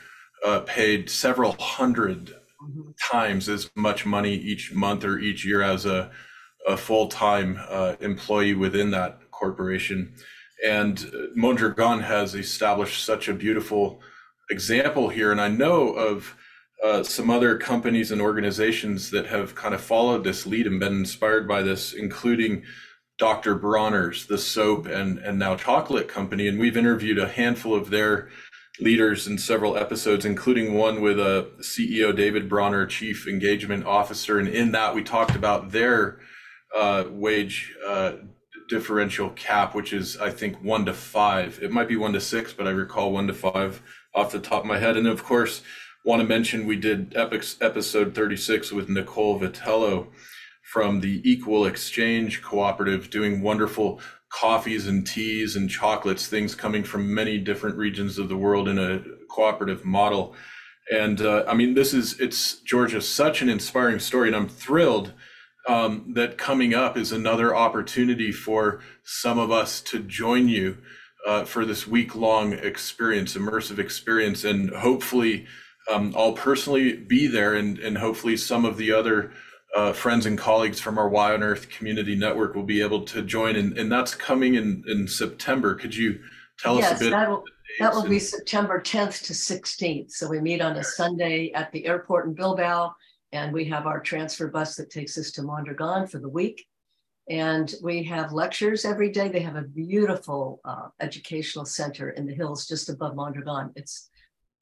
uh, 0.45 0.61
paid 0.61 1.11
several 1.11 1.51
100 1.53 2.27
mm-hmm. 2.29 2.91
times 3.11 3.49
as 3.49 3.71
much 3.75 4.07
money 4.07 4.35
each 4.35 4.73
month 4.73 5.05
or 5.05 5.19
each 5.19 5.45
year 5.45 5.63
as 5.63 5.85
a, 5.87 6.11
a 6.67 6.77
full 6.77 7.09
time 7.09 7.59
uh, 7.69 7.97
employee 8.01 8.55
within 8.55 8.91
that 8.93 9.19
corporation. 9.31 10.15
And 10.65 10.99
uh, 11.13 11.19
Mondragon 11.35 12.01
has 12.01 12.35
established 12.35 13.05
such 13.05 13.29
a 13.29 13.35
beautiful 13.35 14.01
example 14.51 15.09
here. 15.09 15.31
And 15.33 15.41
I 15.41 15.49
know 15.49 15.91
of 15.91 16.35
uh, 16.85 17.03
some 17.03 17.31
other 17.31 17.57
companies 17.57 18.13
and 18.13 18.21
organizations 18.21 19.11
that 19.11 19.27
have 19.27 19.55
kind 19.55 19.75
of 19.75 19.81
followed 19.81 20.25
this 20.25 20.47
lead 20.47 20.67
and 20.67 20.79
been 20.79 20.95
inspired 20.95 21.49
by 21.49 21.63
this, 21.63 21.93
including 21.93 22.63
Dr. 23.19 23.57
Bronner's, 23.57 24.27
the 24.27 24.39
soap 24.39 24.87
and 24.87 25.19
and 25.19 25.39
now 25.39 25.57
chocolate 25.57 26.07
company, 26.07 26.47
and 26.47 26.59
we've 26.59 26.77
interviewed 26.77 27.19
a 27.19 27.29
handful 27.29 27.75
of 27.75 27.91
their 27.91 28.29
leaders 28.81 29.27
in 29.27 29.39
several 29.39 29.77
episodes, 29.77 30.25
including 30.25 30.75
one 30.75 31.01
with 31.01 31.19
a 31.19 31.51
CEO 31.61 32.15
David 32.15 32.49
Bronner, 32.49 32.87
Chief 32.87 33.27
Engagement 33.27 33.85
Officer, 33.85 34.39
and 34.39 34.49
in 34.49 34.71
that 34.73 34.95
we 34.95 35.03
talked 35.03 35.35
about 35.35 35.73
their 35.73 36.21
uh, 36.77 37.05
wage 37.11 37.75
uh, 37.85 38.13
differential 38.69 39.31
cap, 39.31 39.75
which 39.75 39.93
is 39.93 40.17
I 40.19 40.31
think 40.31 40.63
one 40.63 40.85
to 40.87 40.95
five. 40.95 41.59
It 41.61 41.73
might 41.73 41.89
be 41.89 41.97
one 41.97 42.13
to 42.13 42.21
six, 42.21 42.53
but 42.53 42.69
I 42.69 42.71
recall 42.71 43.13
one 43.13 43.27
to 43.27 43.35
five 43.35 43.83
off 44.15 44.31
the 44.31 44.39
top 44.39 44.63
of 44.63 44.67
my 44.67 44.79
head. 44.79 44.97
And 44.97 45.09
of 45.09 45.25
course, 45.25 45.63
want 46.09 46.23
to 46.23 46.27
mention 46.27 46.65
we 46.65 46.75
did 46.75 47.15
episode 47.15 48.15
36 48.15 48.73
with 48.73 48.89
Nicole 48.89 49.39
Vitello 49.39 50.07
from 50.63 51.01
the 51.01 51.21
Equal 51.23 51.67
Exchange 51.67 52.41
Cooperative, 52.41 53.11
doing 53.11 53.43
wonderful 53.43 54.01
coffees 54.31 54.87
and 54.87 55.07
teas 55.07 55.55
and 55.55 55.69
chocolates, 55.69 56.27
things 56.27 56.55
coming 56.55 56.83
from 56.83 57.15
many 57.15 57.37
different 57.37 57.77
regions 57.77 58.19
of 58.19 58.31
the 58.31 58.39
world 58.39 58.71
in 58.71 58.79
a 58.79 59.03
cooperative 59.29 59.85
model. 59.85 60.35
And 60.91 61.21
uh, 61.21 61.45
I 61.47 61.53
mean, 61.53 61.75
this 61.75 61.93
is, 61.93 62.19
it's 62.19 62.55
Georgia, 62.61 63.03
such 63.03 63.43
an 63.43 63.51
inspiring 63.51 63.99
story. 63.99 64.29
And 64.29 64.37
I'm 64.37 64.49
thrilled 64.49 65.13
um, 65.69 66.15
that 66.15 66.39
coming 66.39 66.73
up 66.73 66.97
is 66.97 67.13
another 67.13 67.55
opportunity 67.55 68.33
for 68.33 68.81
some 69.05 69.39
of 69.39 69.51
us 69.51 69.83
to 69.83 69.99
join 69.99 70.49
you 70.49 70.79
uh, 71.27 71.45
for 71.45 71.67
this 71.67 71.87
week 71.87 72.15
long 72.15 72.55
experience, 72.55 73.35
immersive 73.37 73.79
experience, 73.79 74.43
and 74.43 74.71
hopefully 74.71 75.47
um, 75.89 76.15
I'll 76.17 76.33
personally 76.33 76.97
be 76.97 77.27
there, 77.27 77.55
and 77.55 77.79
and 77.79 77.97
hopefully 77.97 78.37
some 78.37 78.65
of 78.65 78.77
the 78.77 78.93
other 78.93 79.33
uh, 79.75 79.93
friends 79.93 80.27
and 80.27 80.39
colleagues 80.39 80.81
from 80.81 80.99
our 80.99 81.09
Y 81.09 81.35
on 81.35 81.43
Earth 81.43 81.69
Community 81.69 82.15
Network 82.15 82.55
will 82.55 82.63
be 82.63 82.83
able 82.83 83.03
to 83.05 83.23
join, 83.23 83.57
and 83.57 83.77
and 83.79 83.91
that's 83.91 84.15
coming 84.15 84.55
in 84.55 84.85
in 84.89 85.09
September. 85.09 85.75
Could 85.75 85.95
you 85.95 86.21
tell 86.59 86.77
yes, 86.77 86.93
us 86.93 87.01
a 87.01 87.05
bit? 87.05 87.11
That 87.11 87.31
will, 87.31 87.45
that 87.81 87.93
will 87.93 88.03
and... 88.03 88.11
be 88.11 88.19
September 88.19 88.81
10th 88.81 89.27
to 89.27 89.33
16th. 89.33 90.11
So 90.13 90.29
we 90.29 90.41
meet 90.41 90.61
on 90.61 90.77
a 90.77 90.85
Sunday 90.85 91.53
at 91.53 91.73
the 91.73 91.87
airport 91.87 92.27
in 92.27 92.35
Bilbao, 92.35 92.95
and 93.33 93.53
we 93.53 93.65
have 93.67 93.87
our 93.87 94.01
transfer 94.01 94.49
bus 94.49 94.77
that 94.77 94.91
takes 94.91 95.17
us 95.17 95.31
to 95.33 95.43
Mondragon 95.43 96.07
for 96.07 96.19
the 96.19 96.29
week. 96.29 96.67
And 97.31 97.75
we 97.83 98.03
have 98.05 98.33
lectures 98.33 98.87
every 98.87 99.11
day. 99.11 99.29
They 99.29 99.41
have 99.41 99.57
a 99.57 99.63
beautiful 99.63 100.61
uh, 100.65 100.89
educational 101.01 101.67
center 101.67 102.11
in 102.11 102.27
the 102.27 102.33
hills 102.33 102.67
just 102.67 102.89
above 102.89 103.17
Mondragon. 103.17 103.71
It's 103.77 104.09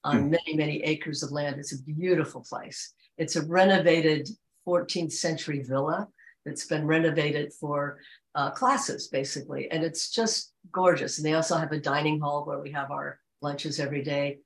on 0.07 0.23
hmm. 0.23 0.29
many, 0.31 0.55
many 0.55 0.83
acres 0.83 1.21
of 1.21 1.31
land. 1.31 1.57
It's 1.59 1.73
a 1.73 1.83
beautiful 1.83 2.43
place. 2.47 2.93
It's 3.17 3.35
a 3.35 3.45
renovated 3.45 4.29
14th 4.65 5.11
century 5.11 5.61
villa 5.63 6.07
that's 6.45 6.65
been 6.65 6.87
renovated 6.87 7.51
for 7.53 7.99
uh, 8.35 8.51
classes, 8.51 9.09
basically. 9.09 9.69
And 9.69 9.83
it's 9.83 10.09
just 10.09 10.53
gorgeous. 10.71 11.17
And 11.17 11.25
they 11.25 11.33
also 11.33 11.57
have 11.57 11.71
a 11.71 11.79
dining 11.79 12.19
hall 12.19 12.45
where 12.45 12.59
we 12.59 12.71
have 12.71 12.89
our 12.89 13.19
lunches 13.41 13.79
every 13.79 14.01
day. 14.01 14.37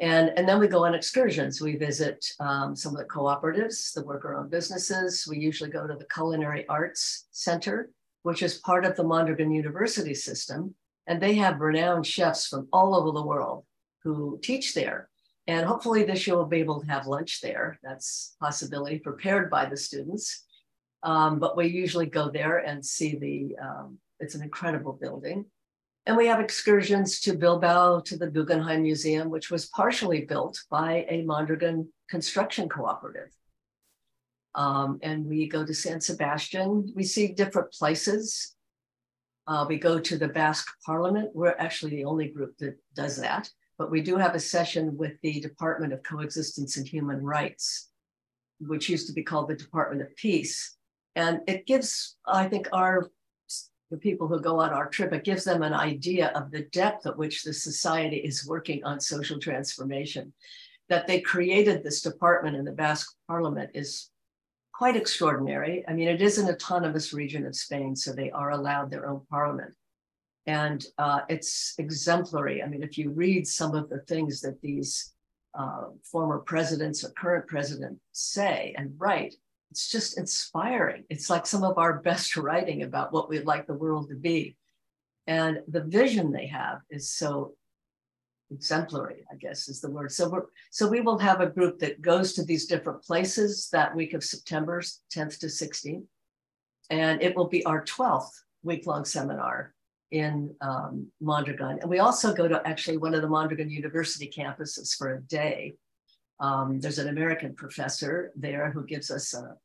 And, 0.00 0.30
and 0.36 0.48
then 0.48 0.60
we 0.60 0.68
go 0.68 0.84
on 0.84 0.94
excursions. 0.94 1.60
We 1.60 1.76
visit 1.76 2.24
um, 2.38 2.76
some 2.76 2.92
of 2.92 2.98
the 2.98 3.06
cooperatives, 3.06 3.94
the 3.94 4.04
worker 4.04 4.36
owned 4.36 4.50
businesses. 4.50 5.26
We 5.28 5.38
usually 5.38 5.70
go 5.70 5.86
to 5.86 5.94
the 5.94 6.06
Culinary 6.12 6.68
Arts 6.68 7.28
Center, 7.32 7.90
which 8.22 8.42
is 8.42 8.58
part 8.58 8.84
of 8.84 8.94
the 8.94 9.04
Mondragon 9.04 9.50
University 9.50 10.14
system. 10.14 10.74
And 11.06 11.20
they 11.20 11.34
have 11.36 11.60
renowned 11.60 12.06
chefs 12.06 12.46
from 12.46 12.68
all 12.72 12.94
over 12.94 13.10
the 13.12 13.26
world 13.26 13.64
who 14.04 14.38
teach 14.42 14.74
there. 14.74 15.08
And 15.46 15.66
hopefully 15.66 16.04
this 16.04 16.26
year 16.26 16.36
we'll 16.36 16.46
be 16.46 16.60
able 16.60 16.80
to 16.80 16.86
have 16.88 17.06
lunch 17.06 17.40
there. 17.40 17.78
That's 17.82 18.36
possibility 18.40 18.98
prepared 18.98 19.50
by 19.50 19.64
the 19.64 19.76
students. 19.76 20.44
Um, 21.02 21.38
but 21.38 21.56
we 21.56 21.68
usually 21.68 22.06
go 22.06 22.28
there 22.28 22.58
and 22.58 22.84
see 22.84 23.16
the, 23.16 23.56
um, 23.62 23.98
it's 24.20 24.34
an 24.34 24.42
incredible 24.42 24.92
building. 24.92 25.46
And 26.04 26.16
we 26.16 26.26
have 26.26 26.40
excursions 26.40 27.20
to 27.20 27.34
Bilbao 27.34 28.00
to 28.00 28.16
the 28.16 28.28
Guggenheim 28.28 28.82
Museum, 28.82 29.30
which 29.30 29.50
was 29.50 29.66
partially 29.66 30.24
built 30.24 30.60
by 30.70 31.06
a 31.08 31.22
Mondragon 31.22 31.88
construction 32.10 32.68
cooperative. 32.68 33.28
Um, 34.54 34.98
and 35.02 35.26
we 35.26 35.48
go 35.48 35.64
to 35.64 35.74
San 35.74 36.00
Sebastian. 36.00 36.92
We 36.94 37.04
see 37.04 37.28
different 37.28 37.72
places. 37.72 38.54
Uh, 39.46 39.64
we 39.68 39.78
go 39.78 39.98
to 39.98 40.18
the 40.18 40.28
Basque 40.28 40.68
Parliament. 40.84 41.30
We're 41.34 41.56
actually 41.58 41.92
the 41.92 42.04
only 42.04 42.28
group 42.28 42.56
that 42.58 42.76
does 42.94 43.16
that 43.16 43.50
but 43.78 43.90
we 43.90 44.02
do 44.02 44.16
have 44.16 44.34
a 44.34 44.40
session 44.40 44.96
with 44.96 45.12
the 45.22 45.40
Department 45.40 45.92
of 45.92 46.02
Coexistence 46.02 46.76
and 46.76 46.86
Human 46.86 47.22
Rights, 47.22 47.88
which 48.60 48.88
used 48.88 49.06
to 49.06 49.12
be 49.12 49.22
called 49.22 49.48
the 49.48 49.54
Department 49.54 50.02
of 50.02 50.14
Peace. 50.16 50.76
And 51.14 51.40
it 51.46 51.66
gives, 51.66 52.16
I 52.26 52.48
think, 52.48 52.68
our 52.72 53.08
the 53.90 53.96
people 53.96 54.28
who 54.28 54.38
go 54.38 54.60
on 54.60 54.70
our 54.70 54.88
trip, 54.88 55.14
it 55.14 55.24
gives 55.24 55.44
them 55.44 55.62
an 55.62 55.72
idea 55.72 56.28
of 56.34 56.50
the 56.50 56.64
depth 56.72 57.06
at 57.06 57.16
which 57.16 57.42
the 57.42 57.54
society 57.54 58.16
is 58.16 58.46
working 58.46 58.84
on 58.84 59.00
social 59.00 59.38
transformation. 59.38 60.32
That 60.90 61.06
they 61.06 61.20
created 61.20 61.82
this 61.82 62.02
department 62.02 62.56
in 62.56 62.64
the 62.64 62.72
Basque 62.72 63.14
Parliament 63.26 63.70
is 63.74 64.10
quite 64.72 64.96
extraordinary. 64.96 65.84
I 65.88 65.92
mean, 65.92 66.08
it 66.08 66.20
is 66.20 66.38
an 66.38 66.48
autonomous 66.48 67.12
region 67.12 67.46
of 67.46 67.56
Spain, 67.56 67.96
so 67.96 68.12
they 68.12 68.30
are 68.30 68.50
allowed 68.50 68.90
their 68.90 69.08
own 69.08 69.22
parliament. 69.30 69.74
And 70.48 70.82
uh, 70.96 71.20
it's 71.28 71.74
exemplary. 71.76 72.62
I 72.62 72.68
mean, 72.68 72.82
if 72.82 72.96
you 72.96 73.10
read 73.10 73.46
some 73.46 73.74
of 73.74 73.90
the 73.90 73.98
things 73.98 74.40
that 74.40 74.62
these 74.62 75.12
uh, 75.54 75.88
former 76.02 76.38
presidents 76.38 77.04
or 77.04 77.10
current 77.10 77.46
president 77.46 77.98
say 78.12 78.74
and 78.78 78.94
write, 78.96 79.34
it's 79.70 79.90
just 79.90 80.16
inspiring. 80.16 81.04
It's 81.10 81.28
like 81.28 81.44
some 81.44 81.64
of 81.64 81.76
our 81.76 81.98
best 82.08 82.34
writing 82.34 82.82
about 82.82 83.12
what 83.12 83.28
we'd 83.28 83.44
like 83.44 83.66
the 83.66 83.74
world 83.74 84.08
to 84.08 84.14
be. 84.14 84.56
And 85.26 85.58
the 85.68 85.84
vision 85.84 86.32
they 86.32 86.46
have 86.46 86.78
is 86.88 87.10
so 87.10 87.52
exemplary, 88.50 89.26
I 89.30 89.34
guess 89.34 89.68
is 89.68 89.82
the 89.82 89.90
word. 89.90 90.10
So 90.10 90.30
we're 90.30 90.46
so 90.70 90.88
we 90.88 91.02
will 91.02 91.18
have 91.18 91.42
a 91.42 91.50
group 91.50 91.78
that 91.80 92.00
goes 92.00 92.32
to 92.32 92.42
these 92.42 92.64
different 92.64 93.02
places 93.02 93.68
that 93.72 93.94
week 93.94 94.14
of 94.14 94.24
September 94.24 94.80
10th 95.14 95.40
to 95.40 95.46
16th. 95.48 96.06
And 96.88 97.20
it 97.20 97.36
will 97.36 97.48
be 97.48 97.66
our 97.66 97.84
12th 97.84 98.32
week-long 98.62 99.04
seminar 99.04 99.74
in 100.10 100.54
um, 100.60 101.06
Mondragon. 101.20 101.78
And 101.80 101.90
we 101.90 101.98
also 101.98 102.34
go 102.34 102.48
to 102.48 102.66
actually 102.66 102.96
one 102.96 103.14
of 103.14 103.22
the 103.22 103.28
Mondragon 103.28 103.70
University 103.70 104.30
campuses 104.34 104.96
for 104.96 105.14
a 105.14 105.20
day. 105.22 105.74
Um, 106.40 106.80
there's 106.80 106.98
an 106.98 107.08
American 107.08 107.54
professor 107.54 108.32
there 108.36 108.70
who 108.70 108.84
gives 108.84 109.10
us 109.10 109.34
a 109.34 109.56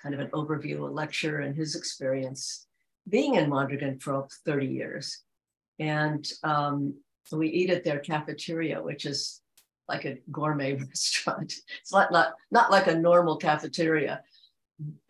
kind 0.00 0.14
of 0.14 0.20
an 0.20 0.28
overview, 0.28 0.80
a 0.80 0.92
lecture, 0.92 1.40
and 1.40 1.56
his 1.56 1.74
experience 1.74 2.66
being 3.08 3.34
in 3.34 3.48
Mondragon 3.48 3.98
for 3.98 4.28
30 4.44 4.66
years. 4.66 5.22
And 5.78 6.30
um, 6.44 6.94
we 7.32 7.48
eat 7.48 7.70
at 7.70 7.84
their 7.84 7.98
cafeteria, 7.98 8.82
which 8.82 9.06
is 9.06 9.40
like 9.88 10.04
a 10.04 10.18
gourmet 10.30 10.74
restaurant. 10.88 11.54
It's 11.80 11.92
not, 11.92 12.12
not, 12.12 12.34
not 12.50 12.70
like 12.70 12.86
a 12.86 12.94
normal 12.94 13.36
cafeteria 13.36 14.22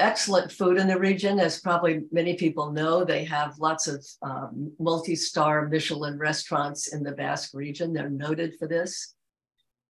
excellent 0.01 0.51
food 0.51 0.79
in 0.79 0.89
the 0.89 0.99
region, 0.99 1.39
as 1.39 1.61
probably 1.61 2.05
many 2.11 2.35
people 2.35 2.73
know. 2.73 3.05
They 3.05 3.25
have 3.25 3.59
lots 3.59 3.87
of 3.87 4.07
um, 4.23 4.73
multi-star 4.79 5.69
Michelin 5.69 6.19
restaurants 6.19 6.93
in 6.95 7.03
the 7.03 7.13
Basque 7.13 7.53
region. 7.55 7.93
They're 7.93 8.09
noted 8.11 8.55
for 8.59 8.67
this. 8.67 9.15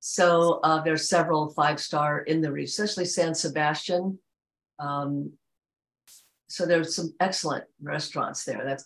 So 0.00 0.60
uh, 0.62 0.82
there's 0.82 1.08
several 1.08 1.50
five-star 1.50 2.20
in 2.20 2.40
the 2.40 2.52
region, 2.52 2.84
especially 2.84 3.04
San 3.04 3.34
Sebastian. 3.34 4.18
Um, 4.78 5.32
so 6.48 6.66
there's 6.66 6.94
some 6.94 7.14
excellent 7.20 7.64
restaurants 7.82 8.44
there. 8.44 8.62
That's 8.64 8.84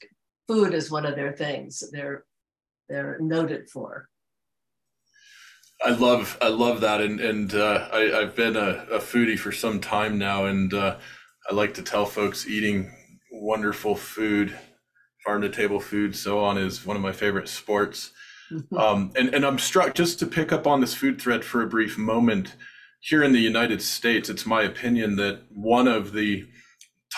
food 0.48 0.74
is 0.74 0.90
one 0.90 1.06
of 1.06 1.16
their 1.16 1.32
things. 1.32 1.82
They're 1.92 2.24
they're 2.88 3.18
noted 3.20 3.70
for. 3.70 4.08
I 5.84 5.90
love 5.90 6.38
I 6.40 6.48
love 6.48 6.80
that, 6.82 7.00
and 7.00 7.20
and 7.20 7.54
uh, 7.54 7.88
I, 7.92 8.20
have 8.20 8.36
been 8.36 8.56
a, 8.56 8.86
a, 8.90 8.98
foodie 8.98 9.38
for 9.38 9.50
some 9.50 9.80
time 9.80 10.16
now, 10.16 10.44
and 10.46 10.72
uh, 10.72 10.96
I 11.50 11.54
like 11.54 11.74
to 11.74 11.82
tell 11.82 12.06
folks 12.06 12.46
eating 12.46 12.94
wonderful 13.32 13.96
food, 13.96 14.56
farm 15.24 15.42
to 15.42 15.48
table 15.48 15.80
food, 15.80 16.14
so 16.14 16.38
on, 16.38 16.56
is 16.56 16.86
one 16.86 16.96
of 16.96 17.02
my 17.02 17.12
favorite 17.12 17.48
sports. 17.48 18.12
Mm-hmm. 18.52 18.76
Um, 18.76 19.12
and 19.16 19.34
and 19.34 19.44
I'm 19.44 19.58
struck 19.58 19.94
just 19.94 20.20
to 20.20 20.26
pick 20.26 20.52
up 20.52 20.68
on 20.68 20.80
this 20.80 20.94
food 20.94 21.20
thread 21.20 21.44
for 21.44 21.62
a 21.62 21.68
brief 21.68 21.98
moment. 21.98 22.54
Here 23.00 23.24
in 23.24 23.32
the 23.32 23.40
United 23.40 23.82
States, 23.82 24.28
it's 24.28 24.46
my 24.46 24.62
opinion 24.62 25.16
that 25.16 25.40
one 25.50 25.88
of 25.88 26.12
the 26.12 26.46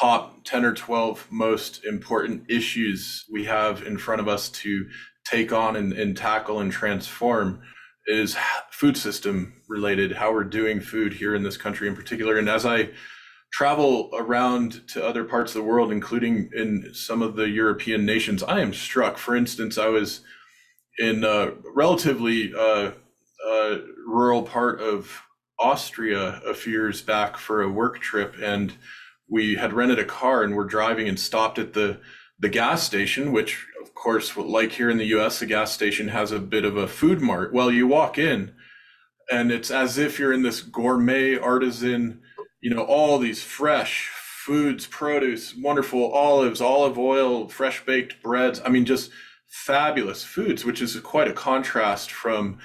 top 0.00 0.42
10 0.44 0.64
or 0.64 0.72
12 0.72 1.28
most 1.30 1.84
important 1.84 2.44
issues 2.48 3.26
we 3.30 3.44
have 3.44 3.82
in 3.82 3.98
front 3.98 4.22
of 4.22 4.26
us 4.26 4.48
to 4.48 4.86
take 5.26 5.52
on 5.52 5.76
and, 5.76 5.92
and 5.92 6.16
tackle 6.16 6.58
and 6.60 6.72
transform 6.72 7.60
is 8.06 8.36
food 8.70 8.96
system 8.96 9.62
related, 9.68 10.12
how 10.12 10.32
we're 10.32 10.44
doing 10.44 10.80
food 10.80 11.14
here 11.14 11.34
in 11.34 11.42
this 11.42 11.56
country 11.56 11.88
in 11.88 11.96
particular. 11.96 12.38
And 12.38 12.48
as 12.48 12.66
I 12.66 12.90
travel 13.52 14.10
around 14.14 14.86
to 14.88 15.04
other 15.04 15.24
parts 15.24 15.52
of 15.52 15.62
the 15.62 15.68
world, 15.68 15.92
including 15.92 16.50
in 16.54 16.90
some 16.92 17.22
of 17.22 17.36
the 17.36 17.48
European 17.48 18.04
nations, 18.04 18.42
I 18.42 18.60
am 18.60 18.74
struck. 18.74 19.16
For 19.16 19.36
instance, 19.36 19.78
I 19.78 19.88
was 19.88 20.20
in 20.98 21.24
a 21.24 21.52
relatively 21.74 22.52
uh, 22.52 22.92
uh, 23.48 23.78
rural 24.06 24.42
part 24.42 24.80
of 24.80 25.22
Austria 25.58 26.40
a 26.44 26.54
few 26.54 26.72
years 26.72 27.00
back 27.00 27.36
for 27.36 27.62
a 27.62 27.70
work 27.70 28.00
trip, 28.00 28.34
and 28.42 28.74
we 29.28 29.54
had 29.54 29.72
rented 29.72 29.98
a 29.98 30.04
car 30.04 30.42
and 30.42 30.56
we're 30.56 30.64
driving 30.64 31.08
and 31.08 31.18
stopped 31.18 31.58
at 31.58 31.72
the 31.74 32.00
the 32.40 32.48
gas 32.48 32.82
station, 32.82 33.30
which 33.30 33.64
of 33.94 34.02
course, 34.02 34.36
like 34.36 34.72
here 34.72 34.90
in 34.90 34.98
the 34.98 35.14
US, 35.16 35.38
the 35.38 35.46
gas 35.46 35.72
station 35.72 36.08
has 36.08 36.32
a 36.32 36.40
bit 36.40 36.64
of 36.64 36.76
a 36.76 36.88
food 36.88 37.20
mart. 37.20 37.52
Well, 37.52 37.70
you 37.70 37.86
walk 37.86 38.18
in 38.18 38.52
and 39.30 39.52
it's 39.52 39.70
as 39.70 39.98
if 39.98 40.18
you're 40.18 40.32
in 40.32 40.42
this 40.42 40.62
gourmet 40.62 41.38
artisan, 41.38 42.20
you 42.60 42.74
know, 42.74 42.82
all 42.82 43.18
these 43.18 43.44
fresh 43.44 44.10
foods, 44.12 44.88
produce, 44.88 45.54
wonderful 45.54 46.10
olives, 46.12 46.60
olive 46.60 46.98
oil, 46.98 47.48
fresh 47.48 47.86
baked 47.86 48.20
breads. 48.20 48.60
I 48.64 48.68
mean, 48.68 48.84
just 48.84 49.12
fabulous 49.46 50.24
foods, 50.24 50.64
which 50.64 50.82
is 50.82 50.98
quite 50.98 51.28
a 51.28 51.32
contrast 51.32 52.10
from 52.10 52.58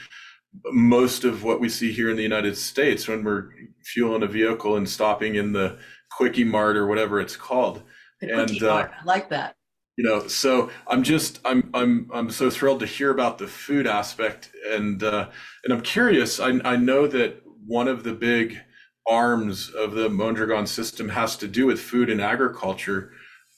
most 0.71 1.25
of 1.25 1.43
what 1.43 1.61
we 1.61 1.69
see 1.69 1.91
here 1.91 2.09
in 2.09 2.17
the 2.17 2.23
United 2.23 2.57
States 2.57 3.07
when 3.07 3.23
we're 3.23 3.51
fueling 3.83 4.23
a 4.23 4.27
vehicle 4.27 4.75
and 4.75 4.89
stopping 4.89 5.35
in 5.35 5.53
the 5.53 5.77
quickie 6.11 6.43
mart 6.43 6.75
or 6.75 6.87
whatever 6.87 7.21
it's 7.21 7.37
called. 7.37 7.83
The 8.19 8.31
and 8.31 8.63
uh, 8.63 8.73
I 8.73 9.05
like 9.05 9.29
that 9.29 9.55
you 9.99 10.05
know 10.05 10.25
so 10.29 10.71
i'm 10.87 11.03
just 11.03 11.41
i'm 11.43 11.69
i'm 11.73 12.09
i'm 12.13 12.31
so 12.31 12.49
thrilled 12.49 12.79
to 12.79 12.85
hear 12.85 13.11
about 13.11 13.37
the 13.37 13.45
food 13.45 13.85
aspect. 13.85 14.49
And 14.71 15.03
uh 15.03 15.27
and 15.65 15.73
i'm 15.73 15.81
curious 15.81 16.39
i 16.39 16.51
i 16.63 16.77
know 16.77 17.05
that 17.07 17.41
one 17.67 17.89
of 17.89 18.05
the 18.05 18.13
big 18.13 18.57
arms 19.05 19.69
of 19.71 19.91
the 19.91 20.07
mondragon 20.07 20.65
system 20.65 21.09
has 21.09 21.35
to 21.35 21.49
do 21.49 21.65
with 21.65 21.81
food 21.81 22.09
and 22.09 22.21
agriculture. 22.21 23.11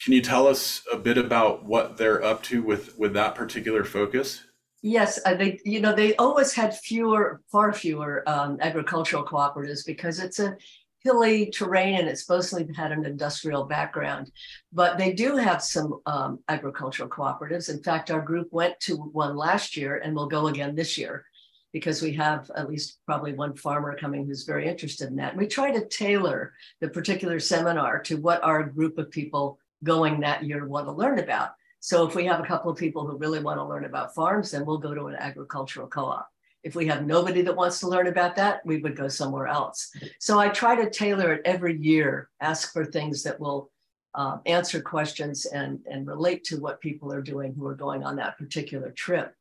Can 0.03 0.13
you 0.13 0.21
tell 0.21 0.47
us 0.47 0.81
a 0.91 0.97
bit 0.97 1.19
about 1.19 1.63
what 1.63 1.97
they're 1.97 2.23
up 2.23 2.41
to 2.43 2.63
with 2.63 2.97
with 2.97 3.13
that 3.13 3.35
particular 3.35 3.83
focus? 3.83 4.43
Yes 4.81 5.19
they 5.23 5.59
you 5.63 5.79
know 5.79 5.93
they 5.93 6.15
always 6.15 6.53
had 6.53 6.75
fewer 6.75 7.41
far 7.51 7.71
fewer 7.71 8.27
um, 8.27 8.57
agricultural 8.61 9.23
cooperatives 9.23 9.85
because 9.85 10.17
it's 10.17 10.39
a 10.39 10.57
hilly 11.03 11.49
terrain 11.49 11.99
and 11.99 12.07
it's 12.07 12.29
mostly 12.29 12.67
had 12.75 12.91
an 12.91 13.05
industrial 13.05 13.65
background. 13.65 14.31
But 14.71 14.97
they 14.97 15.13
do 15.13 15.35
have 15.35 15.61
some 15.61 15.99
um, 16.05 16.39
agricultural 16.47 17.09
cooperatives. 17.09 17.69
In 17.69 17.81
fact, 17.81 18.11
our 18.11 18.21
group 18.21 18.47
went 18.51 18.79
to 18.81 18.95
one 18.95 19.35
last 19.35 19.75
year 19.75 19.97
and 19.97 20.15
will 20.15 20.27
go 20.27 20.47
again 20.47 20.75
this 20.75 20.97
year 20.97 21.25
because 21.73 22.01
we 22.01 22.13
have 22.13 22.51
at 22.55 22.69
least 22.69 22.99
probably 23.05 23.33
one 23.33 23.55
farmer 23.55 23.97
coming 23.97 24.25
who's 24.25 24.43
very 24.43 24.67
interested 24.67 25.09
in 25.09 25.15
that. 25.15 25.31
And 25.31 25.39
we 25.39 25.47
try 25.47 25.71
to 25.71 25.87
tailor 25.87 26.53
the 26.81 26.89
particular 26.89 27.39
seminar 27.39 27.99
to 28.03 28.17
what 28.17 28.43
our 28.43 28.63
group 28.63 28.97
of 28.97 29.09
people 29.09 29.57
going 29.83 30.19
that 30.19 30.43
year 30.43 30.67
want 30.67 30.87
to 30.87 30.91
learn 30.91 31.19
about. 31.19 31.51
So 31.79 32.07
if 32.07 32.13
we 32.13 32.25
have 32.25 32.39
a 32.39 32.45
couple 32.45 32.69
of 32.69 32.77
people 32.77 33.07
who 33.07 33.17
really 33.17 33.41
want 33.41 33.57
to 33.57 33.65
learn 33.65 33.85
about 33.85 34.13
farms, 34.13 34.51
then 34.51 34.65
we'll 34.65 34.77
go 34.77 34.93
to 34.93 35.05
an 35.05 35.15
agricultural 35.15 35.87
co-op. 35.87 36.30
If 36.63 36.75
we 36.75 36.87
have 36.87 37.05
nobody 37.05 37.41
that 37.41 37.55
wants 37.55 37.79
to 37.79 37.87
learn 37.87 38.07
about 38.07 38.35
that, 38.35 38.65
we 38.65 38.77
would 38.77 38.95
go 38.95 39.07
somewhere 39.07 39.47
else. 39.47 39.91
So 40.19 40.39
I 40.39 40.49
try 40.49 40.75
to 40.75 40.89
tailor 40.89 41.33
it 41.33 41.41
every 41.43 41.77
year, 41.77 42.29
ask 42.39 42.71
for 42.71 42.85
things 42.85 43.23
that 43.23 43.39
will 43.39 43.71
uh, 44.13 44.37
answer 44.45 44.81
questions 44.81 45.45
and, 45.45 45.79
and 45.89 46.05
relate 46.07 46.43
to 46.45 46.59
what 46.59 46.81
people 46.81 47.11
are 47.11 47.21
doing 47.21 47.53
who 47.53 47.65
are 47.65 47.75
going 47.75 48.03
on 48.03 48.17
that 48.17 48.37
particular 48.37 48.91
trip. 48.91 49.33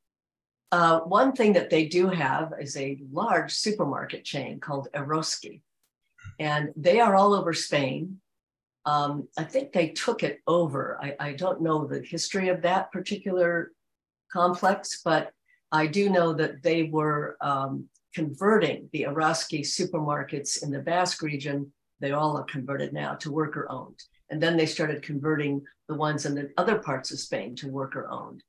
Uh, 0.72 1.00
one 1.00 1.32
thing 1.32 1.52
that 1.52 1.70
they 1.70 1.86
do 1.86 2.08
have 2.08 2.52
is 2.60 2.76
a 2.76 3.00
large 3.12 3.52
supermarket 3.52 4.24
chain 4.24 4.60
called 4.60 4.88
Eroski, 4.94 5.62
and 6.38 6.72
they 6.76 7.00
are 7.00 7.16
all 7.16 7.34
over 7.34 7.52
Spain. 7.52 8.20
Um, 8.86 9.28
I 9.36 9.44
think 9.44 9.72
they 9.72 9.88
took 9.88 10.22
it 10.22 10.40
over. 10.46 10.98
I, 11.02 11.16
I, 11.20 11.32
don't 11.34 11.60
know 11.60 11.86
the 11.86 12.00
history 12.00 12.48
of 12.48 12.62
that 12.62 12.90
particular 12.92 13.72
complex, 14.32 15.02
but 15.04 15.32
I 15.72 15.86
do 15.86 16.10
know 16.10 16.32
that 16.34 16.62
they 16.62 16.84
were 16.84 17.36
um, 17.40 17.88
converting 18.14 18.88
the 18.92 19.02
Eroski 19.02 19.60
supermarkets 19.60 20.62
in 20.62 20.70
the 20.70 20.80
Basque 20.80 21.22
region. 21.22 21.72
They 22.00 22.12
all 22.12 22.36
are 22.36 22.44
converted 22.44 22.92
now 22.92 23.14
to 23.16 23.30
worker 23.30 23.66
owned. 23.70 24.02
And 24.30 24.42
then 24.42 24.56
they 24.56 24.66
started 24.66 25.02
converting 25.02 25.62
the 25.88 25.94
ones 25.94 26.26
in 26.26 26.34
the 26.34 26.50
other 26.56 26.78
parts 26.78 27.10
of 27.12 27.20
Spain 27.20 27.54
to 27.56 27.68
worker 27.68 28.08
owned. 28.10 28.42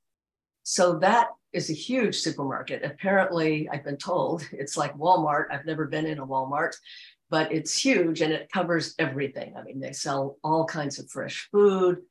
So 0.62 0.98
that 1.00 1.28
is 1.52 1.70
a 1.70 1.74
huge 1.74 2.16
supermarket. 2.16 2.84
Apparently, 2.84 3.68
I've 3.68 3.84
been 3.84 3.96
told 3.96 4.46
it's 4.52 4.76
like 4.76 4.96
Walmart. 4.96 5.46
I've 5.50 5.66
never 5.66 5.86
been 5.86 6.06
in 6.06 6.18
a 6.18 6.26
Walmart, 6.26 6.74
but 7.30 7.52
it's 7.52 7.76
huge 7.76 8.20
and 8.20 8.32
it 8.32 8.50
covers 8.52 8.94
everything. 8.98 9.54
I 9.56 9.62
mean, 9.62 9.80
they 9.80 9.92
sell 9.92 10.38
all 10.42 10.64
kinds 10.64 10.98
of 10.98 11.10
fresh 11.10 11.48
food, 11.50 12.02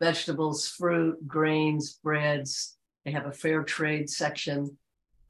vegetables, 0.00 0.68
fruit, 0.68 1.26
grains, 1.26 1.94
breads, 2.02 2.76
they 3.04 3.10
have 3.12 3.26
a 3.26 3.32
fair 3.32 3.62
trade 3.62 4.08
section. 4.08 4.76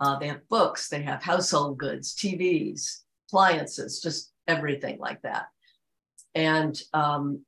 Uh, 0.00 0.18
they 0.18 0.28
have 0.28 0.48
books, 0.48 0.88
they 0.88 1.02
have 1.02 1.22
household 1.22 1.78
goods, 1.78 2.14
TVs, 2.14 3.02
appliances, 3.28 4.00
just 4.00 4.32
everything 4.46 4.98
like 4.98 5.22
that. 5.22 5.46
And 6.34 6.80
um, 6.92 7.44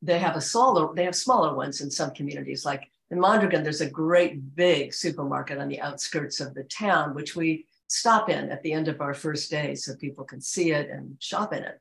they 0.00 0.18
have 0.18 0.36
a 0.36 0.40
smaller, 0.40 0.94
they 0.94 1.04
have 1.04 1.14
smaller 1.14 1.54
ones 1.54 1.80
in 1.80 1.90
some 1.90 2.12
communities. 2.12 2.64
Like 2.64 2.90
in 3.10 3.20
Mondragon, 3.20 3.62
there's 3.62 3.82
a 3.82 3.90
great 3.90 4.56
big 4.56 4.94
supermarket 4.94 5.58
on 5.58 5.68
the 5.68 5.80
outskirts 5.80 6.40
of 6.40 6.54
the 6.54 6.64
town, 6.64 7.14
which 7.14 7.36
we 7.36 7.66
stop 7.88 8.30
in 8.30 8.50
at 8.50 8.62
the 8.62 8.72
end 8.72 8.88
of 8.88 9.02
our 9.02 9.12
first 9.12 9.50
day 9.50 9.74
so 9.74 9.94
people 9.96 10.24
can 10.24 10.40
see 10.40 10.72
it 10.72 10.88
and 10.88 11.14
shop 11.20 11.52
in 11.52 11.62
it. 11.62 11.78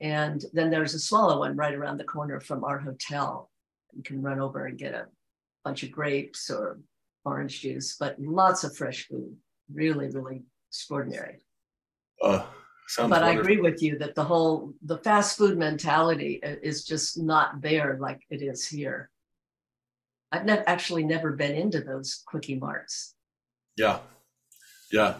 And 0.00 0.44
then 0.52 0.70
there's 0.70 0.94
a 0.94 0.98
smaller 1.00 1.38
one 1.38 1.56
right 1.56 1.74
around 1.74 1.98
the 1.98 2.04
corner 2.04 2.40
from 2.40 2.64
our 2.64 2.78
hotel. 2.78 3.50
You 3.94 4.02
can 4.02 4.22
run 4.22 4.40
over 4.40 4.66
and 4.66 4.78
get 4.78 4.94
a 4.94 5.08
bunch 5.64 5.82
of 5.82 5.90
grapes 5.90 6.50
or 6.50 6.80
orange 7.24 7.60
juice, 7.60 7.96
but 7.98 8.16
lots 8.18 8.64
of 8.64 8.76
fresh 8.76 9.06
food. 9.08 9.36
Really, 9.72 10.08
really 10.08 10.42
extraordinary. 10.68 11.40
Uh, 12.22 12.44
but 12.96 13.10
wonderful. 13.10 13.28
I 13.28 13.40
agree 13.40 13.60
with 13.60 13.82
you 13.82 13.98
that 13.98 14.14
the 14.14 14.24
whole 14.24 14.74
the 14.82 14.98
fast 14.98 15.38
food 15.38 15.56
mentality 15.56 16.40
is 16.42 16.84
just 16.84 17.18
not 17.18 17.60
there 17.60 17.98
like 18.00 18.20
it 18.30 18.42
is 18.42 18.66
here. 18.66 19.10
I've 20.32 20.44
ne- 20.44 20.64
actually 20.66 21.04
never 21.04 21.32
been 21.32 21.54
into 21.54 21.80
those 21.80 22.22
quickie 22.26 22.56
marts. 22.56 23.14
Yeah, 23.76 24.00
yeah. 24.92 25.16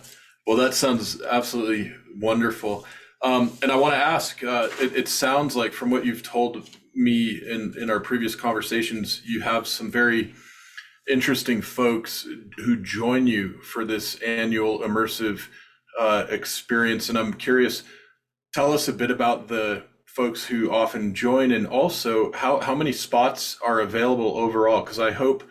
Well, 0.46 0.56
that 0.56 0.74
sounds 0.74 1.20
absolutely 1.22 1.92
wonderful. 2.16 2.84
Um, 3.22 3.56
and 3.62 3.70
I 3.70 3.76
want 3.76 3.94
to 3.94 3.98
ask. 3.98 4.42
Uh, 4.42 4.68
it, 4.80 4.96
it 4.96 5.08
sounds 5.08 5.54
like 5.54 5.72
from 5.72 5.90
what 5.90 6.04
you've 6.04 6.22
told 6.22 6.68
me 6.94 7.40
in 7.48 7.74
in 7.78 7.90
our 7.90 8.00
previous 8.00 8.34
conversations, 8.34 9.22
you 9.24 9.40
have 9.40 9.66
some 9.66 9.90
very 9.90 10.34
interesting 11.08 11.60
folks 11.60 12.26
who 12.58 12.76
join 12.76 13.26
you 13.26 13.60
for 13.62 13.84
this 13.84 14.16
annual 14.22 14.80
immersive 14.80 15.48
uh, 15.98 16.26
experience. 16.30 17.08
And 17.08 17.18
I'm 17.18 17.32
curious, 17.34 17.82
tell 18.54 18.72
us 18.72 18.88
a 18.88 18.92
bit 18.92 19.10
about 19.10 19.48
the 19.48 19.84
folks 20.06 20.44
who 20.44 20.70
often 20.70 21.14
join 21.14 21.52
and 21.52 21.66
also 21.66 22.32
how, 22.32 22.60
how 22.60 22.74
many 22.74 22.92
spots 22.92 23.58
are 23.64 23.80
available 23.80 24.36
overall? 24.36 24.82
Because 24.82 24.98
I 24.98 25.12
hope 25.12 25.44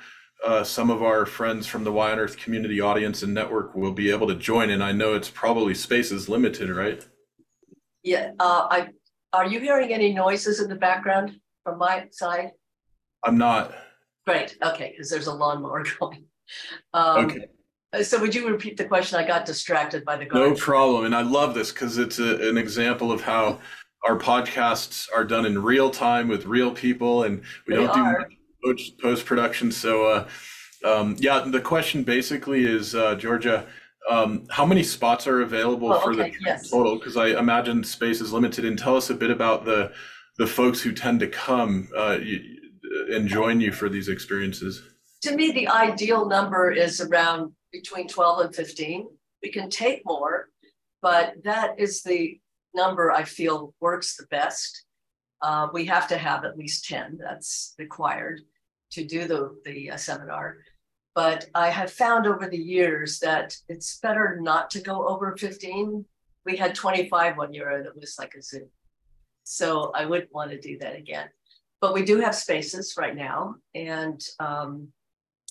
uh, 0.45 0.63
some 0.63 0.89
of 0.89 1.01
our 1.03 1.25
friends 1.25 1.67
from 1.67 1.83
the 1.83 1.91
Y 1.91 2.11
on 2.11 2.19
Earth 2.19 2.37
community 2.37 2.79
audience 2.79 3.23
and 3.23 3.33
network 3.33 3.75
will 3.75 3.91
be 3.91 4.11
able 4.11 4.27
to 4.27 4.35
join. 4.35 4.69
And 4.69 4.83
I 4.83 4.91
know 4.91 5.13
it's 5.13 5.29
probably 5.29 5.73
space 5.73 6.11
is 6.11 6.29
limited, 6.29 6.69
right? 6.69 7.05
Yeah. 8.03 8.31
Uh, 8.39 8.67
I, 8.69 8.89
are 9.33 9.47
you 9.47 9.59
hearing 9.59 9.93
any 9.93 10.13
noises 10.13 10.59
in 10.59 10.69
the 10.69 10.75
background 10.75 11.39
from 11.63 11.77
my 11.77 12.07
side? 12.11 12.51
I'm 13.23 13.37
not. 13.37 13.73
Great. 14.25 14.57
Okay. 14.63 14.91
Because 14.91 15.09
there's 15.09 15.27
a 15.27 15.33
lawnmower 15.33 15.83
going. 15.99 16.25
Um, 16.93 17.25
okay. 17.25 17.45
So 18.03 18.19
would 18.19 18.35
you 18.35 18.47
repeat 18.47 18.77
the 18.77 18.85
question? 18.85 19.19
I 19.19 19.25
got 19.25 19.45
distracted 19.45 20.05
by 20.05 20.17
the 20.17 20.25
garden. 20.25 20.51
No 20.51 20.55
problem. 20.55 21.05
And 21.05 21.15
I 21.15 21.21
love 21.21 21.55
this 21.55 21.71
because 21.71 21.97
it's 21.97 22.19
a, 22.19 22.47
an 22.47 22.57
example 22.57 23.11
of 23.11 23.21
how 23.21 23.59
our 24.07 24.17
podcasts 24.17 25.07
are 25.13 25.25
done 25.25 25.45
in 25.45 25.61
real 25.61 25.89
time 25.89 26.27
with 26.27 26.45
real 26.45 26.71
people 26.71 27.23
and 27.23 27.41
we 27.67 27.75
they 27.75 27.81
don't 27.81 27.89
are. 27.89 28.29
do 28.63 28.75
post 29.01 29.25
production. 29.25 29.71
So, 29.71 30.05
uh, 30.05 30.27
um, 30.85 31.15
yeah, 31.19 31.39
the 31.39 31.59
question 31.59 32.03
basically 32.03 32.63
is, 32.63 32.95
uh, 32.95 33.15
Georgia, 33.15 33.65
um, 34.09 34.47
how 34.49 34.65
many 34.65 34.83
spots 34.83 35.27
are 35.27 35.41
available 35.41 35.93
oh, 35.93 35.99
for 35.99 36.11
okay. 36.13 36.31
the 36.31 36.37
yes. 36.45 36.69
total? 36.69 36.97
Because 36.97 37.15
I 37.15 37.27
imagine 37.27 37.83
space 37.83 38.21
is 38.21 38.33
limited. 38.33 38.65
And 38.65 38.77
tell 38.77 38.97
us 38.97 39.09
a 39.09 39.15
bit 39.15 39.31
about 39.31 39.65
the 39.65 39.91
the 40.37 40.47
folks 40.47 40.81
who 40.81 40.93
tend 40.93 41.19
to 41.19 41.27
come 41.27 41.89
uh, 41.95 42.17
and 43.11 43.27
join 43.27 43.59
you 43.59 43.71
for 43.71 43.89
these 43.89 44.07
experiences. 44.07 44.81
To 45.23 45.35
me, 45.35 45.51
the 45.51 45.67
ideal 45.67 46.27
number 46.27 46.71
is 46.71 47.01
around 47.01 47.51
between 47.73 48.07
12 48.07 48.45
and 48.45 48.55
15. 48.55 49.07
We 49.43 49.51
can 49.51 49.69
take 49.69 50.01
more, 50.05 50.47
but 51.01 51.33
that 51.43 51.77
is 51.77 52.03
the 52.03 52.39
number 52.73 53.11
I 53.11 53.23
feel 53.23 53.73
works 53.81 54.15
the 54.15 54.27
best. 54.27 54.85
Uh, 55.41 55.67
we 55.73 55.85
have 55.85 56.07
to 56.07 56.17
have 56.17 56.45
at 56.45 56.57
least 56.57 56.85
10, 56.85 57.19
that's 57.21 57.75
required 57.77 58.41
to 58.91 59.05
do 59.05 59.27
the, 59.27 59.57
the 59.65 59.91
uh, 59.91 59.97
seminar. 59.97 60.57
But 61.19 61.47
I 61.53 61.69
have 61.69 61.91
found 61.91 62.27
over 62.27 62.47
the 62.47 62.57
years 62.57 63.19
that 63.19 63.53
it's 63.67 63.99
better 63.99 64.37
not 64.39 64.69
to 64.71 64.79
go 64.79 65.05
over 65.05 65.35
15. 65.35 66.05
We 66.45 66.55
had 66.55 66.73
25 66.73 67.35
one 67.35 67.53
year 67.53 67.71
and 67.71 67.85
it 67.85 67.91
was 67.93 68.15
like 68.17 68.35
a 68.35 68.41
zoo. 68.41 68.69
So 69.43 69.91
I 69.93 70.05
wouldn't 70.05 70.33
want 70.33 70.51
to 70.51 70.61
do 70.61 70.77
that 70.79 70.95
again. 70.95 71.27
But 71.81 71.93
we 71.93 72.05
do 72.05 72.21
have 72.21 72.35
spaces 72.35 72.95
right 72.97 73.17
now. 73.17 73.55
And 73.75 74.25
um, 74.39 74.93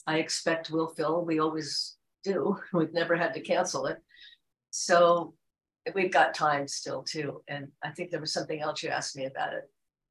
I 0.07 0.21
expect 0.21 0.71
we'll 0.71 0.89
fill. 0.89 1.27
We 1.27 1.39
always 1.39 1.99
do. 2.25 2.59
We've 2.73 2.95
never 2.95 3.15
had 3.15 3.35
to 3.35 3.43
cancel 3.43 3.85
it. 3.89 3.99
So 4.71 5.35
we've 5.95 6.11
got 6.11 6.33
time 6.33 6.67
still 6.67 7.03
too. 7.03 7.43
And 7.47 7.69
I 7.85 7.91
think 7.91 8.11
there 8.11 8.23
was 8.23 8.33
something 8.33 8.63
else 8.63 8.83
you 8.83 8.89
asked 8.89 9.19
me 9.19 9.27
about 9.27 9.53
it. 9.53 9.65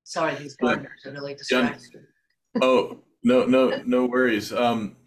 Sorry, 0.04 0.36
these 0.36 0.56
gardeners 0.56 1.04
are 1.04 1.14
really 1.14 1.34
distracting. 1.34 2.06
oh, 2.62 3.00
no, 3.24 3.46
no, 3.46 3.82
no 3.88 4.06
worries. 4.06 4.54
Um, 4.54 4.98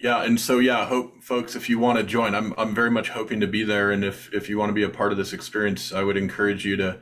yeah, 0.00 0.22
and 0.22 0.40
so 0.40 0.58
yeah, 0.58 0.86
hope 0.86 1.22
folks, 1.22 1.54
if 1.54 1.68
you 1.68 1.78
want 1.78 1.98
to 1.98 2.04
join, 2.04 2.34
I'm 2.34 2.52
I'm 2.58 2.74
very 2.74 2.90
much 2.90 3.10
hoping 3.10 3.40
to 3.40 3.46
be 3.46 3.62
there. 3.62 3.90
And 3.90 4.04
if 4.04 4.32
if 4.34 4.48
you 4.48 4.58
want 4.58 4.70
to 4.70 4.74
be 4.74 4.82
a 4.82 4.88
part 4.88 5.12
of 5.12 5.18
this 5.18 5.32
experience, 5.32 5.92
I 5.92 6.02
would 6.02 6.16
encourage 6.16 6.64
you 6.64 6.76
to 6.76 6.98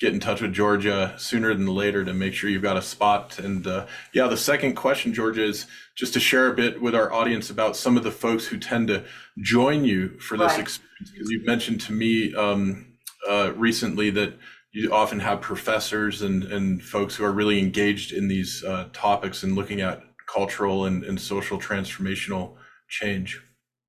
get 0.00 0.14
in 0.14 0.20
touch 0.20 0.40
with 0.40 0.52
Georgia 0.52 1.14
sooner 1.18 1.52
than 1.52 1.66
later 1.66 2.04
to 2.04 2.14
make 2.14 2.32
sure 2.32 2.48
you've 2.48 2.62
got 2.62 2.78
a 2.78 2.82
spot. 2.82 3.38
And 3.38 3.66
uh, 3.66 3.86
yeah, 4.14 4.26
the 4.28 4.36
second 4.36 4.74
question, 4.74 5.12
Georgia, 5.12 5.44
is 5.44 5.66
just 5.94 6.14
to 6.14 6.20
share 6.20 6.48
a 6.48 6.54
bit 6.54 6.80
with 6.80 6.94
our 6.94 7.12
audience 7.12 7.50
about 7.50 7.76
some 7.76 7.98
of 7.98 8.02
the 8.02 8.10
folks 8.10 8.46
who 8.46 8.58
tend 8.58 8.88
to 8.88 9.04
join 9.42 9.84
you 9.84 10.18
for 10.18 10.38
this 10.38 10.52
right. 10.52 10.60
experience. 10.60 11.10
Because 11.12 11.30
you've 11.30 11.46
mentioned 11.46 11.82
to 11.82 11.92
me 11.92 12.34
um, 12.34 12.94
uh, 13.28 13.52
recently 13.54 14.08
that 14.10 14.38
you 14.72 14.90
often 14.90 15.20
have 15.20 15.42
professors 15.42 16.22
and, 16.22 16.44
and 16.44 16.82
folks 16.82 17.16
who 17.16 17.24
are 17.24 17.32
really 17.32 17.58
engaged 17.58 18.12
in 18.12 18.28
these 18.28 18.64
uh, 18.64 18.88
topics 18.94 19.42
and 19.42 19.54
looking 19.54 19.82
at 19.82 20.02
cultural 20.32 20.86
and, 20.86 21.04
and 21.04 21.20
social 21.20 21.58
transformational 21.58 22.54
change. 22.88 23.42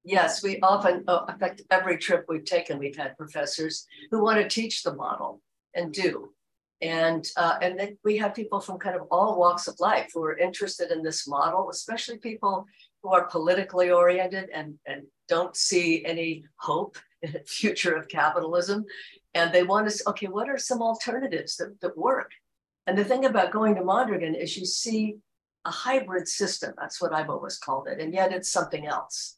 Yes, 0.03 0.41
we 0.41 0.59
often, 0.61 1.03
oh, 1.07 1.27
every 1.69 1.97
trip 1.97 2.25
we've 2.27 2.45
taken, 2.45 2.79
we've 2.79 2.97
had 2.97 3.17
professors 3.17 3.85
who 4.09 4.23
want 4.23 4.41
to 4.41 4.47
teach 4.47 4.81
the 4.81 4.95
model 4.95 5.41
and 5.75 5.93
do. 5.93 6.33
And 6.81 7.23
uh, 7.37 7.57
and 7.61 7.79
then 7.79 7.97
we 8.03 8.17
have 8.17 8.33
people 8.33 8.59
from 8.59 8.79
kind 8.79 8.95
of 8.95 9.03
all 9.11 9.37
walks 9.37 9.67
of 9.67 9.79
life 9.79 10.09
who 10.13 10.23
are 10.23 10.37
interested 10.37 10.89
in 10.89 11.03
this 11.03 11.27
model, 11.27 11.69
especially 11.69 12.17
people 12.17 12.65
who 13.03 13.09
are 13.13 13.27
politically 13.27 13.91
oriented 13.91 14.49
and, 14.51 14.79
and 14.87 15.03
don't 15.29 15.55
see 15.55 16.03
any 16.05 16.43
hope 16.57 16.97
in 17.21 17.33
the 17.33 17.43
future 17.45 17.95
of 17.95 18.07
capitalism. 18.07 18.83
And 19.35 19.53
they 19.53 19.61
want 19.61 19.87
to 19.87 19.91
say, 19.91 20.03
okay, 20.07 20.27
what 20.27 20.49
are 20.49 20.57
some 20.57 20.81
alternatives 20.81 21.55
that, 21.57 21.79
that 21.81 21.95
work? 21.95 22.31
And 22.87 22.97
the 22.97 23.05
thing 23.05 23.25
about 23.25 23.51
going 23.51 23.75
to 23.75 23.83
Mondragon 23.83 24.33
is 24.33 24.57
you 24.57 24.65
see 24.65 25.17
a 25.65 25.71
hybrid 25.71 26.27
system. 26.27 26.73
That's 26.77 27.01
what 27.01 27.13
I've 27.13 27.29
always 27.29 27.57
called 27.57 27.87
it. 27.87 27.99
And 27.99 28.13
yet 28.13 28.33
it's 28.33 28.51
something 28.51 28.87
else. 28.87 29.37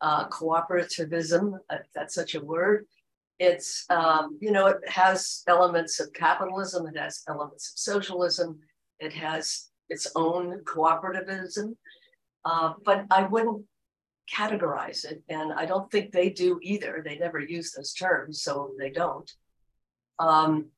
Uh, 0.00 0.28
cooperativism, 0.28 1.58
uh, 1.70 1.78
that's 1.94 2.14
such 2.14 2.34
a 2.34 2.44
word, 2.44 2.86
it's, 3.38 3.84
um, 3.90 4.38
you 4.40 4.50
know, 4.50 4.66
it 4.66 4.88
has 4.88 5.42
elements 5.46 6.00
of 6.00 6.12
capitalism, 6.12 6.86
it 6.86 6.98
has 6.98 7.22
elements 7.28 7.72
of 7.72 7.78
socialism, 7.78 8.58
it 8.98 9.12
has 9.12 9.68
its 9.88 10.06
own 10.16 10.62
cooperativism, 10.64 11.76
uh, 12.44 12.74
but 12.84 13.04
I 13.10 13.24
wouldn't 13.24 13.64
categorize 14.32 15.04
it. 15.04 15.22
And 15.28 15.52
I 15.52 15.66
don't 15.66 15.90
think 15.90 16.12
they 16.12 16.30
do 16.30 16.58
either. 16.62 17.02
They 17.04 17.18
never 17.18 17.38
use 17.38 17.72
those 17.72 17.92
terms, 17.92 18.42
so 18.42 18.72
they 18.78 18.90
don't. 18.90 19.30
Um, 20.18 20.70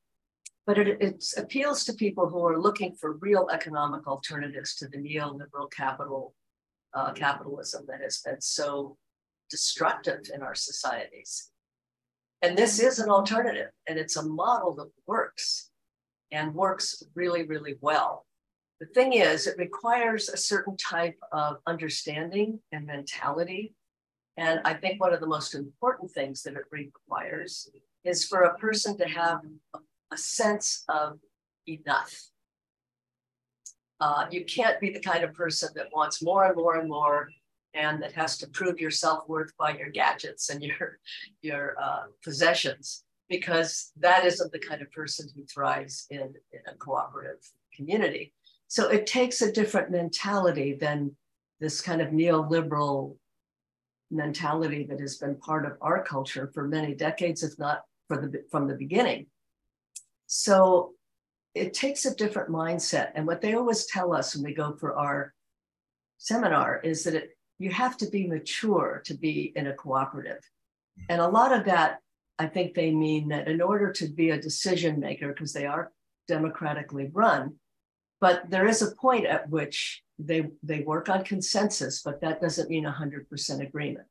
but 0.69 0.77
it, 0.77 0.99
it 1.01 1.25
appeals 1.39 1.83
to 1.83 1.95
people 1.95 2.29
who 2.29 2.47
are 2.47 2.61
looking 2.61 2.93
for 2.93 3.15
real 3.15 3.49
economic 3.51 4.07
alternatives 4.07 4.75
to 4.75 4.87
the 4.87 4.99
neoliberal 4.99 5.71
capital 5.75 6.35
uh, 6.93 7.11
capitalism 7.13 7.87
that 7.89 8.03
has 8.03 8.19
been 8.19 8.39
so 8.43 8.99
destructive 9.51 10.29
in 10.33 10.43
our 10.43 10.55
societies. 10.55 11.51
And 12.43 12.57
this 12.57 12.81
is 12.81 12.99
an 12.99 13.09
alternative, 13.09 13.71
and 13.89 13.99
it's 13.99 14.17
a 14.17 14.23
model 14.23 14.75
that 14.75 14.91
works 15.07 15.71
and 16.33 16.55
works 16.55 17.03
really, 17.15 17.45
really 17.45 17.77
well. 17.81 18.27
The 18.79 18.87
thing 18.89 19.15
is, 19.15 19.47
it 19.47 19.57
requires 19.57 20.29
a 20.29 20.37
certain 20.37 20.77
type 20.77 21.17
of 21.33 21.57
understanding 21.67 22.61
and 22.73 22.85
mentality. 22.85 23.75
And 24.37 24.61
I 24.67 24.75
think 24.75 25.01
one 25.01 25.15
of 25.15 25.21
the 25.21 25.27
most 25.27 25.55
important 25.55 26.11
things 26.11 26.43
that 26.43 26.57
it 26.57 26.65
requires 26.71 27.71
is 28.05 28.27
for 28.27 28.43
a 28.43 28.59
person 28.59 28.99
to 28.99 29.09
have 29.09 29.41
a 30.13 30.17
sense 30.17 30.85
of 30.89 31.19
enough. 31.67 32.15
Uh, 34.01 34.27
you 34.31 34.45
can't 34.45 34.81
be 34.81 34.91
the 34.91 35.01
kind 35.01 35.25
of 35.25 35.35
person 35.35 35.69
that 35.75 35.89
wants 35.93 36.23
more 36.23 36.45
and 36.45 36.57
more 36.57 36.77
and 36.77 36.89
more 36.89 37.29
and 37.75 38.03
that 38.03 38.13
has 38.13 38.39
to 38.39 38.49
prove 38.49 38.81
your 38.81 38.91
self-worth 38.91 39.53
by 39.59 39.77
your 39.77 39.91
gadgets 39.91 40.51
and 40.51 40.63
your 40.63 40.99
your 41.43 41.77
uh, 41.81 42.05
possessions 42.23 43.05
because 43.29 43.93
that 43.99 44.25
isn't 44.25 44.53
the 44.53 44.59
kind 44.59 44.81
of 44.81 44.91
person 44.91 45.29
who 45.35 45.45
thrives 45.45 46.07
in, 46.11 46.21
in 46.21 46.61
a 46.67 46.75
cooperative 46.79 47.41
community 47.75 48.33
so 48.69 48.89
it 48.89 49.07
takes 49.07 49.43
a 49.43 49.53
different 49.53 49.91
mentality 49.91 50.75
than 50.75 51.15
this 51.61 51.81
kind 51.81 52.01
of 52.01 52.09
neoliberal 52.09 53.17
mentality 54.11 54.87
that 54.89 55.01
has 55.01 55.17
been 55.17 55.35
part 55.37 55.67
of 55.67 55.73
our 55.81 56.03
culture 56.03 56.51
for 56.55 56.67
many 56.67 56.95
decades 56.95 57.43
if 57.43 57.59
not 57.59 57.83
for 58.07 58.17
the 58.17 58.43
from 58.51 58.67
the 58.67 58.75
beginning 58.75 59.27
so 60.29 60.93
it 61.55 61.73
takes 61.73 62.05
a 62.05 62.15
different 62.15 62.51
mindset. 62.51 63.11
And 63.15 63.27
what 63.27 63.41
they 63.41 63.55
always 63.55 63.87
tell 63.87 64.13
us 64.15 64.37
when 64.37 64.45
we 64.45 64.55
go 64.55 64.77
for 64.77 64.95
our 64.95 65.35
seminar 66.19 66.81
is 66.85 67.03
that 67.05 67.15
it, 67.15 67.31
you 67.59 67.71
have 67.71 67.97
to 67.97 68.07
be 68.11 68.27
mature 68.27 69.03
to 69.07 69.15
be 69.15 69.53
in 69.57 69.67
a 69.67 69.75
cooperative. 69.75 70.37
Mm-hmm. 70.37 71.07
And 71.09 71.21
a 71.23 71.29
lot 71.29 71.53
of 71.53 71.65
that, 71.65 71.99
I 72.39 72.47
think 72.47 72.75
they 72.75 72.93
mean 72.93 73.29
that 73.29 73.49
in 73.49 73.63
order 73.63 73.91
to 73.95 74.07
be 74.07 74.31
a 74.31 74.41
decision 74.41 75.01
maker, 75.01 75.29
because 75.29 75.55
they 75.55 75.65
are 75.65 75.91
democratically 76.29 77.11
run, 77.13 77.55
but 78.21 78.51
there 78.51 78.69
is 78.69 78.83
a 78.83 78.95
point 78.95 79.25
at 79.25 79.49
which 79.49 80.03
they, 80.19 80.49
they 80.63 80.81
work 80.81 81.09
on 81.09 81.25
consensus, 81.25 82.03
but 82.03 82.21
that 82.21 82.41
doesn't 82.41 82.69
mean 82.69 82.85
100% 82.85 83.67
agreement. 83.67 84.07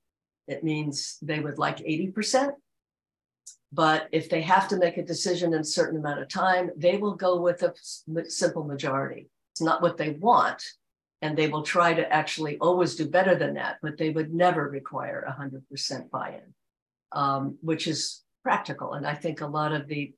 It 0.47 0.63
means 0.63 1.17
they 1.21 1.39
would 1.39 1.59
like 1.59 1.77
80%. 1.77 2.53
But 3.73 4.07
if 4.11 4.29
they 4.29 4.41
have 4.41 4.67
to 4.69 4.77
make 4.77 4.97
a 4.97 5.03
decision 5.03 5.53
in 5.53 5.61
a 5.61 5.65
certain 5.65 5.99
amount 5.99 6.21
of 6.21 6.29
time, 6.29 6.71
they 6.77 6.97
will 6.97 7.15
go 7.15 7.41
with 7.41 7.63
a 7.63 7.73
simple 8.29 8.63
majority. 8.63 9.29
It's 9.53 9.61
not 9.61 9.81
what 9.81 9.97
they 9.97 10.11
want. 10.11 10.63
And 11.21 11.35
they 11.35 11.47
will 11.47 11.63
try 11.63 11.95
to 11.95 12.13
actually 12.13 12.59
always 12.59 12.95
do 12.95 13.09
better 13.09 13.35
than 13.35 13.55
that, 13.55 13.77
but 13.81 13.97
they 13.97 14.11
would 14.11 14.33
never 14.33 14.69
require 14.69 15.25
100% 15.27 16.11
buy 16.11 16.29
in, 16.29 16.53
um, 17.11 17.57
which 17.61 17.87
is 17.87 18.23
practical. 18.43 18.93
And 18.93 19.05
I 19.05 19.15
think 19.15 19.41
a 19.41 19.47
lot 19.47 19.73
of 19.73 19.87
the 19.87 20.13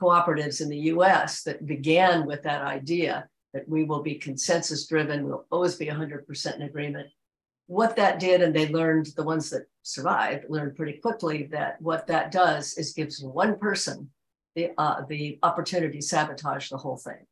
cooperatives 0.00 0.60
in 0.60 0.68
the 0.68 0.90
US 0.94 1.44
that 1.44 1.64
began 1.64 2.26
with 2.26 2.42
that 2.42 2.62
idea 2.62 3.28
that 3.54 3.68
we 3.68 3.84
will 3.84 4.02
be 4.02 4.16
consensus 4.16 4.86
driven, 4.86 5.24
we'll 5.24 5.46
always 5.50 5.76
be 5.76 5.86
100% 5.86 6.56
in 6.56 6.62
agreement. 6.62 7.08
What 7.72 7.96
that 7.96 8.20
did, 8.20 8.42
and 8.42 8.54
they 8.54 8.68
learned, 8.68 9.06
the 9.16 9.22
ones 9.22 9.48
that 9.48 9.62
survived, 9.82 10.44
learned 10.50 10.76
pretty 10.76 10.98
quickly 10.98 11.44
that 11.52 11.80
what 11.80 12.06
that 12.08 12.30
does 12.30 12.74
is 12.74 12.92
gives 12.92 13.22
one 13.22 13.58
person 13.58 14.10
the, 14.54 14.72
uh, 14.76 15.06
the 15.08 15.38
opportunity 15.42 15.98
to 15.98 16.04
sabotage 16.04 16.68
the 16.68 16.76
whole 16.76 16.98
thing. 16.98 17.26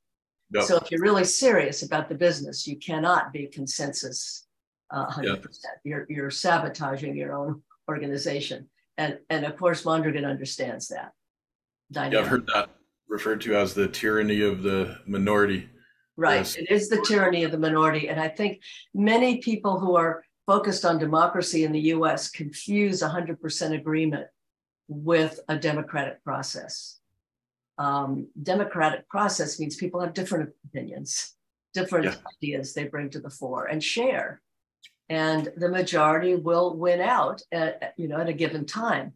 Yep. 0.54 0.64
So 0.64 0.78
if 0.78 0.90
you're 0.90 1.02
really 1.02 1.24
serious 1.24 1.82
about 1.82 2.08
the 2.08 2.14
business, 2.14 2.66
you 2.66 2.78
cannot 2.78 3.34
be 3.34 3.48
consensus 3.48 4.46
uh, 4.90 5.08
100%. 5.08 5.24
Yep. 5.24 5.46
You're, 5.84 6.06
you're 6.08 6.30
sabotaging 6.30 7.14
your 7.14 7.34
own 7.34 7.62
organization. 7.86 8.66
And, 8.96 9.18
and 9.28 9.44
of 9.44 9.58
course, 9.58 9.84
Mondragon 9.84 10.24
understands 10.24 10.88
that. 10.88 11.12
Dynamic. 11.92 12.14
Yeah, 12.14 12.20
I've 12.20 12.28
heard 12.28 12.46
that 12.54 12.70
referred 13.10 13.42
to 13.42 13.56
as 13.56 13.74
the 13.74 13.88
tyranny 13.88 14.40
of 14.40 14.62
the 14.62 14.96
minority. 15.06 15.68
Right. 16.16 16.36
Yes. 16.36 16.56
It 16.56 16.70
is 16.70 16.88
the 16.88 17.04
tyranny 17.06 17.44
of 17.44 17.52
the 17.52 17.58
minority. 17.58 18.08
And 18.08 18.18
I 18.18 18.28
think 18.28 18.62
many 18.94 19.38
people 19.38 19.78
who 19.78 19.96
are 19.96 20.24
focused 20.50 20.84
on 20.84 20.98
democracy 20.98 21.62
in 21.62 21.70
the 21.70 21.86
US 21.94 22.28
confuse 22.28 23.02
100% 23.02 23.72
agreement 23.72 24.26
with 24.88 25.38
a 25.48 25.56
democratic 25.56 26.24
process. 26.24 26.98
Um, 27.78 28.26
democratic 28.42 29.08
process 29.08 29.60
means 29.60 29.76
people 29.76 30.00
have 30.00 30.12
different 30.12 30.50
opinions, 30.66 31.36
different 31.72 32.06
yeah. 32.06 32.16
ideas 32.34 32.74
they 32.74 32.88
bring 32.88 33.10
to 33.10 33.20
the 33.20 33.30
fore 33.30 33.66
and 33.66 33.80
share. 33.82 34.42
And 35.08 35.52
the 35.56 35.68
majority 35.68 36.34
will 36.34 36.76
win 36.76 37.00
out 37.00 37.42
at, 37.52 37.94
you 37.96 38.08
know, 38.08 38.18
at 38.18 38.28
a 38.28 38.32
given 38.32 38.66
time 38.66 39.12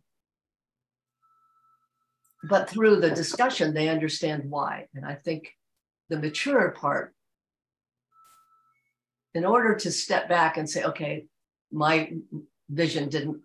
but 2.46 2.68
through 2.68 2.96
the 3.00 3.10
discussion, 3.10 3.72
they 3.72 3.88
understand 3.88 4.50
why. 4.50 4.86
And 4.94 5.04
I 5.04 5.14
think 5.14 5.52
the 6.10 6.18
mature 6.18 6.70
part, 6.72 7.14
in 9.34 9.44
order 9.44 9.74
to 9.74 9.90
step 9.90 10.28
back 10.28 10.56
and 10.56 10.68
say, 10.68 10.84
okay, 10.84 11.26
my 11.72 12.12
vision 12.70 13.08
didn't 13.08 13.40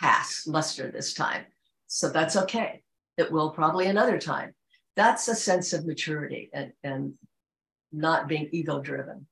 pass 0.00 0.46
muster 0.46 0.90
this 0.90 1.14
time. 1.14 1.44
So 1.86 2.10
that's 2.10 2.36
okay. 2.36 2.82
It 3.16 3.30
will 3.30 3.50
probably 3.50 3.86
another 3.86 4.18
time. 4.18 4.54
That's 4.96 5.28
a 5.28 5.34
sense 5.34 5.72
of 5.72 5.86
maturity 5.86 6.50
and, 6.52 6.72
and 6.82 7.14
not 7.92 8.28
being 8.28 8.48
ego 8.52 8.80
driven. 8.80 9.26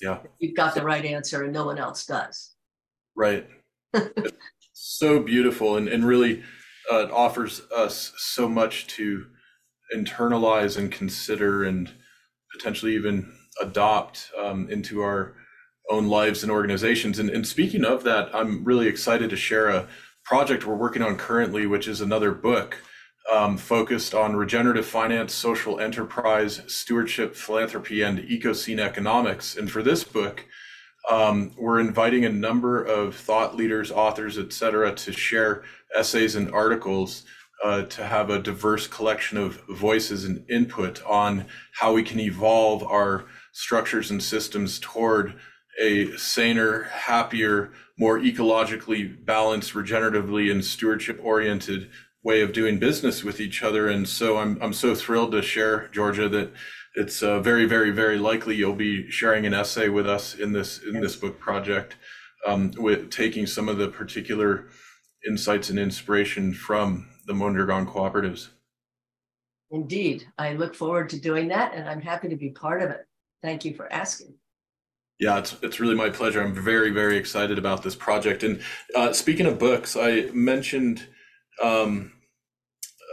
Yeah. 0.00 0.18
You've 0.38 0.56
got 0.56 0.74
the 0.74 0.82
right 0.82 1.04
answer 1.04 1.44
and 1.44 1.52
no 1.52 1.66
one 1.66 1.78
else 1.78 2.06
does. 2.06 2.54
Right. 3.14 3.46
so 4.72 5.20
beautiful 5.20 5.76
and, 5.76 5.88
and 5.88 6.06
really 6.06 6.42
uh, 6.90 7.06
offers 7.12 7.62
us 7.74 8.12
so 8.16 8.48
much 8.48 8.86
to 8.88 9.26
internalize 9.94 10.76
and 10.76 10.90
consider 10.90 11.64
and 11.64 11.92
potentially 12.52 12.94
even 12.94 13.32
adopt 13.60 14.30
um, 14.38 14.68
into 14.70 15.00
our 15.00 15.34
own 15.90 16.08
lives 16.08 16.42
and 16.42 16.50
organizations. 16.50 17.18
And, 17.18 17.30
and 17.30 17.46
speaking 17.46 17.84
of 17.84 18.04
that, 18.04 18.34
I'm 18.34 18.64
really 18.64 18.88
excited 18.88 19.30
to 19.30 19.36
share 19.36 19.68
a 19.68 19.86
project 20.24 20.66
we're 20.66 20.74
working 20.74 21.02
on 21.02 21.16
currently, 21.16 21.66
which 21.66 21.86
is 21.86 22.00
another 22.00 22.32
book 22.32 22.78
um, 23.32 23.56
focused 23.56 24.14
on 24.14 24.36
regenerative 24.36 24.86
finance, 24.86 25.34
social 25.34 25.80
enterprise, 25.80 26.62
stewardship, 26.66 27.34
philanthropy, 27.36 28.02
and 28.02 28.18
ecoscene 28.18 28.80
economics. 28.80 29.56
And 29.56 29.70
for 29.70 29.82
this 29.82 30.04
book, 30.04 30.46
um, 31.10 31.52
we're 31.58 31.80
inviting 31.80 32.24
a 32.24 32.30
number 32.30 32.82
of 32.82 33.14
thought 33.14 33.54
leaders, 33.54 33.90
authors, 33.90 34.38
et 34.38 34.52
cetera, 34.52 34.94
to 34.94 35.12
share 35.12 35.62
essays 35.94 36.34
and 36.34 36.50
articles 36.52 37.24
uh, 37.62 37.82
to 37.82 38.04
have 38.04 38.30
a 38.30 38.38
diverse 38.38 38.86
collection 38.86 39.38
of 39.38 39.62
voices 39.68 40.24
and 40.24 40.44
input 40.50 41.02
on 41.04 41.46
how 41.72 41.92
we 41.92 42.02
can 42.02 42.20
evolve 42.20 42.82
our 42.82 43.26
structures 43.54 44.10
and 44.10 44.22
systems 44.22 44.78
toward 44.80 45.34
a 45.80 46.14
saner, 46.16 46.82
happier, 46.82 47.72
more 47.98 48.18
ecologically 48.18 49.24
balanced, 49.24 49.72
regeneratively 49.72 50.50
and 50.50 50.64
stewardship 50.64 51.18
oriented 51.22 51.88
way 52.22 52.40
of 52.40 52.52
doing 52.52 52.78
business 52.78 53.22
with 53.22 53.40
each 53.40 53.62
other. 53.62 53.88
And 53.88 54.08
so 54.08 54.36
I'm 54.38 54.60
I'm 54.60 54.72
so 54.72 54.94
thrilled 54.94 55.32
to 55.32 55.42
share, 55.42 55.88
Georgia, 55.88 56.28
that 56.28 56.52
it's 56.96 57.22
uh, 57.22 57.40
very, 57.40 57.64
very, 57.64 57.90
very 57.90 58.18
likely 58.18 58.56
you'll 58.56 58.74
be 58.74 59.10
sharing 59.10 59.46
an 59.46 59.54
essay 59.54 59.88
with 59.88 60.08
us 60.08 60.34
in 60.34 60.52
this 60.52 60.82
in 60.82 61.00
this 61.00 61.16
book 61.16 61.38
project, 61.38 61.96
um, 62.46 62.72
with 62.76 63.10
taking 63.10 63.46
some 63.46 63.68
of 63.68 63.78
the 63.78 63.88
particular 63.88 64.66
insights 65.26 65.70
and 65.70 65.78
inspiration 65.78 66.52
from 66.52 67.08
the 67.26 67.34
Mondragon 67.34 67.86
cooperatives. 67.86 68.48
Indeed, 69.70 70.26
I 70.38 70.54
look 70.54 70.74
forward 70.74 71.08
to 71.10 71.20
doing 71.20 71.48
that, 71.48 71.72
and 71.74 71.88
I'm 71.88 72.00
happy 72.00 72.28
to 72.28 72.36
be 72.36 72.50
part 72.50 72.82
of 72.82 72.90
it. 72.90 73.06
Thank 73.44 73.66
you 73.66 73.74
for 73.74 73.92
asking. 73.92 74.32
Yeah, 75.20 75.38
it's 75.38 75.54
it's 75.62 75.78
really 75.78 75.94
my 75.94 76.08
pleasure. 76.08 76.40
I'm 76.40 76.54
very 76.54 76.90
very 76.90 77.18
excited 77.18 77.58
about 77.58 77.82
this 77.82 77.94
project. 77.94 78.42
And 78.42 78.62
uh, 78.96 79.12
speaking 79.12 79.44
of 79.44 79.58
books, 79.58 79.96
I 79.96 80.30
mentioned 80.32 81.06
um, 81.62 82.12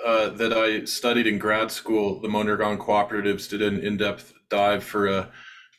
uh, 0.05 0.29
that 0.29 0.53
I 0.53 0.85
studied 0.85 1.27
in 1.27 1.37
grad 1.37 1.69
school, 1.69 2.21
the 2.21 2.29
Mondragon 2.29 2.77
Cooperatives 2.77 3.49
did 3.49 3.61
an 3.61 3.81
in-depth 3.81 4.33
dive 4.49 4.85
for 4.85 5.07
a, 5.07 5.31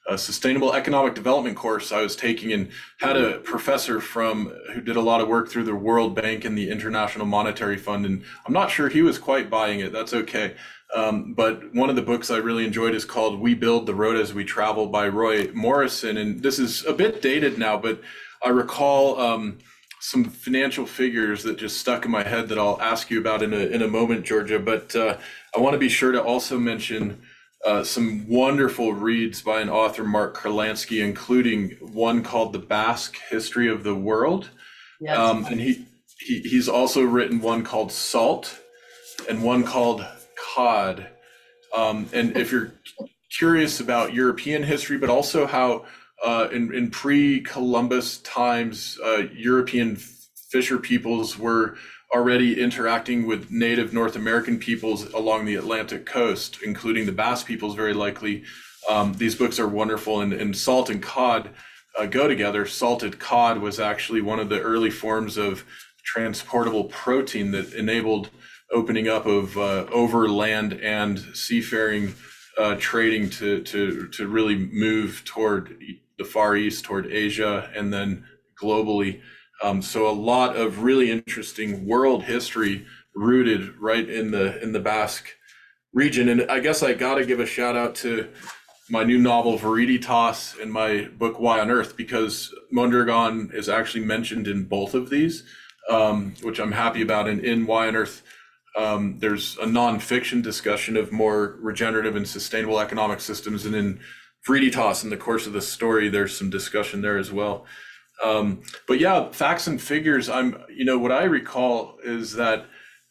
a, 0.09 0.19
sustainable 0.19 0.75
economic 0.75 1.15
development 1.15 1.57
course 1.57 1.91
I 1.91 2.03
was 2.03 2.15
taking, 2.15 2.53
and 2.53 2.71
had 3.01 3.17
a 3.17 3.39
professor 3.39 4.01
from 4.01 4.53
who 4.75 4.83
did 4.83 4.97
a 4.97 5.01
lot 5.01 5.23
of 5.23 5.29
work 5.29 5.49
through 5.49 5.65
the 5.65 5.75
World 5.75 6.15
Bank 6.15 6.45
and 6.45 6.57
the 6.57 6.71
International 6.71 7.25
Monetary 7.25 7.79
Fund, 7.79 8.05
and 8.05 8.23
I'm 8.47 8.53
not 8.53 8.71
sure 8.71 8.91
he 8.91 9.03
was 9.03 9.19
quite 9.19 9.49
buying 9.49 9.81
it. 9.81 9.93
That's 9.93 10.13
okay. 10.13 10.57
Um, 10.95 11.33
but 11.35 11.75
one 11.75 11.89
of 11.91 11.97
the 11.97 12.03
books 12.03 12.31
I 12.31 12.37
really 12.37 12.67
enjoyed 12.67 12.95
is 12.95 13.05
called 13.05 13.41
"We 13.41 13.55
Build 13.55 13.87
the 13.87 13.95
Road 13.95 14.17
as 14.17 14.35
We 14.35 14.45
Travel" 14.45 14.87
by 14.87 15.09
Roy 15.09 15.51
Morrison, 15.53 16.17
and 16.17 16.43
this 16.43 16.59
is 16.59 16.85
a 16.85 16.93
bit 16.93 17.23
dated 17.23 17.59
now, 17.59 17.79
but 17.79 18.01
I 18.43 18.51
recall. 18.51 19.21
Um, 19.21 19.59
some 20.05 20.25
financial 20.25 20.85
figures 20.85 21.45
that 21.45 21.57
just 21.57 21.79
stuck 21.79 22.05
in 22.05 22.11
my 22.11 22.25
head 22.25 22.49
that 22.49 22.59
I'll 22.59 22.81
ask 22.83 23.09
you 23.09 23.21
about 23.21 23.41
in 23.41 23.55
a, 23.55 23.59
in 23.59 23.83
a 23.83 23.89
moment, 23.89 24.27
Georgia. 24.27 24.59
But 24.59 24.97
uh, 24.97 25.17
I 25.57 25.61
want 25.61 25.75
to 25.75 25.79
be 25.79 25.89
sure 25.89 26.11
to 26.11 26.21
also 26.21 26.59
mention 26.59 27.23
uh, 27.65 27.85
some 27.85 28.27
wonderful 28.29 28.93
reads 28.93 29.43
by 29.43 29.61
an 29.61 29.71
author, 29.71 30.03
Mark 30.03 30.37
Kurlansky, 30.37 31.05
including 31.05 31.77
one 31.81 32.25
called 32.25 32.53
The 32.53 32.59
Basque 32.59 33.17
History 33.31 33.69
of 33.69 33.85
the 33.85 33.95
World. 33.95 34.51
Yes. 35.01 35.17
Um, 35.17 35.45
and 35.47 35.61
he, 35.61 35.87
he 36.19 36.41
he's 36.41 36.69
also 36.69 37.03
written 37.03 37.41
one 37.41 37.63
called 37.63 37.93
Salt 37.93 38.59
and 39.29 39.45
one 39.45 39.63
called 39.63 40.05
Cod. 40.55 41.07
Um, 41.75 42.09
and 42.13 42.37
if 42.37 42.53
you're 42.53 42.75
curious 43.31 43.81
about 43.81 44.13
European 44.13 44.63
history, 44.63 44.99
but 44.99 45.09
also 45.09 45.47
how 45.47 45.87
uh, 46.25 46.49
in, 46.53 46.73
in 46.75 46.91
pre-Columbus 46.91 48.19
times, 48.19 48.99
uh, 49.05 49.25
European 49.33 49.97
fisher 49.97 50.79
peoples 50.79 51.39
were 51.39 51.77
already 52.15 52.61
interacting 52.61 53.27
with 53.27 53.51
native 53.51 53.93
North 53.93 54.17
American 54.17 54.59
peoples 54.59 55.11
along 55.15 55.47
the 55.47 55.55
Atlantic 55.55 56.05
coast, 56.05 56.59
including 56.63 57.07
the 57.07 57.13
Basque 57.13 57.47
peoples, 57.47 57.75
very 57.75 57.95
likely. 57.95 58.45
Um, 58.89 59.15
these 59.15 59.35
books 59.35 59.59
are 59.59 59.69
wonderful, 59.69 60.21
and, 60.21 60.33
and 60.33 60.57
salt 60.57 60.91
and 60.91 61.03
cod 61.03 61.51
uh, 61.99 62.07
go 62.07 62.29
together. 62.29 62.67
Salted 62.67 63.19
cod 63.19 63.59
was 63.59 63.81
actually 63.81 64.21
one 64.21 64.41
of 64.41 64.49
the 64.49 64.61
early 64.61 64.91
forms 64.91 65.37
of 65.39 65.65
transportable 66.05 66.85
protein 66.85 67.53
that 67.53 67.73
enabled 67.73 68.29
opening 68.73 69.09
up 69.09 69.27
of 69.27 69.57
uh, 69.57 69.87
overland 69.93 70.75
and 70.75 71.19
seafaring 71.35 72.15
uh, 72.59 72.77
trading 72.79 73.31
to 73.31 73.63
to 73.63 74.09
to 74.09 74.29
really 74.29 74.57
move 74.57 75.23
toward 75.25 75.79
the 76.19 76.25
Far 76.25 76.57
East 76.57 76.85
toward 76.85 77.07
Asia 77.07 77.71
and 77.75 77.93
then 77.93 78.25
globally. 78.61 79.21
Um, 79.63 79.81
so 79.81 80.09
a 80.09 80.13
lot 80.13 80.57
of 80.57 80.83
really 80.83 81.11
interesting 81.11 81.87
world 81.87 82.25
history 82.25 82.87
rooted 83.15 83.77
right 83.79 84.09
in 84.09 84.31
the 84.31 84.61
in 84.63 84.73
the 84.73 84.81
Basque 84.81 85.29
region. 85.93 86.29
And 86.29 86.51
I 86.51 86.61
guess 86.61 86.83
I 86.83 86.95
got 86.95 87.17
to 87.17 87.27
give 87.27 87.41
a 87.41 87.47
shout 87.47 87.77
out 87.77 87.95
to 87.97 88.29
my 88.91 89.05
new 89.05 89.19
novel 89.19 89.59
Viriditas 89.59 90.61
and 90.61 90.73
my 90.73 91.09
book 91.19 91.39
Y 91.39 91.61
on 91.61 91.71
Earth 91.71 91.97
because 91.97 92.55
Mondragon 92.71 93.51
is 93.55 93.69
actually 93.69 94.05
mentioned 94.05 94.49
in 94.49 94.65
both 94.65 94.95
of 94.95 95.09
these, 95.09 95.45
um, 95.89 96.35
which 96.43 96.59
I'm 96.59 96.73
happy 96.73 97.03
about. 97.03 97.29
And 97.29 97.41
in 97.45 97.67
Y 97.67 97.89
on 97.89 97.97
Earth, 97.97 98.23
um, 98.77 99.19
there's 99.19 99.57
a 99.59 99.67
nonfiction 99.67 100.43
discussion 100.43 100.97
of 100.97 101.13
more 101.13 101.59
regenerative 101.61 102.17
and 102.17 102.27
sustainable 102.27 102.81
economic 102.81 103.21
systems, 103.21 103.65
and 103.67 103.75
in 103.75 104.01
Viriditas, 104.47 105.05
in 105.05 105.11
the 105.11 105.17
course 105.17 105.47
of 105.47 105.53
the 105.53 105.61
story, 105.61 106.09
there's 106.09 106.37
some 106.37 106.51
discussion 106.51 107.01
there 107.03 107.19
as 107.19 107.31
well. 107.31 107.67
Um, 108.25 108.63
but 108.89 109.01
yeah, 109.01 109.31
facts 109.31 109.67
and 109.67 109.81
figures. 109.81 110.29
I'm, 110.29 110.63
you 110.69 110.85
know, 110.85 110.99
what 110.99 111.13
I 111.13 111.25
recall 111.25 111.99
is 112.05 112.35
that 112.35 112.67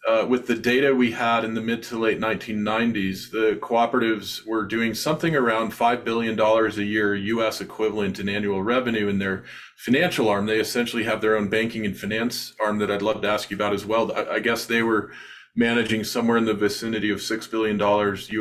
uh, 0.08 0.26
with 0.28 0.48
the 0.48 0.56
data 0.56 0.96
we 0.96 1.12
had 1.12 1.44
in 1.44 1.54
the 1.54 1.62
mid 1.62 1.84
to 1.84 2.00
late 2.00 2.20
1990s, 2.20 3.30
the 3.30 3.60
cooperatives 3.62 4.46
were 4.48 4.66
doing 4.66 4.96
something 4.96 5.36
around 5.36 5.74
$5 5.74 6.04
billion 6.04 6.40
a 6.40 6.70
year 6.82 7.16
US 7.16 7.62
equivalent 7.62 8.20
in 8.20 8.28
annual 8.28 8.64
revenue 8.64 9.08
in 9.10 9.20
their 9.20 9.44
financial 9.78 10.28
arm. 10.28 10.48
They 10.48 10.60
essentially 10.60 11.04
have 11.04 11.22
their 11.22 11.38
own 11.38 11.50
banking 11.50 11.86
and 11.86 11.96
finance 11.96 12.54
arm 12.60 12.80
that 12.80 12.90
I'd 12.90 13.04
love 13.04 13.22
to 13.22 13.30
ask 13.30 13.52
you 13.52 13.58
about 13.58 13.74
as 13.74 13.86
well. 13.86 14.12
I, 14.12 14.36
I 14.36 14.40
guess 14.40 14.66
they 14.66 14.82
were 14.82 15.12
managing 15.56 16.04
somewhere 16.04 16.38
in 16.38 16.46
the 16.46 16.54
vicinity 16.54 17.10
of 17.12 17.20
$6 17.20 17.52
billion 17.52 17.80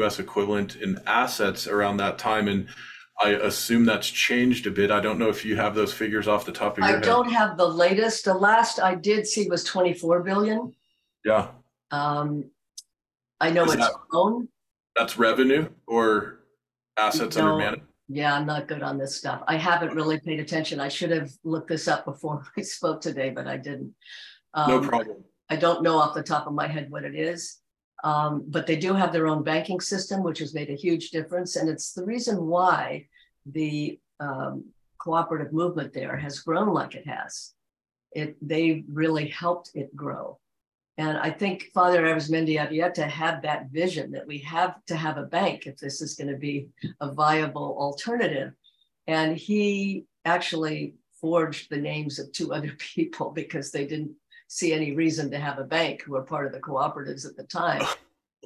US 0.03 0.19
equivalent 0.19 0.77
in 0.77 0.99
assets 1.07 1.67
around 1.67 1.97
that 1.99 2.19
time. 2.19 2.49
And 2.49 2.69
I 3.23 3.31
assume 3.31 3.85
that's 3.85 4.09
changed 4.09 4.67
a 4.67 4.71
bit. 4.71 4.91
I 4.91 5.01
don't 5.01 5.19
know 5.19 5.29
if 5.29 5.45
you 5.45 5.57
have 5.57 5.75
those 5.75 5.93
figures 5.93 6.29
off 6.29 6.47
the 6.47 6.53
top 6.53 6.73
of 6.75 6.79
your 6.79 6.87
I 6.87 6.91
head. 6.93 7.03
I 7.03 7.07
don't 7.07 7.31
have 7.33 7.57
the 7.57 7.67
latest. 7.69 8.25
The 8.25 8.35
last 8.35 8.79
I 8.81 8.95
did 8.95 9.27
see 9.27 9.49
was 9.49 9.65
24 9.65 10.23
billion. 10.23 10.73
Yeah. 11.25 11.49
Um, 11.91 12.51
I 13.41 13.51
know 13.51 13.65
Is 13.65 13.75
it's 13.75 13.87
that- 13.87 13.95
grown. 14.09 14.49
That's 14.97 15.19
revenue 15.19 15.69
or 15.87 16.41
assets 16.97 17.37
under 17.37 17.57
management? 17.57 17.89
Yeah, 18.09 18.35
I'm 18.35 18.45
not 18.45 18.67
good 18.67 18.83
on 18.83 18.99
this 18.99 19.17
stuff. 19.17 19.43
I 19.47 19.57
haven't 19.57 19.95
really 19.95 20.19
paid 20.19 20.41
attention. 20.41 20.81
I 20.81 20.89
should 20.89 21.11
have 21.13 21.31
looked 21.45 21.69
this 21.69 21.87
up 21.87 22.05
before 22.05 22.43
I 22.59 22.63
spoke 22.63 23.01
today, 23.01 23.31
but 23.31 23.47
I 23.47 23.57
didn't. 23.57 23.95
No 24.57 24.79
Um, 24.79 24.89
problem. 24.89 25.25
I 25.51 25.57
don't 25.57 25.82
know 25.82 25.98
off 25.98 26.14
the 26.14 26.22
top 26.22 26.46
of 26.46 26.55
my 26.55 26.68
head 26.68 26.90
what 26.90 27.05
it 27.05 27.14
is. 27.14 27.59
Um, 28.03 28.44
but 28.48 28.66
they 28.66 28.76
do 28.76 28.94
have 28.94 29.12
their 29.12 29.26
own 29.26 29.42
banking 29.42 29.80
system, 29.80 30.22
which 30.22 30.38
has 30.38 30.55
made 30.55 30.70
a 30.70 30.74
huge 30.74 31.11
difference. 31.11 31.57
And 31.57 31.68
it's 31.68 31.92
the 31.92 32.05
reason 32.05 32.46
why 32.46 33.07
the 33.44 33.98
um, 34.20 34.64
cooperative 34.98 35.53
movement 35.53 35.92
there 35.92 36.16
has 36.16 36.38
grown 36.40 36.72
like 36.72 36.94
it 36.94 37.07
has. 37.07 37.53
It 38.12 38.36
they 38.40 38.84
really 38.90 39.28
helped 39.28 39.72
it 39.74 39.94
grow. 39.94 40.38
And 40.98 41.16
I 41.16 41.30
think 41.30 41.70
Father 41.72 42.03
Arizmendi 42.03 42.59
Arrieta 42.59 43.09
had 43.09 43.42
that 43.42 43.70
vision 43.70 44.11
that 44.12 44.26
we 44.26 44.38
have 44.38 44.84
to 44.86 44.96
have 44.96 45.16
a 45.16 45.22
bank 45.22 45.66
if 45.66 45.78
this 45.78 46.03
is 46.03 46.14
going 46.14 46.28
to 46.28 46.36
be 46.36 46.68
a 47.01 47.12
viable 47.12 47.76
alternative. 47.78 48.53
And 49.07 49.36
he 49.36 50.05
actually 50.24 50.94
forged 51.20 51.70
the 51.70 51.76
names 51.76 52.18
of 52.18 52.32
two 52.32 52.53
other 52.53 52.72
people 52.78 53.30
because 53.30 53.70
they 53.70 53.86
didn't 53.86 54.12
see 54.51 54.72
any 54.72 54.92
reason 54.92 55.30
to 55.30 55.38
have 55.38 55.61
a 55.61 55.64
bank 55.64 56.03
who 56.03 56.12
were 56.12 56.22
part 56.22 56.44
of 56.44 56.53
the 56.53 56.59
cooperatives 56.59 57.24
at 57.24 57.36
the 57.36 57.44
time. 57.44 57.86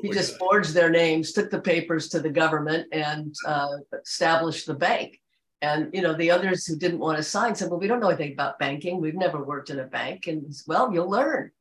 He 0.02 0.10
just 0.10 0.36
forged 0.38 0.74
their 0.74 0.90
names, 0.90 1.30
took 1.30 1.50
the 1.50 1.60
papers 1.60 2.08
to 2.08 2.18
the 2.18 2.28
government, 2.28 2.88
and 2.90 3.32
uh, 3.46 3.76
established 4.02 4.66
the 4.66 4.74
bank. 4.74 5.20
And 5.62 5.88
you 5.94 6.02
know 6.02 6.14
the 6.14 6.32
others 6.32 6.66
who 6.66 6.74
didn't 6.74 6.98
want 6.98 7.16
to 7.16 7.22
sign 7.22 7.54
said, 7.54 7.70
"Well, 7.70 7.78
we 7.78 7.86
don't 7.86 8.00
know 8.00 8.08
anything 8.08 8.32
about 8.32 8.58
banking. 8.58 9.00
We've 9.00 9.14
never 9.14 9.44
worked 9.44 9.70
in 9.70 9.78
a 9.78 9.84
bank." 9.84 10.26
And 10.26 10.42
he 10.44 10.52
said, 10.52 10.64
well, 10.66 10.92
you'll 10.92 11.08
learn. 11.08 11.52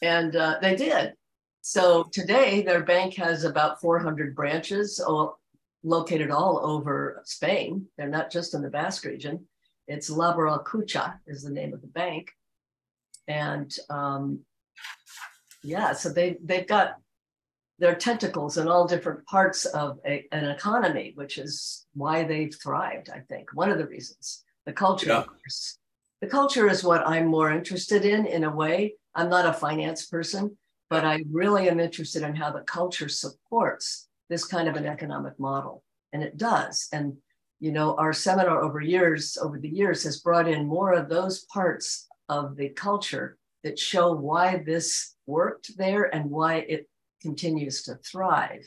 And 0.00 0.36
uh, 0.36 0.58
they 0.62 0.76
did. 0.76 1.14
So 1.60 2.04
today, 2.12 2.62
their 2.62 2.84
bank 2.84 3.16
has 3.16 3.42
about 3.42 3.80
400 3.80 4.36
branches, 4.36 5.00
all, 5.00 5.40
located 5.82 6.30
all 6.30 6.60
over 6.62 7.20
Spain. 7.24 7.84
They're 7.98 8.08
not 8.08 8.30
just 8.30 8.54
in 8.54 8.62
the 8.62 8.70
Basque 8.70 9.04
region. 9.04 9.44
It's 9.88 10.08
Laboral 10.08 10.64
Kutxa 10.64 11.18
is 11.26 11.42
the 11.42 11.50
name 11.50 11.74
of 11.74 11.80
the 11.80 11.88
bank, 11.88 12.30
and 13.30 13.72
um, 13.88 14.40
yeah, 15.62 15.92
so 15.92 16.08
they 16.08 16.36
they've 16.42 16.66
got 16.66 16.96
their 17.78 17.94
tentacles 17.94 18.58
in 18.58 18.66
all 18.66 18.86
different 18.86 19.24
parts 19.26 19.64
of 19.66 19.98
a, 20.04 20.26
an 20.32 20.46
economy, 20.46 21.12
which 21.14 21.38
is 21.38 21.86
why 21.94 22.24
they've 22.24 22.54
thrived. 22.62 23.08
I 23.08 23.20
think 23.20 23.54
one 23.54 23.70
of 23.70 23.78
the 23.78 23.86
reasons 23.86 24.44
the 24.66 24.72
culture. 24.72 25.08
Yeah. 25.08 25.18
of 25.18 25.28
course. 25.28 25.78
The 26.20 26.26
culture 26.26 26.68
is 26.68 26.84
what 26.84 27.06
I'm 27.06 27.26
more 27.26 27.50
interested 27.50 28.04
in. 28.04 28.26
In 28.26 28.44
a 28.44 28.54
way, 28.54 28.94
I'm 29.14 29.30
not 29.30 29.46
a 29.46 29.52
finance 29.52 30.06
person, 30.06 30.58
but 30.90 31.04
I 31.04 31.24
really 31.30 31.68
am 31.70 31.80
interested 31.80 32.22
in 32.22 32.34
how 32.34 32.50
the 32.50 32.60
culture 32.60 33.08
supports 33.08 34.08
this 34.28 34.44
kind 34.44 34.68
of 34.68 34.76
an 34.76 34.86
economic 34.86 35.38
model, 35.38 35.84
and 36.12 36.22
it 36.22 36.36
does. 36.36 36.88
And 36.92 37.16
you 37.60 37.70
know, 37.70 37.94
our 37.94 38.12
seminar 38.12 38.60
over 38.60 38.80
years, 38.80 39.38
over 39.40 39.58
the 39.58 39.68
years, 39.68 40.02
has 40.02 40.20
brought 40.20 40.48
in 40.48 40.66
more 40.66 40.92
of 40.92 41.08
those 41.08 41.44
parts 41.44 42.08
of 42.30 42.56
the 42.56 42.68
culture 42.70 43.36
that 43.64 43.78
show 43.78 44.12
why 44.12 44.62
this 44.64 45.16
worked 45.26 45.76
there 45.76 46.04
and 46.14 46.30
why 46.30 46.54
it 46.54 46.88
continues 47.20 47.82
to 47.82 47.96
thrive. 47.96 48.64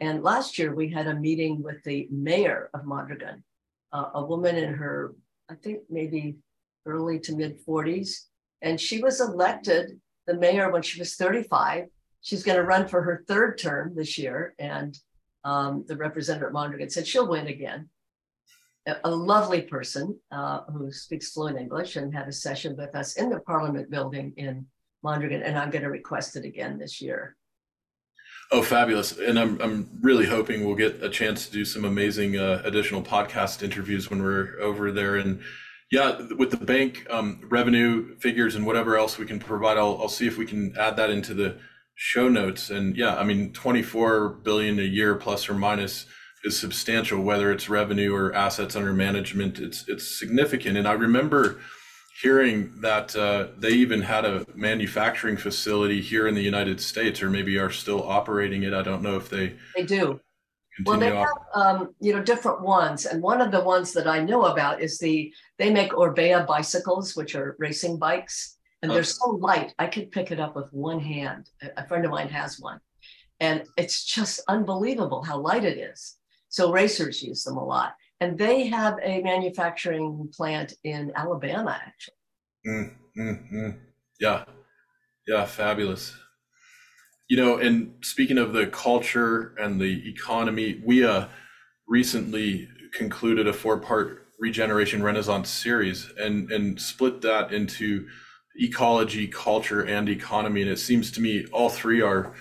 And 0.00 0.22
last 0.22 0.58
year 0.58 0.74
we 0.74 0.88
had 0.88 1.08
a 1.08 1.14
meeting 1.14 1.62
with 1.62 1.82
the 1.82 2.08
mayor 2.10 2.70
of 2.72 2.86
Mondragon, 2.86 3.42
uh, 3.92 4.10
a 4.14 4.24
woman 4.24 4.56
in 4.56 4.72
her, 4.74 5.14
I 5.50 5.56
think 5.56 5.80
maybe 5.90 6.36
early 6.86 7.18
to 7.20 7.34
mid 7.34 7.64
40s. 7.66 8.26
And 8.62 8.80
she 8.80 9.02
was 9.02 9.20
elected 9.20 10.00
the 10.26 10.34
mayor 10.34 10.70
when 10.70 10.82
she 10.82 11.00
was 11.00 11.16
35. 11.16 11.86
She's 12.22 12.44
going 12.44 12.58
to 12.58 12.64
run 12.64 12.88
for 12.88 13.02
her 13.02 13.24
third 13.26 13.58
term 13.58 13.94
this 13.94 14.16
year. 14.16 14.54
And 14.58 14.96
um, 15.42 15.84
the 15.86 15.96
representative 15.96 16.46
at 16.46 16.52
Mondragon 16.52 16.90
said 16.90 17.06
she'll 17.06 17.28
win 17.28 17.48
again. 17.48 17.90
A, 18.86 19.10
lovely 19.10 19.62
person 19.62 20.18
uh, 20.30 20.60
who 20.64 20.92
speaks 20.92 21.30
fluent 21.32 21.58
English 21.58 21.96
and 21.96 22.14
had 22.14 22.28
a 22.28 22.32
session 22.32 22.76
with 22.76 22.94
us 22.94 23.16
in 23.16 23.30
the 23.30 23.40
Parliament 23.40 23.90
building 23.90 24.34
in 24.36 24.66
Mondragon. 25.02 25.42
And 25.42 25.58
I'm 25.58 25.70
going 25.70 25.84
to 25.84 25.90
request 25.90 26.36
it 26.36 26.44
again 26.44 26.78
this 26.78 27.00
year. 27.00 27.36
Oh, 28.52 28.62
fabulous. 28.62 29.18
And 29.18 29.38
I'm, 29.38 29.60
I'm 29.60 29.88
really 30.02 30.26
hoping 30.26 30.64
we'll 30.64 30.74
get 30.74 31.02
a 31.02 31.08
chance 31.08 31.46
to 31.46 31.52
do 31.52 31.64
some 31.64 31.84
amazing 31.84 32.36
uh, 32.36 32.60
additional 32.64 33.02
podcast 33.02 33.62
interviews 33.62 34.10
when 34.10 34.22
we're 34.22 34.60
over 34.60 34.92
there. 34.92 35.16
And 35.16 35.40
yeah, 35.90 36.20
with 36.36 36.50
the 36.50 36.58
bank 36.58 37.06
um, 37.08 37.40
revenue 37.48 38.16
figures 38.18 38.54
and 38.54 38.66
whatever 38.66 38.98
else 38.98 39.16
we 39.16 39.26
can 39.26 39.38
provide, 39.38 39.78
I'll, 39.78 39.98
I'll 40.00 40.08
see 40.08 40.26
if 40.26 40.36
we 40.36 40.44
can 40.44 40.74
add 40.78 40.96
that 40.96 41.10
into 41.10 41.32
the 41.32 41.58
show 41.94 42.28
notes. 42.28 42.70
And 42.70 42.96
yeah, 42.96 43.16
I 43.16 43.24
mean, 43.24 43.52
24 43.52 44.28
billion 44.42 44.78
a 44.78 44.82
year 44.82 45.14
plus 45.14 45.48
or 45.48 45.54
minus 45.54 46.06
is 46.44 46.58
substantial, 46.58 47.20
whether 47.22 47.50
it's 47.50 47.68
revenue 47.68 48.14
or 48.14 48.34
assets 48.34 48.76
under 48.76 48.92
management. 48.92 49.58
It's, 49.58 49.88
it's 49.88 50.18
significant. 50.18 50.76
And 50.76 50.86
I 50.86 50.92
remember 50.92 51.60
hearing 52.22 52.72
that 52.80 53.16
uh, 53.16 53.48
they 53.56 53.70
even 53.70 54.02
had 54.02 54.24
a 54.24 54.46
manufacturing 54.54 55.36
facility 55.36 56.00
here 56.00 56.28
in 56.28 56.34
the 56.34 56.42
United 56.42 56.80
States, 56.80 57.22
or 57.22 57.30
maybe 57.30 57.58
are 57.58 57.70
still 57.70 58.02
operating 58.08 58.62
it. 58.62 58.72
I 58.72 58.82
don't 58.82 59.02
know 59.02 59.16
if 59.16 59.28
they 59.30 59.56
They 59.74 59.84
do. 59.84 60.20
Well, 60.84 60.98
they 60.98 61.14
have, 61.14 61.28
um, 61.54 61.94
you 62.00 62.12
know, 62.12 62.20
different 62.20 62.60
ones, 62.60 63.06
and 63.06 63.22
one 63.22 63.40
of 63.40 63.52
the 63.52 63.62
ones 63.62 63.92
that 63.92 64.08
I 64.08 64.18
know 64.24 64.46
about 64.46 64.80
is 64.82 64.98
the 64.98 65.32
they 65.56 65.70
make 65.70 65.92
Orbea 65.92 66.44
bicycles, 66.48 67.14
which 67.14 67.36
are 67.36 67.54
racing 67.60 67.96
bikes, 67.96 68.58
and 68.82 68.90
they're 68.90 69.04
so 69.04 69.30
light 69.30 69.72
I 69.78 69.86
could 69.86 70.10
pick 70.10 70.32
it 70.32 70.40
up 70.40 70.56
with 70.56 70.66
one 70.72 70.98
hand. 70.98 71.48
A- 71.62 71.80
A 71.82 71.86
friend 71.86 72.04
of 72.04 72.10
mine 72.10 72.28
has 72.28 72.58
one, 72.58 72.80
and 73.38 73.62
it's 73.76 74.04
just 74.04 74.40
unbelievable 74.48 75.22
how 75.22 75.38
light 75.38 75.64
it 75.64 75.78
is. 75.78 76.16
So 76.54 76.70
racers 76.70 77.20
use 77.20 77.42
them 77.42 77.56
a 77.56 77.64
lot, 77.64 77.96
and 78.20 78.38
they 78.38 78.68
have 78.68 78.96
a 79.02 79.20
manufacturing 79.22 80.30
plant 80.32 80.74
in 80.84 81.10
Alabama, 81.16 81.76
actually. 81.84 82.14
Mm, 82.64 82.94
mm, 83.18 83.52
mm. 83.52 83.78
Yeah, 84.20 84.44
yeah, 85.26 85.46
fabulous. 85.46 86.14
You 87.28 87.38
know, 87.38 87.56
and 87.56 87.94
speaking 88.02 88.38
of 88.38 88.52
the 88.52 88.68
culture 88.68 89.56
and 89.58 89.80
the 89.80 90.08
economy, 90.08 90.80
we 90.86 91.04
uh, 91.04 91.26
recently 91.88 92.68
concluded 92.92 93.48
a 93.48 93.52
four-part 93.52 94.28
regeneration 94.38 95.02
renaissance 95.02 95.50
series 95.50 96.08
and 96.20 96.52
and 96.52 96.80
split 96.80 97.20
that 97.22 97.52
into 97.52 98.06
ecology, 98.54 99.26
culture, 99.26 99.82
and 99.82 100.08
economy. 100.08 100.62
And 100.62 100.70
it 100.70 100.78
seems 100.78 101.10
to 101.10 101.20
me 101.20 101.46
all 101.46 101.68
three 101.68 102.00
are 102.00 102.32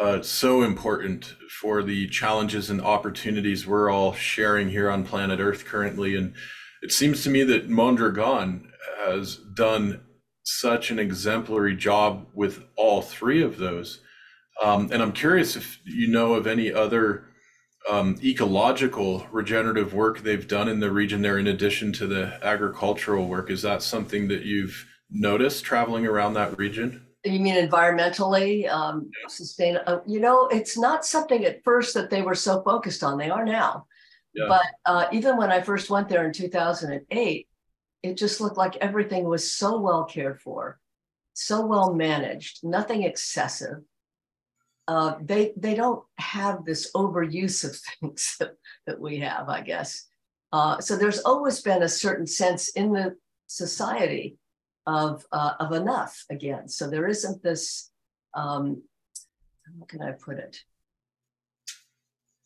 uh, 0.00 0.22
so 0.22 0.62
important 0.62 1.36
for 1.60 1.82
the 1.82 2.08
challenges 2.08 2.70
and 2.70 2.80
opportunities 2.80 3.66
we're 3.66 3.90
all 3.90 4.12
sharing 4.12 4.70
here 4.70 4.90
on 4.90 5.04
planet 5.04 5.40
Earth 5.40 5.64
currently. 5.64 6.16
And 6.16 6.34
it 6.82 6.92
seems 6.92 7.22
to 7.24 7.30
me 7.30 7.44
that 7.44 7.68
Mondragon 7.68 8.72
has 8.98 9.36
done 9.36 10.00
such 10.42 10.90
an 10.90 10.98
exemplary 10.98 11.76
job 11.76 12.26
with 12.34 12.64
all 12.76 13.02
three 13.02 13.42
of 13.42 13.56
those. 13.58 14.00
Um, 14.62 14.90
and 14.92 15.02
I'm 15.02 15.12
curious 15.12 15.56
if 15.56 15.78
you 15.84 16.08
know 16.08 16.34
of 16.34 16.46
any 16.46 16.72
other 16.72 17.24
um, 17.90 18.16
ecological 18.22 19.26
regenerative 19.30 19.92
work 19.94 20.20
they've 20.20 20.46
done 20.46 20.68
in 20.68 20.80
the 20.80 20.90
region 20.90 21.22
there, 21.22 21.38
in 21.38 21.46
addition 21.46 21.92
to 21.94 22.06
the 22.06 22.38
agricultural 22.42 23.28
work. 23.28 23.50
Is 23.50 23.62
that 23.62 23.82
something 23.82 24.28
that 24.28 24.42
you've 24.42 24.86
noticed 25.10 25.64
traveling 25.64 26.06
around 26.06 26.34
that 26.34 26.56
region? 26.58 27.03
You 27.24 27.40
mean 27.40 27.54
environmentally, 27.54 28.68
um, 28.68 29.10
sustain? 29.28 29.78
Uh, 29.78 30.00
you 30.06 30.20
know, 30.20 30.48
it's 30.48 30.76
not 30.76 31.06
something 31.06 31.44
at 31.44 31.64
first 31.64 31.94
that 31.94 32.10
they 32.10 32.22
were 32.22 32.34
so 32.34 32.62
focused 32.62 33.02
on. 33.02 33.16
They 33.16 33.30
are 33.30 33.44
now. 33.44 33.86
Yeah. 34.34 34.46
But 34.48 34.66
uh, 34.84 35.06
even 35.12 35.36
when 35.36 35.50
I 35.50 35.62
first 35.62 35.90
went 35.90 36.08
there 36.08 36.26
in 36.26 36.32
2008, 36.32 37.48
it 38.02 38.16
just 38.16 38.40
looked 38.40 38.58
like 38.58 38.76
everything 38.76 39.24
was 39.24 39.50
so 39.50 39.80
well 39.80 40.04
cared 40.04 40.40
for, 40.42 40.78
so 41.32 41.64
well 41.64 41.94
managed, 41.94 42.62
nothing 42.62 43.04
excessive. 43.04 43.78
Uh, 44.86 45.14
they 45.22 45.54
they 45.56 45.74
don't 45.74 46.04
have 46.18 46.66
this 46.66 46.92
overuse 46.92 47.64
of 47.64 47.74
things 48.00 48.36
that, 48.38 48.56
that 48.86 49.00
we 49.00 49.20
have, 49.20 49.48
I 49.48 49.62
guess. 49.62 50.06
Uh, 50.52 50.78
so 50.80 50.96
there's 50.96 51.20
always 51.20 51.60
been 51.62 51.82
a 51.82 51.88
certain 51.88 52.26
sense 52.26 52.68
in 52.68 52.92
the 52.92 53.16
society 53.46 54.36
of 54.86 55.24
uh, 55.32 55.52
of 55.60 55.72
enough 55.72 56.24
again. 56.30 56.68
So 56.68 56.88
there 56.88 57.06
isn't 57.06 57.42
this. 57.42 57.90
Um, 58.34 58.82
how 59.66 59.86
can 59.86 60.02
I 60.02 60.12
put 60.12 60.38
it? 60.38 60.58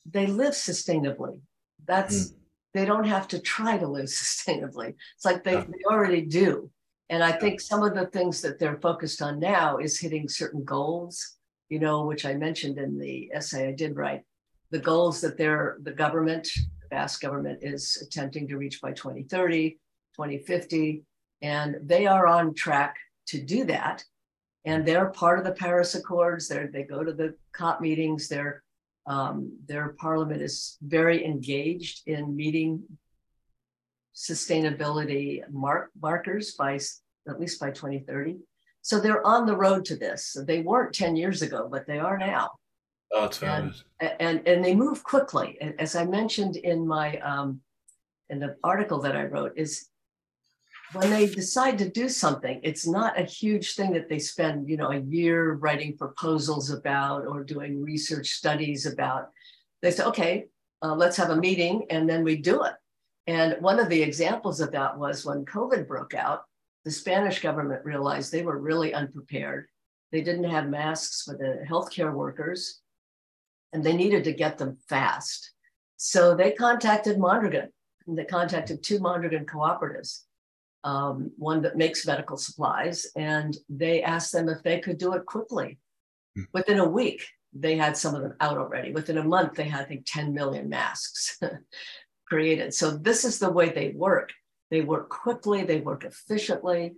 They 0.07 0.27
live 0.27 0.53
sustainably. 0.53 1.41
That's 1.85 2.31
mm. 2.31 2.35
they 2.75 2.85
don't 2.85 3.07
have 3.07 3.29
to 3.29 3.41
try 3.41 3.79
to 3.79 3.87
live 3.87 4.07
sustainably. 4.07 4.95
It's 5.17 5.25
like 5.25 5.45
they, 5.45 5.55
yeah. 5.55 5.65
they 5.65 5.85
already 5.95 6.23
do. 6.23 6.71
And 7.11 7.25
I 7.25 7.33
think 7.33 7.61
some 7.61 7.83
of 7.83 7.95
the 7.95 8.07
things 8.07 8.43
that 8.43 8.59
they're 8.59 8.81
focused 8.81 9.23
on 9.23 9.41
now 9.41 9.79
is 9.79 9.99
hitting 9.99 10.29
certain 10.29 10.63
goals, 10.63 11.37
you 11.71 11.79
know, 11.79 12.05
which 12.05 12.27
I 12.27 12.35
mentioned 12.35 12.77
in 12.77 12.99
the 12.99 13.31
essay 13.33 13.69
I 13.69 13.73
did 13.73 13.97
write. 13.97 14.25
The 14.71 14.79
goals 14.79 15.23
that 15.23 15.39
they're 15.39 15.79
the 15.83 15.93
government 15.93 16.47
Basque 16.91 17.21
government 17.21 17.61
is 17.63 18.03
attempting 18.03 18.49
to 18.49 18.57
reach 18.57 18.81
by 18.81 18.93
2030, 18.93 19.71
2050. 20.17 21.05
And 21.43 21.77
they 21.83 22.07
are 22.07 22.27
on 22.27 22.55
track 22.55 22.97
to 23.29 23.41
do 23.41 23.65
that. 23.65 24.05
And 24.65 24.87
they're 24.87 25.11
part 25.11 25.39
of 25.39 25.45
the 25.45 25.53
Paris 25.53 25.95
Accords. 25.95 26.49
They're, 26.49 26.69
they 26.69 26.83
go 26.83 27.05
to 27.05 27.13
the 27.13 27.35
COP 27.53 27.81
meetings. 27.81 28.29
They're, 28.29 28.63
um, 29.07 29.57
their 29.67 29.91
parliament 29.99 30.43
is 30.43 30.77
very 30.83 31.25
engaged 31.25 32.07
in 32.07 32.37
meeting 32.37 32.83
sustainability 34.15 35.49
mark, 35.51 35.91
markers 36.01 36.55
by 36.55 36.79
at 37.29 37.41
least 37.41 37.61
by 37.61 37.71
2030. 37.71 38.39
So 38.83 38.99
they're 38.99 39.27
on 39.27 39.47
the 39.47 39.57
road 39.57 39.85
to 39.87 39.97
this. 39.97 40.37
They 40.47 40.61
weren't 40.61 40.95
10 40.95 41.15
years 41.15 41.43
ago, 41.43 41.69
but 41.71 41.87
they 41.87 41.99
are 41.99 42.19
now. 42.19 42.53
Oh, 43.13 43.31
and, 43.43 43.75
and, 44.21 44.47
and 44.47 44.65
they 44.65 44.75
move 44.75 45.03
quickly. 45.03 45.59
As 45.79 45.97
I 45.97 46.05
mentioned 46.05 46.57
in 46.57 46.87
my 46.87 47.19
um, 47.21 47.61
in 48.29 48.39
the 48.39 48.57
article 48.63 49.01
that 49.01 49.17
I 49.17 49.25
wrote, 49.25 49.53
is 49.57 49.89
when 50.93 51.11
they 51.11 51.27
decide 51.27 51.79
to 51.79 51.89
do 51.89 52.09
something, 52.09 52.61
it's 52.63 52.87
not 52.87 53.19
a 53.19 53.25
huge 53.25 53.75
thing 53.75 53.93
that 53.93 54.09
they 54.09 54.19
spend, 54.19 54.69
you 54.69 54.77
know, 54.77 54.91
a 54.91 55.01
year 55.01 55.55
writing 55.55 55.97
proposals 55.97 56.71
about 56.71 57.27
or 57.27 57.45
doing 57.45 57.83
research 57.83 58.29
studies 58.31 58.87
about. 58.87 59.31
They 59.83 59.91
say, 59.91 60.05
okay, 60.05 60.47
uh, 60.83 60.95
let's 60.95 61.17
have 61.17 61.31
a 61.31 61.37
meeting, 61.37 61.87
and 61.91 62.09
then 62.09 62.25
we 62.25 62.37
do 62.37 62.63
it. 62.65 62.75
And 63.27 63.57
one 63.61 63.79
of 63.79 63.89
the 63.91 64.03
examples 64.03 64.61
of 64.61 64.73
that 64.73 64.99
was 64.99 65.27
when 65.27 65.45
COVID 65.45 65.87
broke 65.87 66.15
out, 66.15 66.45
the 66.85 66.91
Spanish 66.91 67.41
government 67.41 67.85
realized 67.85 68.33
they 68.33 68.43
were 68.43 68.59
really 68.59 68.95
unprepared. 68.95 69.67
They 70.11 70.23
didn't 70.23 70.45
have 70.45 70.71
masks 70.71 71.25
for 71.25 71.37
the 71.37 71.65
healthcare 71.69 72.15
workers 72.15 72.81
and 73.73 73.85
they 73.85 73.95
needed 73.95 74.25
to 74.25 74.33
get 74.33 74.59
them 74.59 74.79
fast. 74.89 75.53
So 75.97 76.35
they 76.35 76.53
contacted 76.53 77.19
Mondragon. 77.19 77.69
And 78.07 78.17
they 78.17 78.25
contacted 78.25 78.83
two 78.83 79.01
Mondragon 79.01 79.45
cooperatives, 79.45 80.23
um, 80.85 81.33
one 81.37 81.63
that 81.63 81.77
makes 81.77 82.07
medical 82.07 82.37
supplies, 82.37 83.07
and 83.17 83.57
they 83.69 84.03
asked 84.03 84.33
them 84.33 84.49
if 84.49 84.63
they 84.63 84.81
could 84.81 84.99
do 84.99 85.15
it 85.15 85.27
quickly. 85.27 85.79
Mm. 86.39 86.47
Within 86.53 86.79
a 86.79 86.89
week, 86.89 87.27
they 87.53 87.77
had 87.77 87.97
some 87.97 88.15
of 88.15 88.23
them 88.23 88.35
out 88.41 88.59
already. 88.59 88.93
Within 88.93 89.19
a 89.19 89.25
month, 89.25 89.55
they 89.55 89.65
had, 89.65 89.83
I 89.83 89.85
think, 89.85 90.07
10 90.07 90.35
million 90.35 90.69
masks 90.69 91.39
created. 92.29 92.75
So 92.75 92.91
this 92.91 93.25
is 93.25 93.39
the 93.39 93.51
way 93.51 93.71
they 93.71 93.91
work. 93.91 94.33
They 94.71 94.83
work 94.83 95.09
quickly, 95.09 95.65
they 95.65 95.81
work 95.81 96.05
efficiently. 96.05 96.95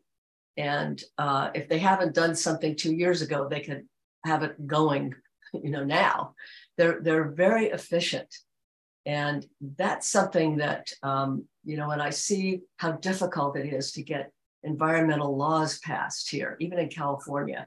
And 0.57 1.03
uh, 1.17 1.51
if 1.55 1.69
they 1.69 1.79
haven't 1.79 2.15
done 2.15 2.35
something 2.35 2.75
two 2.75 2.95
years 2.95 3.23
ago, 3.23 3.49
they 3.49 3.61
could 3.61 3.87
have 4.25 4.43
it 4.43 4.67
going, 4.67 5.15
you 5.53 5.71
know, 5.71 5.85
now. 5.85 6.35
They're 6.77 7.01
they're 7.01 7.31
very 7.31 7.67
efficient, 7.67 8.35
and 9.05 9.45
that's 9.61 10.09
something 10.09 10.57
that 10.57 10.89
um, 11.03 11.45
you 11.65 11.77
know 11.77 11.89
when 11.89 12.01
I 12.01 12.11
see 12.11 12.61
how 12.77 12.93
difficult 12.93 13.57
it 13.57 13.73
is 13.73 13.93
to 13.93 14.03
get 14.03 14.33
environmental 14.63 15.37
laws 15.37 15.79
passed 15.79 16.31
here, 16.31 16.57
even 16.61 16.79
in 16.79 16.89
California. 16.89 17.67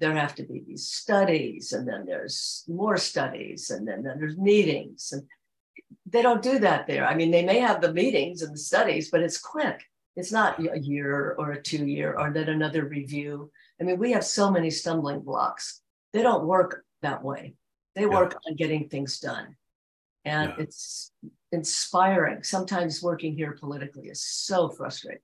There 0.00 0.14
have 0.14 0.36
to 0.36 0.44
be 0.44 0.62
these 0.64 0.86
studies, 0.86 1.72
and 1.72 1.86
then 1.86 2.06
there's 2.06 2.64
more 2.68 2.96
studies, 2.96 3.70
and 3.70 3.86
then, 3.86 4.04
then 4.04 4.18
there's 4.20 4.36
meetings, 4.36 5.10
and 5.12 5.24
they 6.06 6.22
don't 6.22 6.42
do 6.42 6.60
that 6.60 6.86
there. 6.86 7.06
I 7.06 7.14
mean, 7.14 7.30
they 7.30 7.44
may 7.44 7.58
have 7.58 7.80
the 7.80 7.92
meetings 7.92 8.42
and 8.42 8.54
the 8.54 8.58
studies, 8.58 9.10
but 9.10 9.22
it's 9.22 9.38
quick. 9.38 9.80
It's 10.16 10.32
not 10.32 10.58
a 10.58 10.78
year 10.78 11.34
or 11.38 11.52
a 11.52 11.62
two 11.62 11.86
year 11.86 12.14
or 12.18 12.32
then 12.32 12.48
another 12.48 12.84
review. 12.84 13.50
I 13.80 13.84
mean, 13.84 13.98
we 13.98 14.12
have 14.12 14.24
so 14.24 14.50
many 14.50 14.70
stumbling 14.70 15.20
blocks. 15.20 15.80
They 16.12 16.22
don't 16.22 16.46
work 16.46 16.84
that 17.02 17.22
way. 17.22 17.54
They 17.94 18.06
work 18.06 18.32
yeah. 18.32 18.50
on 18.50 18.56
getting 18.56 18.88
things 18.88 19.20
done. 19.20 19.56
And 20.24 20.52
yeah. 20.56 20.64
it's 20.64 21.12
inspiring. 21.52 22.42
Sometimes 22.42 23.02
working 23.02 23.34
here 23.34 23.56
politically 23.58 24.08
is 24.08 24.22
so 24.22 24.68
frustrating. 24.68 25.22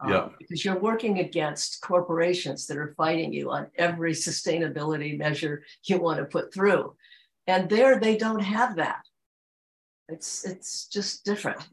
Um, 0.00 0.10
yeah. 0.10 0.28
Because 0.38 0.64
you're 0.64 0.78
working 0.80 1.18
against 1.20 1.80
corporations 1.80 2.66
that 2.66 2.76
are 2.76 2.94
fighting 2.96 3.32
you 3.32 3.50
on 3.50 3.68
every 3.76 4.12
sustainability 4.12 5.16
measure 5.16 5.64
you 5.84 5.98
want 5.98 6.18
to 6.18 6.24
put 6.24 6.52
through. 6.52 6.94
And 7.46 7.68
there 7.68 7.98
they 7.98 8.16
don't 8.16 8.40
have 8.42 8.76
that. 8.76 9.02
It's 10.08 10.44
it's 10.44 10.86
just 10.86 11.24
different. 11.24 11.66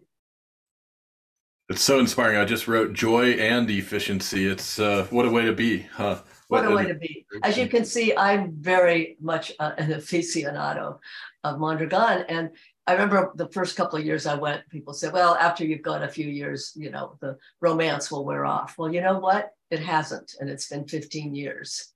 It's 1.70 1.82
so 1.82 2.00
inspiring. 2.00 2.38
I 2.38 2.46
just 2.46 2.68
wrote 2.68 2.94
joy 2.94 3.34
and 3.34 3.70
efficiency. 3.70 4.48
It's 4.48 4.80
uh, 4.80 5.06
what 5.12 5.28
a 5.28 5.30
way 5.30 5.46
to 5.46 5.54
be, 5.54 5.82
huh? 5.94 6.22
What, 6.48 6.64
what 6.64 6.72
a 6.72 6.76
way 6.76 6.88
to 6.88 6.96
be. 6.96 7.28
As 7.44 7.58
you 7.58 7.68
can 7.68 7.86
see, 7.86 8.16
I'm 8.16 8.54
very 8.54 9.18
much 9.22 9.52
uh, 9.60 9.74
an 9.78 9.92
aficionado 9.92 10.98
of 11.44 11.60
Mondragon. 11.60 12.26
And 12.28 12.50
I 12.90 12.94
remember 12.94 13.32
the 13.36 13.50
first 13.50 13.76
couple 13.76 14.00
of 14.00 14.06
years 14.06 14.26
I 14.26 14.34
went, 14.34 14.68
people 14.70 14.96
said, 14.96 15.14
well, 15.14 15.36
after 15.36 15.64
you've 15.64 15.84
gone 15.84 16.02
a 16.02 16.10
few 16.10 16.28
years, 16.28 16.74
you 16.76 16.90
know, 16.90 17.18
the 17.22 17.38
romance 17.62 18.10
will 18.10 18.26
wear 18.26 18.46
off. 18.46 18.80
Well, 18.80 18.92
you 18.92 19.00
know 19.00 19.20
what? 19.20 19.52
It 19.70 19.80
hasn't. 19.80 20.34
And 20.40 20.50
it's 20.50 20.70
been 20.70 20.88
15 20.88 21.36
years. 21.36 21.94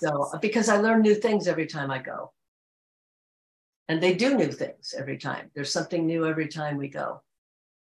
So, 0.00 0.32
because 0.42 0.68
I 0.68 0.78
learn 0.78 1.02
new 1.02 1.14
things 1.14 1.46
every 1.46 1.66
time 1.66 1.92
I 1.92 1.98
go 1.98 2.32
and 3.88 4.02
they 4.02 4.14
do 4.14 4.36
new 4.36 4.50
things 4.50 4.96
every 4.98 5.16
time. 5.16 5.48
There's 5.54 5.70
something 5.70 6.04
new 6.04 6.26
every 6.26 6.48
time 6.48 6.76
we 6.76 6.88
go. 6.88 7.22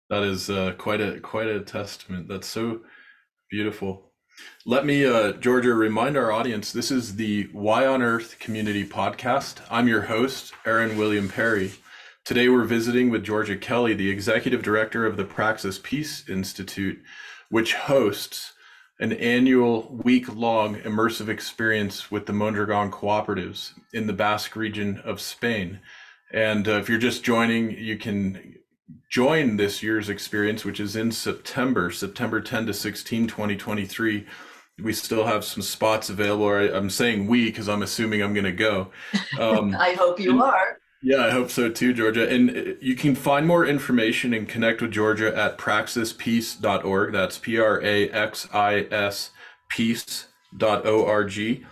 That 0.08 0.22
is 0.22 0.50
uh, 0.50 0.74
quite 0.78 1.00
a 1.00 1.18
quite 1.18 1.48
a 1.48 1.60
testament. 1.60 2.28
That's 2.28 2.46
so 2.46 2.82
beautiful. 3.50 4.12
Let 4.64 4.86
me, 4.86 5.04
uh, 5.04 5.32
Georgia, 5.32 5.74
remind 5.74 6.16
our 6.16 6.30
audience 6.30 6.70
this 6.70 6.92
is 6.92 7.16
the 7.16 7.50
Y 7.52 7.86
on 7.86 8.02
Earth 8.02 8.38
Community 8.38 8.86
Podcast. 8.86 9.60
I'm 9.68 9.88
your 9.88 10.02
host, 10.02 10.52
Aaron 10.64 10.96
William 10.96 11.28
Perry. 11.28 11.72
Today 12.30 12.48
we're 12.48 12.62
visiting 12.62 13.10
with 13.10 13.24
Georgia 13.24 13.56
Kelly, 13.56 13.92
the 13.92 14.08
executive 14.08 14.62
director 14.62 15.04
of 15.04 15.16
the 15.16 15.24
Praxis 15.24 15.80
Peace 15.82 16.28
Institute, 16.28 17.02
which 17.48 17.74
hosts 17.74 18.52
an 19.00 19.14
annual 19.14 19.88
week 20.04 20.32
long 20.32 20.76
immersive 20.76 21.28
experience 21.28 22.08
with 22.12 22.26
the 22.26 22.32
Mondragon 22.32 22.92
cooperatives 22.92 23.72
in 23.92 24.06
the 24.06 24.12
Basque 24.12 24.54
region 24.54 24.98
of 25.04 25.20
Spain. 25.20 25.80
And 26.32 26.68
uh, 26.68 26.78
if 26.78 26.88
you're 26.88 26.98
just 26.98 27.24
joining, 27.24 27.72
you 27.72 27.98
can 27.98 28.58
join 29.08 29.56
this 29.56 29.82
year's 29.82 30.08
experience, 30.08 30.64
which 30.64 30.78
is 30.78 30.94
in 30.94 31.10
September, 31.10 31.90
September 31.90 32.40
10 32.40 32.66
to 32.66 32.72
16, 32.72 33.26
2023. 33.26 34.24
We 34.80 34.92
still 34.92 35.26
have 35.26 35.44
some 35.44 35.64
spots 35.64 36.10
available. 36.10 36.46
I, 36.46 36.76
am 36.78 36.90
saying 36.90 37.26
we 37.26 37.46
because 37.46 37.68
I'm 37.68 37.82
assuming 37.82 38.22
I'm 38.22 38.34
going 38.34 38.44
to 38.44 38.52
go. 38.52 38.92
Um, 39.40 39.74
I 39.74 39.94
hope 39.94 40.20
you 40.20 40.32
and, 40.32 40.42
are. 40.42 40.79
Yeah, 41.02 41.24
I 41.24 41.30
hope 41.30 41.50
so 41.50 41.70
too, 41.70 41.94
Georgia. 41.94 42.28
And 42.28 42.50
uh, 42.50 42.74
you 42.80 42.94
can 42.94 43.14
find 43.14 43.46
more 43.46 43.64
information 43.64 44.34
and 44.34 44.46
connect 44.46 44.82
with 44.82 44.90
Georgia 44.90 45.34
at 45.34 45.56
praxispeace.org. 45.56 47.12
That's 47.12 47.38
P 47.38 47.58
R 47.58 47.82
A 47.82 48.10
X 48.10 48.46
I 48.52 48.86
S 48.90 49.30
peace.org. 49.70 51.64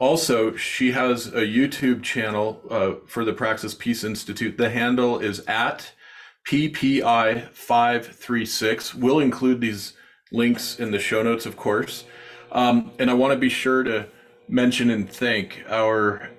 Also, 0.00 0.56
she 0.56 0.90
has 0.92 1.28
a 1.28 1.42
YouTube 1.42 2.02
channel 2.02 2.60
uh, 2.68 2.94
for 3.06 3.24
the 3.24 3.32
Praxis 3.32 3.72
Peace 3.72 4.02
Institute. 4.02 4.58
The 4.58 4.70
handle 4.70 5.20
is 5.20 5.44
at 5.46 5.92
PPI536. 6.48 8.94
We'll 8.94 9.20
include 9.20 9.60
these 9.60 9.92
links 10.32 10.80
in 10.80 10.90
the 10.90 10.98
show 10.98 11.22
notes, 11.22 11.46
of 11.46 11.56
course. 11.56 12.02
Um, 12.50 12.90
and 12.98 13.08
I 13.10 13.14
want 13.14 13.32
to 13.32 13.38
be 13.38 13.48
sure 13.48 13.84
to 13.84 14.08
mention 14.48 14.90
and 14.90 15.08
thank 15.08 15.62
our 15.68 16.31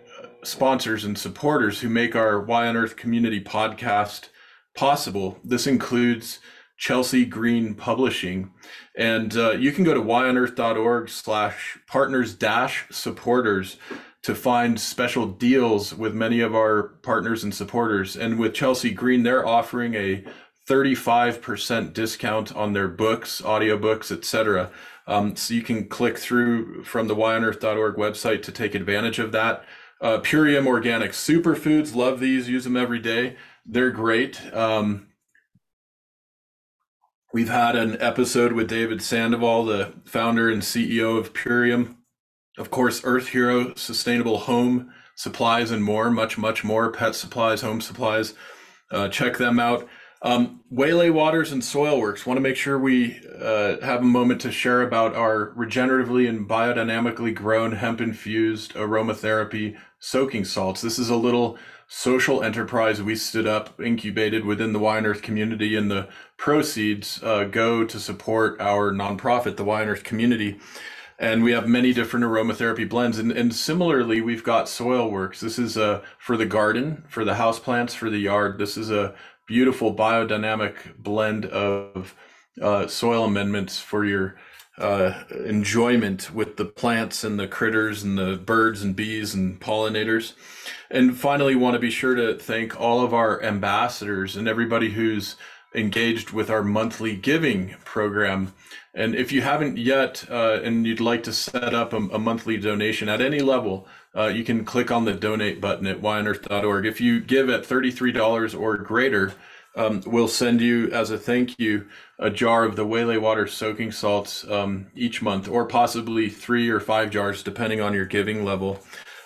sponsors 0.43 1.03
and 1.03 1.17
supporters 1.17 1.81
who 1.81 1.89
make 1.89 2.15
our 2.15 2.39
Y 2.39 2.67
on 2.67 2.77
Earth 2.77 2.95
community 2.95 3.41
podcast 3.41 4.29
possible. 4.75 5.39
This 5.43 5.67
includes 5.67 6.39
Chelsea 6.77 7.25
Green 7.25 7.75
Publishing. 7.75 8.51
And 8.97 9.35
uh, 9.37 9.51
you 9.51 9.71
can 9.71 9.83
go 9.83 9.93
to 9.93 10.01
yonearth.org 10.01 11.09
slash 11.09 11.77
partners 11.87 12.33
dash 12.33 12.85
supporters 12.91 13.77
to 14.23 14.33
find 14.33 14.79
special 14.79 15.27
deals 15.27 15.93
with 15.93 16.13
many 16.13 16.39
of 16.39 16.55
our 16.55 16.83
partners 17.03 17.43
and 17.43 17.53
supporters. 17.53 18.15
And 18.15 18.39
with 18.39 18.53
Chelsea 18.53 18.91
Green, 18.91 19.23
they're 19.23 19.45
offering 19.45 19.95
a 19.95 20.23
35% 20.67 21.93
discount 21.93 22.55
on 22.55 22.73
their 22.73 22.87
books, 22.87 23.41
audiobooks, 23.41 24.11
etc. 24.11 24.71
Um, 25.07 25.35
so 25.35 25.53
you 25.53 25.61
can 25.61 25.87
click 25.87 26.17
through 26.17 26.85
from 26.85 27.07
the 27.07 27.15
yonearth.org 27.15 27.95
website 27.95 28.41
to 28.43 28.51
take 28.51 28.73
advantage 28.73 29.19
of 29.19 29.33
that. 29.33 29.65
Uh, 30.03 30.19
Purium 30.19 30.67
Organic 30.67 31.11
Superfoods, 31.11 31.95
love 31.95 32.19
these, 32.19 32.49
use 32.49 32.65
them 32.65 32.75
every 32.75 32.99
day. 32.99 33.37
They're 33.65 33.89
great. 33.89 34.53
Um, 34.53 35.07
we've 37.33 37.47
had 37.47 37.77
an 37.77 37.95
episode 38.01 38.51
with 38.51 38.67
David 38.67 39.01
Sandoval, 39.01 39.63
the 39.63 39.93
founder 40.03 40.49
and 40.49 40.61
CEO 40.61 41.17
of 41.17 41.31
Purium. 41.31 41.95
Of 42.57 42.69
course, 42.69 42.99
Earth 43.05 43.29
Hero, 43.29 43.73
sustainable 43.75 44.39
home 44.39 44.91
supplies, 45.15 45.71
and 45.71 45.81
more, 45.81 46.11
much, 46.11 46.37
much 46.37 46.65
more. 46.65 46.91
Pet 46.91 47.15
supplies, 47.15 47.61
home 47.61 47.79
supplies. 47.79 48.33
Uh, 48.91 49.07
check 49.07 49.37
them 49.37 49.57
out. 49.57 49.87
Um, 50.21 50.61
Waylay 50.69 51.11
Waters 51.11 51.51
and 51.51 51.61
Soilworks 51.61 52.25
want 52.25 52.37
to 52.37 52.41
make 52.41 52.55
sure 52.55 52.79
we 52.79 53.19
uh, 53.41 53.79
have 53.81 54.01
a 54.01 54.05
moment 54.05 54.39
to 54.41 54.51
share 54.51 54.81
about 54.81 55.15
our 55.15 55.53
regeneratively 55.57 56.29
and 56.29 56.47
biodynamically 56.47 57.33
grown 57.33 57.73
hemp 57.73 57.99
infused 57.99 58.73
aromatherapy 58.73 59.77
soaking 60.03 60.43
salts. 60.43 60.81
This 60.81 60.99
is 60.99 61.09
a 61.09 61.15
little 61.15 61.57
social 61.87 62.43
enterprise 62.43 63.01
we 63.01 63.15
stood 63.15 63.47
up, 63.47 63.79
incubated 63.79 64.43
within 64.43 64.73
the 64.73 64.79
Y 64.79 64.97
on 64.97 65.05
Earth 65.05 65.21
community, 65.21 65.77
and 65.77 65.89
the 65.89 66.09
proceeds 66.35 67.23
uh, 67.23 67.45
go 67.45 67.85
to 67.85 67.97
support 67.97 68.59
our 68.59 68.91
nonprofit, 68.91 69.55
the 69.55 69.63
Y 69.63 69.81
on 69.81 69.87
Earth 69.87 70.03
community. 70.03 70.59
And 71.17 71.41
we 71.41 71.53
have 71.53 71.69
many 71.69 71.93
different 71.93 72.25
aromatherapy 72.25 72.87
blends. 72.87 73.17
And, 73.17 73.31
and 73.31 73.55
similarly, 73.55 74.19
we've 74.19 74.43
got 74.43 74.67
Soil 74.67 75.09
Works. 75.09 75.39
This 75.39 75.57
is 75.57 75.77
uh, 75.77 76.01
for 76.19 76.35
the 76.35 76.45
garden, 76.45 77.05
for 77.07 77.23
the 77.23 77.35
house 77.35 77.59
plants, 77.59 77.95
for 77.95 78.09
the 78.09 78.17
yard. 78.17 78.57
This 78.57 78.75
is 78.75 78.91
a 78.91 79.15
beautiful 79.47 79.95
biodynamic 79.95 80.97
blend 80.97 81.45
of 81.45 82.13
uh, 82.61 82.87
soil 82.87 83.23
amendments 83.23 83.79
for 83.79 84.03
your 84.03 84.35
uh, 84.77 85.23
enjoyment 85.45 86.33
with 86.33 86.57
the 86.57 86.65
plants 86.65 87.23
and 87.23 87.39
the 87.39 87.47
critters 87.47 88.03
and 88.03 88.17
the 88.17 88.37
birds 88.37 88.81
and 88.81 88.95
bees 88.95 89.33
and 89.33 89.59
pollinators. 89.59 90.33
And 90.89 91.17
finally, 91.17 91.55
want 91.55 91.75
to 91.75 91.79
be 91.79 91.91
sure 91.91 92.15
to 92.15 92.37
thank 92.37 92.79
all 92.79 93.01
of 93.01 93.13
our 93.13 93.41
ambassadors 93.43 94.35
and 94.35 94.47
everybody 94.47 94.91
who's 94.91 95.35
engaged 95.75 96.31
with 96.31 96.49
our 96.49 96.63
monthly 96.63 97.15
giving 97.15 97.75
program. 97.83 98.53
And 98.93 99.15
if 99.15 99.31
you 99.31 99.41
haven't 99.41 99.77
yet, 99.77 100.25
uh, 100.29 100.59
and 100.63 100.85
you'd 100.85 100.99
like 100.99 101.23
to 101.23 101.33
set 101.33 101.73
up 101.73 101.93
a, 101.93 101.97
a 101.97 102.19
monthly 102.19 102.57
donation 102.57 103.09
at 103.09 103.21
any 103.21 103.39
level, 103.39 103.87
uh, 104.15 104.27
you 104.27 104.43
can 104.43 104.65
click 104.65 104.91
on 104.91 105.05
the 105.05 105.13
donate 105.13 105.59
button 105.59 105.87
at 105.87 106.01
yonearth.org. 106.01 106.85
If 106.85 107.01
you 107.01 107.19
give 107.19 107.49
at 107.49 107.63
$33 107.63 108.59
or 108.59 108.77
greater, 108.77 109.33
um, 109.75 110.01
we'll 110.05 110.27
send 110.27 110.61
you 110.61 110.89
as 110.91 111.09
a 111.09 111.17
thank 111.17 111.57
you 111.59 111.87
a 112.19 112.29
jar 112.29 112.63
of 112.63 112.75
the 112.75 112.85
Waylay 112.85 113.19
water 113.19 113.47
soaking 113.47 113.91
salts 113.91 114.47
um, 114.49 114.87
each 114.95 115.21
month, 115.21 115.47
or 115.47 115.65
possibly 115.65 116.29
three 116.29 116.69
or 116.69 116.79
five 116.79 117.09
jars, 117.09 117.43
depending 117.43 117.81
on 117.81 117.93
your 117.93 118.05
giving 118.05 118.45
level. 118.45 118.79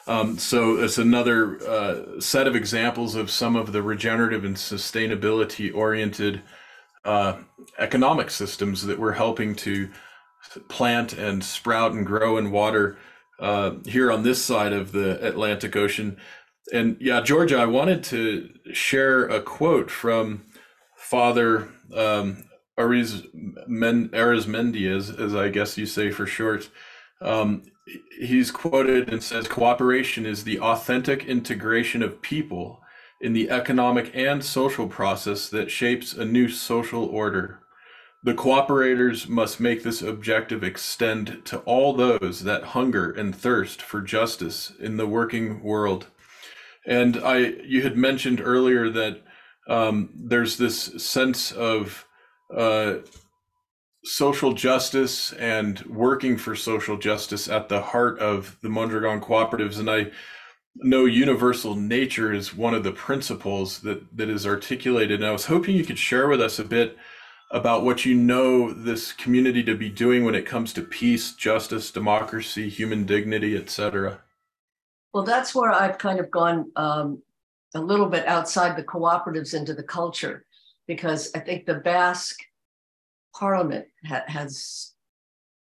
Um, 0.08 0.38
so 0.38 0.78
it's 0.78 0.98
another 0.98 1.62
uh, 1.68 2.22
set 2.22 2.48
of 2.48 2.56
examples 2.56 3.16
of 3.16 3.30
some 3.30 3.58
of 3.58 3.74
the 3.74 3.84
regenerative 3.84 4.46
and 4.46 4.56
sustainability 4.56 5.74
oriented 5.74 6.42
uh, 7.04 7.38
economic 7.78 8.32
systems 8.32 8.86
that 8.86 9.00
we're 9.00 9.14
helping 9.14 9.54
to 9.56 9.90
plant 10.70 11.14
and 11.14 11.44
sprout 11.44 11.92
and 11.92 12.06
grow 12.06 12.38
and 12.38 12.54
water 12.54 12.98
uh, 13.40 13.72
here 13.86 14.12
on 14.12 14.24
this 14.24 14.44
side 14.44 14.74
of 14.74 14.94
the 14.94 15.26
Atlantic 15.26 15.76
Ocean. 15.76 16.18
And 16.74 16.98
yeah, 17.00 17.22
Georgia, 17.22 17.58
I 17.58 17.66
wanted 17.66 18.04
to 18.06 18.50
share 18.74 19.26
a 19.26 19.42
quote 19.42 19.90
from 19.90 20.46
Father 20.98 21.70
um, 21.96 22.44
Ariz 22.78 23.26
Men- 23.68 24.10
Arizmendi, 24.10 24.94
as, 24.94 25.10
as 25.10 25.34
I 25.34 25.50
guess 25.50 25.78
you 25.78 25.86
say 25.86 26.12
for 26.12 26.26
short. 26.26 26.70
Um, 27.22 27.64
he's 28.20 28.52
quoted 28.52 29.10
and 29.10 29.24
says, 29.24 29.48
Cooperation 29.48 30.26
is 30.26 30.44
the 30.44 30.60
authentic 30.60 31.26
integration 31.26 32.04
of 32.04 32.22
people 32.22 32.82
in 33.20 33.34
the 33.34 33.50
economic 33.50 34.12
and 34.14 34.44
social 34.44 34.88
process 34.88 35.50
that 35.50 35.72
shapes 35.72 36.14
a 36.14 36.26
new 36.26 36.50
social 36.50 37.06
order. 37.06 37.60
The 38.24 38.34
cooperators 38.34 39.28
must 39.30 39.60
make 39.60 39.84
this 39.84 40.02
objective 40.02 40.64
extend 40.64 41.44
to 41.46 41.60
all 41.60 41.94
those 41.94 42.44
that 42.44 42.64
hunger 42.66 43.12
and 43.12 43.36
thirst 43.36 43.82
for 43.82 44.02
justice 44.02 44.72
in 44.80 44.98
the 44.98 45.08
working 45.08 45.64
world. 45.64 46.08
And 46.88 47.18
I, 47.18 47.38
you 47.66 47.84
had 47.84 47.98
mentioned 47.98 48.42
earlier 48.42 48.90
that 48.90 49.22
um, 49.68 50.10
there's 50.16 50.58
this 50.58 51.04
sense 51.04 51.52
of 51.52 52.08
uh, 52.56 52.96
social 54.06 54.54
justice 54.54 55.34
and 55.34 55.82
working 55.82 56.38
for 56.38 56.56
social 56.56 56.98
justice 56.98 57.50
at 57.50 57.68
the 57.68 57.82
heart 57.82 58.18
of 58.20 58.58
the 58.62 58.70
Mondragon 58.70 59.20
cooperatives. 59.20 59.78
And 59.78 59.90
I 59.90 60.12
know 60.76 61.04
universal 61.04 61.76
nature 61.76 62.32
is 62.32 62.56
one 62.56 62.74
of 62.74 62.86
the 62.86 62.94
principles 62.94 63.82
that, 63.82 64.16
that 64.16 64.30
is 64.30 64.48
articulated. 64.48 65.20
And 65.20 65.26
I 65.26 65.32
was 65.32 65.48
hoping 65.48 65.76
you 65.76 65.84
could 65.84 66.00
share 66.00 66.30
with 66.30 66.42
us 66.42 66.58
a 66.58 66.64
bit 66.64 66.98
about 67.52 67.84
what 67.84 68.06
you 68.06 68.16
know 68.16 68.72
this 68.72 69.12
community 69.12 69.64
to 69.64 69.76
be 69.76 69.90
doing 69.90 70.24
when 70.24 70.36
it 70.36 70.46
comes 70.46 70.72
to 70.74 70.82
peace, 70.82 71.34
justice, 71.34 71.92
democracy, 71.92 72.70
human 72.70 73.06
dignity, 73.06 73.58
etc. 73.58 74.22
Well, 75.14 75.24
that's 75.24 75.56
where 75.56 75.72
I've 75.72 75.98
kind 75.98 76.20
of 76.20 76.30
gone 76.32 76.72
um, 76.76 77.22
a 77.74 77.82
little 77.82 78.08
bit 78.08 78.28
outside 78.28 78.76
the 78.76 78.84
cooperatives 78.84 79.54
into 79.54 79.74
the 79.74 79.84
culture, 79.84 80.46
because 80.88 81.32
I 81.34 81.40
think 81.40 81.66
the 81.66 81.76
Basque 81.76 82.40
Parliament 83.34 83.88
ha- 84.06 84.24
has 84.28 84.94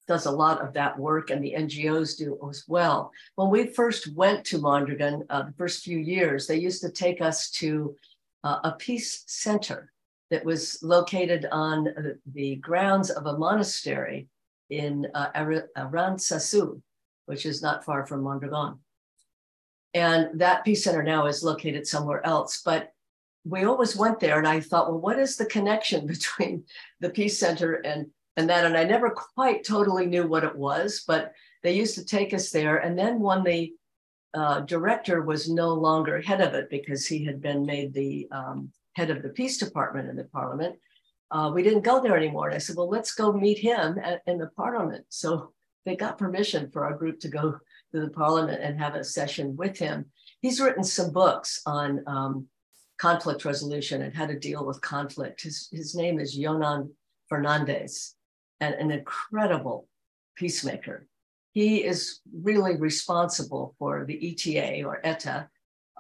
does 0.08 0.26
a 0.26 0.32
lot 0.32 0.62
of 0.62 0.74
that 0.74 0.98
work, 0.98 1.30
and 1.30 1.44
the 1.44 1.54
NGOs 1.58 2.18
do 2.18 2.40
as 2.50 2.64
well. 2.68 3.12
When 3.36 3.50
we 3.50 3.68
first 3.68 4.16
went 4.16 4.46
to 4.46 4.58
Mondragon, 4.58 5.26
uh, 5.30 5.44
the 5.44 5.54
first 5.58 5.84
few 5.84 5.98
years, 5.98 6.48
they 6.48 6.56
used 6.56 6.82
to 6.82 6.90
take 6.90 7.20
us 7.22 7.50
to 7.52 7.96
uh, 8.44 8.60
a 8.64 8.72
peace 8.72 9.24
center 9.28 9.92
that 10.32 10.46
was 10.46 10.80
located 10.82 11.46
on 11.52 12.18
the 12.34 12.56
grounds 12.56 13.10
of 13.10 13.26
a 13.26 13.38
monastery 13.38 14.28
in 14.70 15.08
uh, 15.14 15.32
Arantzazu, 15.34 16.82
which 17.26 17.46
is 17.46 17.62
not 17.62 17.84
far 17.84 18.06
from 18.06 18.24
Mondragon. 18.24 18.80
And 19.94 20.40
that 20.40 20.64
peace 20.66 20.84
center 20.84 21.04
now 21.04 21.26
is 21.28 21.44
located 21.44 21.88
somewhere 21.88 22.26
else. 22.26 22.62
But 22.64 22.92
we 23.46 23.64
always 23.64 23.96
went 23.96 24.20
there, 24.20 24.38
and 24.38 24.48
I 24.48 24.60
thought, 24.60 24.90
well, 24.90 25.00
what 25.00 25.20
is 25.20 25.38
the 25.38 25.46
connection 25.46 26.06
between 26.16 26.66
the 27.00 27.10
peace 27.10 27.40
center 27.40 27.76
and 27.76 28.08
and 28.36 28.50
that? 28.50 28.66
And 28.66 28.78
I 28.78 28.84
never 28.84 29.10
quite 29.10 29.64
totally 29.64 30.06
knew 30.06 30.28
what 30.28 30.44
it 30.44 30.56
was, 30.56 31.04
but 31.08 31.34
they 31.64 31.74
used 31.74 31.96
to 31.96 32.06
take 32.06 32.34
us 32.34 32.52
there. 32.52 32.78
And 32.78 32.98
then 32.98 33.20
when 33.20 33.44
the 33.44 33.74
uh, 34.34 34.60
director 34.62 35.22
was 35.24 35.50
no 35.50 35.74
longer 35.74 36.22
head 36.22 36.42
of 36.42 36.54
it 36.54 36.70
because 36.70 37.08
he 37.08 37.26
had 37.26 37.42
been 37.42 37.66
made 37.66 37.94
the 37.94 38.28
um, 38.32 38.72
head 38.94 39.10
of 39.10 39.24
the 39.24 39.30
peace 39.30 39.58
department 39.58 40.10
in 40.10 40.16
the 40.16 40.26
parliament, 40.26 40.76
uh, 41.32 41.52
we 41.54 41.64
didn't 41.64 41.82
go 41.82 42.02
there 42.02 42.16
anymore. 42.16 42.48
And 42.48 42.56
I 42.56 42.60
said, 42.60 42.76
well, 42.76 42.90
let's 42.90 43.14
go 43.14 43.34
meet 43.34 43.58
him 43.58 43.98
at, 44.04 44.22
in 44.28 44.38
the 44.38 44.48
parliament. 44.48 45.06
So 45.10 45.54
they 45.86 45.96
got 45.96 46.18
permission 46.18 46.70
for 46.70 46.86
our 46.86 46.94
group 46.94 47.20
to 47.22 47.30
go 47.30 47.60
to 47.94 48.02
the 48.02 48.10
parliament 48.10 48.62
and 48.62 48.80
have 48.80 48.96
a 48.96 49.04
session 49.04 49.56
with 49.56 49.78
him. 49.78 50.06
He's 50.42 50.60
written 50.60 50.84
some 50.84 51.12
books 51.12 51.62
on 51.66 52.04
um, 52.08 52.48
conflict 52.98 53.46
resolution 53.46 54.02
and 54.02 54.16
how 54.16 54.26
to 54.26 54.38
deal 54.38 54.66
with 54.66 54.82
conflict. 54.82 55.44
His, 55.44 55.70
his 55.72 55.96
name 55.96 56.20
is 56.20 56.38
Jonan 56.38 56.90
Fernandez, 57.30 58.16
and 58.60 58.74
an 58.76 58.92
incredible 58.92 59.88
peacemaker. 60.36 61.08
He 61.52 61.84
is 61.84 62.20
really 62.42 62.76
responsible 62.76 63.76
for 63.80 64.06
the 64.06 64.32
ETA 64.32 64.84
or 64.84 65.06
ETA, 65.06 65.50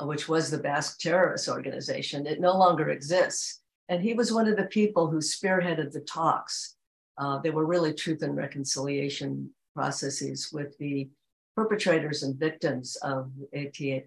which 0.02 0.30
was 0.30 0.50
the 0.50 0.60
Basque 0.60 1.00
terrorist 1.00 1.50
organization. 1.50 2.28
It 2.28 2.40
no 2.40 2.58
longer 2.58 2.90
exists. 2.90 3.62
And 3.90 4.02
he 4.02 4.14
was 4.14 4.32
one 4.32 4.48
of 4.48 4.58
the 4.58 4.66
people 4.66 5.10
who 5.10 5.18
spearheaded 5.18 5.92
the 5.92 6.02
talks. 6.02 6.76
Uh, 7.18 7.40
they 7.40 7.50
were 7.50 7.66
really 7.66 7.94
truth 7.94 8.22
and 8.22 8.36
reconciliation 8.36 9.50
processes 9.74 10.50
with 10.52 10.78
the 10.78 11.10
perpetrators 11.58 12.22
and 12.22 12.39
victims 12.39 12.97
of 13.01 13.32
ETA, 13.51 14.03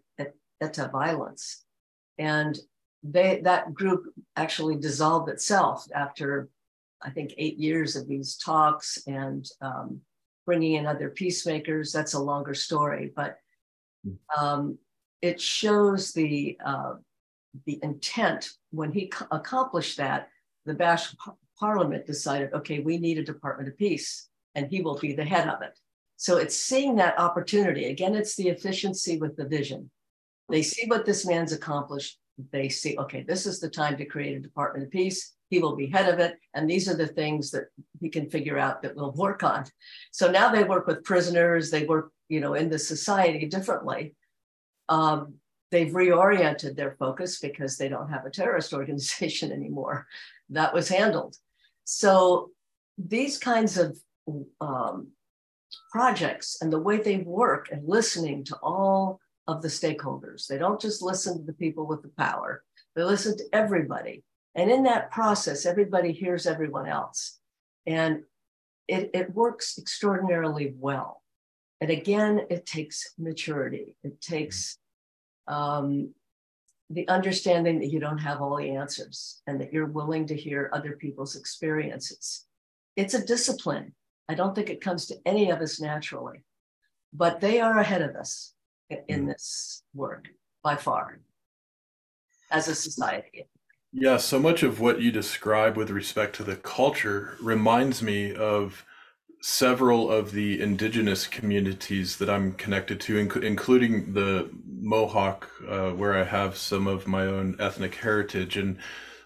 violence. 0.92 1.64
And 2.16 2.57
they, 3.03 3.40
that 3.42 3.74
group 3.74 4.05
actually 4.36 4.76
dissolved 4.76 5.28
itself 5.28 5.84
after, 5.92 6.48
I 7.03 7.11
think, 7.11 7.34
eight 7.38 7.59
years 7.59 7.96
of 7.96 8.07
these 8.07 8.36
talks 8.36 9.03
and 9.09 9.44
um, 9.61 10.01
bringing 10.46 10.74
in 10.74 10.86
other 10.86 11.11
peacemakers. 11.11 11.92
That's 11.92 12.14
a 12.14 12.22
longer 12.22 12.55
story, 12.55 13.11
but 13.16 13.38
um, 14.38 14.78
it 15.20 15.40
shows 15.40 16.12
the 16.12 16.57
uh, 16.64 16.94
the 17.66 17.80
intent 17.82 18.51
when 18.70 18.92
he 18.92 19.12
accomplished 19.32 19.96
that. 19.96 20.28
The 20.66 20.74
Basque 20.74 21.16
parliament 21.59 22.07
decided, 22.07 22.53
okay, 22.53 22.78
we 22.78 22.98
need 22.98 23.18
a 23.18 23.24
Department 23.24 23.68
of 23.68 23.76
Peace, 23.76 24.28
and 24.55 24.68
he 24.68 24.82
will 24.82 24.98
be 24.98 25.14
the 25.14 25.24
head 25.24 25.48
of 25.48 25.62
it. 25.62 25.76
So 26.20 26.36
it's 26.36 26.54
seeing 26.54 26.96
that 26.96 27.18
opportunity. 27.18 27.86
Again, 27.86 28.14
it's 28.14 28.36
the 28.36 28.50
efficiency 28.50 29.16
with 29.16 29.36
the 29.36 29.46
vision. 29.46 29.90
They 30.50 30.60
see 30.60 30.86
what 30.86 31.06
this 31.06 31.26
man's 31.26 31.54
accomplished. 31.54 32.18
They 32.52 32.68
see, 32.68 32.94
okay, 32.98 33.22
this 33.22 33.46
is 33.46 33.58
the 33.58 33.70
time 33.70 33.96
to 33.96 34.04
create 34.04 34.36
a 34.36 34.40
Department 34.40 34.84
of 34.84 34.90
Peace. 34.90 35.34
He 35.48 35.60
will 35.60 35.76
be 35.76 35.86
head 35.86 36.12
of 36.12 36.18
it. 36.18 36.36
And 36.52 36.68
these 36.68 36.90
are 36.90 36.94
the 36.94 37.06
things 37.06 37.50
that 37.52 37.68
he 38.02 38.10
can 38.10 38.28
figure 38.28 38.58
out 38.58 38.82
that 38.82 38.96
we'll 38.96 39.12
work 39.12 39.42
on. 39.42 39.64
So 40.10 40.30
now 40.30 40.52
they 40.52 40.62
work 40.62 40.86
with 40.86 41.04
prisoners, 41.04 41.70
they 41.70 41.86
work, 41.86 42.12
you 42.28 42.40
know, 42.40 42.52
in 42.52 42.68
the 42.68 42.78
society 42.78 43.46
differently. 43.46 44.14
Um, 44.90 45.36
they've 45.70 45.90
reoriented 45.90 46.76
their 46.76 46.96
focus 46.98 47.38
because 47.38 47.78
they 47.78 47.88
don't 47.88 48.10
have 48.10 48.26
a 48.26 48.30
terrorist 48.30 48.74
organization 48.80 49.52
anymore. 49.52 50.06
That 50.50 50.74
was 50.74 50.86
handled. 50.86 51.36
So 51.84 52.50
these 52.98 53.38
kinds 53.38 53.78
of 53.78 53.98
um, 54.60 55.12
projects 55.92 56.58
and 56.60 56.72
the 56.72 56.78
way 56.78 56.98
they 56.98 57.18
work 57.18 57.68
and 57.70 57.88
listening 57.88 58.44
to 58.44 58.56
all 58.62 59.20
of 59.46 59.62
the 59.62 59.68
stakeholders. 59.68 60.46
They 60.46 60.58
don't 60.58 60.80
just 60.80 61.02
listen 61.02 61.38
to 61.38 61.44
the 61.44 61.52
people 61.52 61.86
with 61.86 62.02
the 62.02 62.12
power, 62.16 62.62
they 62.94 63.02
listen 63.02 63.36
to 63.36 63.44
everybody. 63.52 64.24
And 64.54 64.70
in 64.70 64.82
that 64.82 65.12
process, 65.12 65.64
everybody 65.64 66.12
hears 66.12 66.46
everyone 66.46 66.88
else. 66.88 67.38
And 67.86 68.24
it, 68.88 69.10
it 69.14 69.32
works 69.32 69.78
extraordinarily 69.78 70.74
well. 70.76 71.22
And 71.80 71.90
again, 71.90 72.46
it 72.50 72.66
takes 72.66 73.14
maturity. 73.16 73.96
It 74.02 74.20
takes 74.20 74.76
um, 75.46 76.12
the 76.90 77.08
understanding 77.08 77.78
that 77.80 77.90
you 77.90 78.00
don't 78.00 78.18
have 78.18 78.42
all 78.42 78.56
the 78.56 78.70
answers 78.70 79.40
and 79.46 79.60
that 79.60 79.72
you're 79.72 79.86
willing 79.86 80.26
to 80.26 80.36
hear 80.36 80.70
other 80.72 80.92
people's 80.92 81.36
experiences. 81.36 82.46
It's 82.96 83.14
a 83.14 83.24
discipline. 83.24 83.94
I 84.31 84.35
don't 84.35 84.55
think 84.55 84.70
it 84.70 84.81
comes 84.81 85.07
to 85.07 85.16
any 85.26 85.51
of 85.51 85.61
us 85.61 85.81
naturally, 85.81 86.45
but 87.12 87.41
they 87.41 87.61
are 87.61 87.78
ahead 87.78 88.01
of 88.01 88.14
us 88.14 88.55
in 89.09 89.24
mm. 89.24 89.26
this 89.26 89.83
work 89.93 90.28
by 90.62 90.76
far 90.76 91.18
as 92.53 92.68
a 92.68 92.76
society. 92.76 93.49
Yeah, 93.93 94.18
so 94.18 94.39
much 94.39 94.62
of 94.62 94.78
what 94.78 95.01
you 95.01 95.11
describe 95.11 95.76
with 95.76 95.91
respect 95.91 96.37
to 96.37 96.45
the 96.45 96.55
culture 96.55 97.37
reminds 97.43 98.03
me 98.03 98.33
of 98.33 98.85
several 99.43 100.12
of 100.12 100.31
the 100.31 100.61
indigenous 100.61 101.26
communities 101.26 102.18
that 102.18 102.31
I'm 102.31 102.53
connected 102.53 103.01
to, 103.01 103.14
inc- 103.14 103.43
including 103.43 104.12
the 104.12 104.49
Mohawk, 104.64 105.51
uh, 105.68 105.91
where 105.91 106.16
I 106.16 106.22
have 106.22 106.57
some 106.57 106.87
of 106.87 107.09
my 107.09 107.22
own 107.22 107.57
ethnic 107.59 107.97
heritage, 107.97 108.57
and 108.57 108.78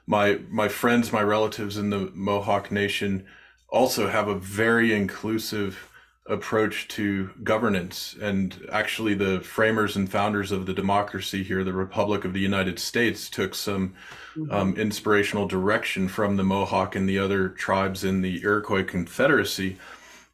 my 0.06 0.38
my 0.48 0.68
friends, 0.68 1.12
my 1.12 1.22
relatives 1.22 1.76
in 1.76 1.90
the 1.90 2.10
Mohawk 2.14 2.70
Nation 2.70 3.26
also 3.74 4.08
have 4.08 4.28
a 4.28 4.34
very 4.34 4.94
inclusive 4.94 5.90
approach 6.26 6.88
to 6.88 7.30
governance. 7.42 8.16
And 8.20 8.66
actually, 8.72 9.14
the 9.14 9.40
framers 9.40 9.96
and 9.96 10.10
founders 10.10 10.52
of 10.52 10.64
the 10.64 10.72
democracy 10.72 11.42
here, 11.42 11.64
the 11.64 11.72
Republic 11.72 12.24
of 12.24 12.32
the 12.32 12.40
United 12.40 12.78
States, 12.78 13.28
took 13.28 13.54
some 13.54 13.94
mm-hmm. 14.34 14.50
um, 14.50 14.76
inspirational 14.76 15.46
direction 15.46 16.08
from 16.08 16.36
the 16.36 16.44
Mohawk 16.44 16.96
and 16.96 17.08
the 17.08 17.18
other 17.18 17.48
tribes 17.50 18.04
in 18.04 18.22
the 18.22 18.42
Iroquois 18.42 18.84
Confederacy. 18.84 19.76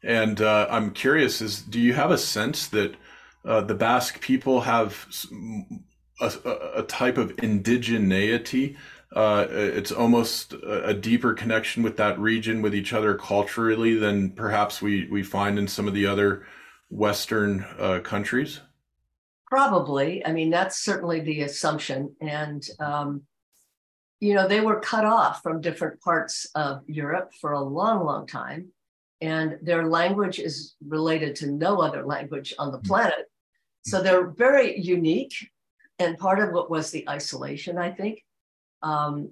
And 0.03 0.39
uh, 0.39 0.67
I'm 0.69 0.91
curious: 0.91 1.41
is 1.41 1.61
do 1.61 1.79
you 1.79 1.93
have 1.93 2.11
a 2.11 2.17
sense 2.17 2.67
that 2.69 2.95
uh, 3.43 3.61
the 3.61 3.75
Basque 3.75 4.21
people 4.21 4.61
have 4.61 5.07
a, 6.21 6.31
a, 6.75 6.83
type 6.83 7.17
of 7.17 7.35
indigeneity 7.37 8.77
uh, 9.13 9.45
it's 9.49 9.91
almost 9.91 10.53
a, 10.53 10.93
deeper 10.93 11.33
connection 11.33 11.83
with 11.83 11.97
that 11.97 12.17
region, 12.17 12.61
with 12.61 12.73
each 12.73 12.93
other 12.93 13.15
culturally 13.15 13.95
than 13.95 14.31
perhaps 14.31 14.81
we 14.81 15.07
we 15.09 15.21
find 15.21 15.59
in 15.59 15.67
some 15.67 15.87
of 15.87 15.93
the 15.93 16.05
other 16.05 16.45
Western 16.89 17.65
uh, 17.77 17.99
countries. 17.99 18.61
Probably, 19.47 20.25
I 20.25 20.31
mean 20.31 20.49
that's 20.49 20.81
certainly 20.81 21.19
the 21.19 21.41
assumption, 21.41 22.15
and 22.21 22.65
um, 22.79 23.23
you 24.21 24.33
know 24.33 24.47
they 24.47 24.61
were 24.61 24.79
cut 24.79 25.03
off 25.03 25.43
from 25.43 25.59
different 25.59 25.99
parts 25.99 26.47
of 26.55 26.81
Europe 26.87 27.33
for 27.41 27.51
a 27.51 27.61
long, 27.61 28.05
long 28.05 28.25
time, 28.25 28.69
and 29.19 29.57
their 29.61 29.87
language 29.87 30.39
is 30.39 30.75
related 30.87 31.35
to 31.37 31.51
no 31.51 31.81
other 31.81 32.05
language 32.05 32.53
on 32.57 32.71
the 32.71 32.77
hmm. 32.77 32.87
planet. 32.87 33.29
So 33.83 34.01
they're 34.01 34.29
very 34.29 34.79
unique, 34.79 35.33
and 35.99 36.17
part 36.17 36.39
of 36.39 36.53
what 36.53 36.69
was 36.69 36.91
the 36.91 37.09
isolation, 37.09 37.77
I 37.77 37.91
think, 37.91 38.23
um, 38.83 39.29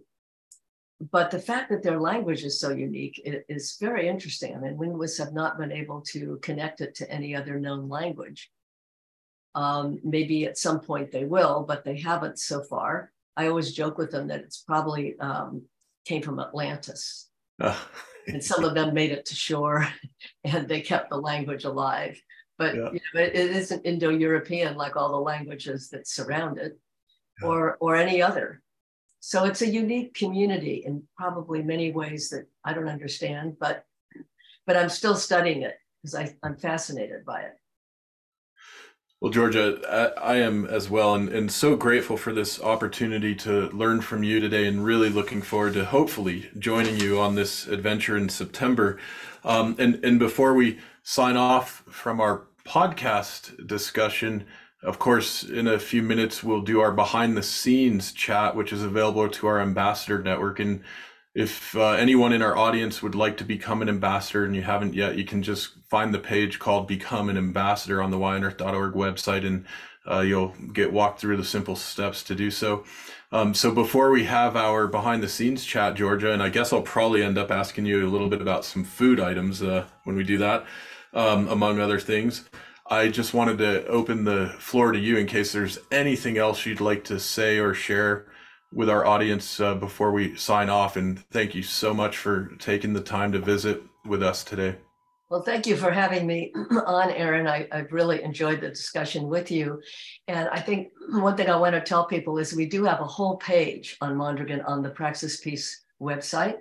but 1.11 1.31
the 1.31 1.39
fact 1.39 1.69
that 1.69 1.81
their 1.81 1.99
language 1.99 2.43
is 2.43 2.59
so 2.59 2.71
unique 2.71 3.21
is 3.23 3.77
very 3.79 4.07
interesting. 4.07 4.55
I 4.55 4.59
mean, 4.59 4.77
linguists 4.77 5.17
have 5.17 5.33
not 5.33 5.57
been 5.57 5.71
able 5.71 6.01
to 6.07 6.37
connect 6.41 6.81
it 6.81 6.93
to 6.95 7.09
any 7.09 7.35
other 7.35 7.57
known 7.57 7.87
language. 7.87 8.51
Um, 9.55 9.99
maybe 10.03 10.45
at 10.45 10.57
some 10.57 10.81
point 10.81 11.11
they 11.11 11.23
will, 11.23 11.63
but 11.65 11.85
they 11.85 11.97
haven't 11.97 12.37
so 12.37 12.61
far. 12.63 13.11
I 13.37 13.47
always 13.47 13.71
joke 13.71 13.97
with 13.97 14.11
them 14.11 14.27
that 14.27 14.41
it's 14.41 14.57
probably 14.57 15.17
um, 15.19 15.63
came 16.05 16.21
from 16.21 16.39
Atlantis. 16.39 17.29
and 18.27 18.43
some 18.43 18.65
of 18.65 18.73
them 18.73 18.93
made 18.93 19.11
it 19.11 19.25
to 19.25 19.35
shore 19.35 19.87
and 20.43 20.67
they 20.67 20.81
kept 20.81 21.09
the 21.09 21.17
language 21.17 21.63
alive. 21.63 22.21
But 22.57 22.75
yeah. 22.75 22.91
you 22.91 22.99
know, 23.13 23.21
it, 23.21 23.35
it 23.35 23.51
isn't 23.51 23.85
Indo 23.85 24.09
European 24.09 24.75
like 24.75 24.97
all 24.97 25.11
the 25.11 25.17
languages 25.17 25.89
that 25.91 26.07
surround 26.07 26.57
it 26.57 26.77
yeah. 27.41 27.47
or, 27.47 27.77
or 27.79 27.95
any 27.95 28.21
other. 28.21 28.61
So 29.19 29.45
it's 29.45 29.61
a 29.61 29.67
unique 29.67 30.13
community 30.13 30.83
in 30.85 31.03
probably 31.17 31.61
many 31.61 31.91
ways 31.91 32.29
that 32.29 32.47
I 32.63 32.73
don't 32.73 32.87
understand, 32.87 33.57
but 33.59 33.83
but 34.65 34.77
I'm 34.77 34.89
still 34.89 35.15
studying 35.15 35.63
it 35.63 35.79
because 36.03 36.31
I'm 36.43 36.55
fascinated 36.55 37.25
by 37.25 37.41
it. 37.41 37.59
Well, 39.21 39.31
Georgia, 39.31 40.13
I, 40.21 40.35
I, 40.35 40.35
am 40.37 40.65
as 40.65 40.89
well, 40.89 41.13
and, 41.13 41.27
and 41.27 41.51
so 41.51 41.75
grateful 41.75 42.15
for 42.15 42.31
this 42.31 42.61
opportunity 42.61 43.35
to 43.35 43.67
learn 43.71 43.99
from 43.99 44.23
you 44.23 44.39
today, 44.39 44.65
and 44.65 44.85
really 44.85 45.09
looking 45.09 45.41
forward 45.41 45.73
to 45.73 45.83
hopefully 45.83 46.49
joining 46.57 46.97
you 46.97 47.19
on 47.19 47.35
this 47.35 47.67
adventure 47.67 48.15
in 48.15 48.29
September. 48.29 48.97
Um, 49.43 49.75
and 49.77 49.95
and 50.05 50.19
before 50.19 50.53
we 50.53 50.79
sign 51.03 51.35
off 51.35 51.83
from 51.89 52.21
our 52.21 52.47
podcast 52.63 53.67
discussion, 53.67 54.45
of 54.83 54.97
course, 54.99 55.43
in 55.43 55.67
a 55.67 55.79
few 55.79 56.01
minutes, 56.01 56.43
we'll 56.43 56.61
do 56.61 56.79
our 56.79 56.91
behind 56.91 57.35
the 57.35 57.43
scenes 57.43 58.11
chat, 58.13 58.55
which 58.55 58.71
is 58.71 58.81
available 58.81 59.27
to 59.27 59.47
our 59.47 59.59
ambassador 59.59 60.21
network. 60.21 60.59
And 60.59 60.83
if 61.35 61.75
uh, 61.75 61.91
anyone 61.91 62.31
in 62.31 62.41
our 62.41 62.55
audience 62.55 63.03
would 63.03 63.15
like 63.15 63.37
to 63.37 63.43
become 63.43 63.81
an 63.81 63.89
ambassador 63.89 64.45
and 64.45 64.55
you 64.55 64.61
haven't 64.61 64.93
yet, 64.93 65.17
you 65.17 65.25
can 65.25 65.43
just 65.43 65.73
find 65.89 66.13
the 66.13 66.19
page 66.19 66.59
called 66.59 66.87
Become 66.87 67.29
an 67.29 67.37
Ambassador 67.37 68.01
on 68.01 68.11
the 68.11 68.17
yonearth.org 68.17 68.93
website 68.93 69.45
and 69.45 69.65
uh, 70.09 70.21
you'll 70.21 70.55
get 70.73 70.93
walked 70.93 71.19
through 71.19 71.37
the 71.37 71.43
simple 71.43 71.75
steps 71.75 72.23
to 72.23 72.35
do 72.35 72.49
so. 72.49 72.83
Um, 73.31 73.53
so 73.53 73.71
before 73.71 74.09
we 74.09 74.23
have 74.23 74.55
our 74.55 74.87
behind 74.87 75.21
the 75.21 75.29
scenes 75.29 75.65
chat, 75.65 75.95
Georgia, 75.95 76.31
and 76.31 76.41
I 76.41 76.49
guess 76.49 76.73
I'll 76.73 76.81
probably 76.81 77.21
end 77.21 77.37
up 77.37 77.51
asking 77.51 77.85
you 77.85 78.07
a 78.07 78.09
little 78.09 78.29
bit 78.29 78.41
about 78.41 78.65
some 78.65 78.83
food 78.83 79.19
items 79.19 79.61
uh, 79.61 79.85
when 80.05 80.15
we 80.15 80.23
do 80.23 80.39
that, 80.39 80.65
um, 81.13 81.47
among 81.47 81.79
other 81.79 81.99
things. 81.99 82.49
I 82.91 83.09
just 83.09 83.35
wanted 83.35 83.59
to 83.59 83.85
open 83.85 84.23
the 84.23 84.55
floor 84.57 84.91
to 84.91 84.97
you 84.97 85.17
in 85.17 85.27
case 85.27 85.51
there's 85.51 85.77
anything 85.91 86.39
else 86.39 86.65
you'd 86.65 86.81
like 86.81 87.03
to 87.05 87.19
say 87.19 87.59
or 87.59 87.75
share 87.75 88.25
with 88.73 88.89
our 88.89 89.05
audience 89.05 89.59
uh, 89.59 89.75
before 89.75 90.11
we 90.11 90.35
sign 90.35 90.69
off. 90.69 90.97
And 90.97 91.19
thank 91.29 91.53
you 91.53 91.61
so 91.61 91.93
much 91.93 92.17
for 92.17 92.55
taking 92.57 92.93
the 92.93 93.01
time 93.01 93.31
to 93.33 93.39
visit 93.39 93.83
with 94.05 94.23
us 94.23 94.43
today. 94.43 94.75
Well, 95.29 95.43
thank 95.43 95.67
you 95.67 95.75
for 95.75 95.91
having 95.91 96.25
me 96.25 96.51
on, 96.87 97.11
Aaron. 97.11 97.45
I, 97.45 97.67
have 97.71 97.91
really 97.91 98.23
enjoyed 98.23 98.61
the 98.61 98.69
discussion 98.69 99.27
with 99.27 99.51
you. 99.51 99.79
And 100.27 100.49
I 100.49 100.59
think 100.59 100.89
one 101.09 101.37
thing 101.37 101.47
I 101.47 101.57
want 101.57 101.75
to 101.75 101.81
tell 101.81 102.05
people 102.05 102.39
is 102.39 102.55
we 102.55 102.65
do 102.65 102.83
have 102.85 103.01
a 103.01 103.05
whole 103.05 103.37
page 103.37 103.97
on 104.01 104.17
Mondragon 104.17 104.61
on 104.61 104.81
the 104.81 104.89
Praxis 104.89 105.37
Peace 105.37 105.83
website. 106.01 106.57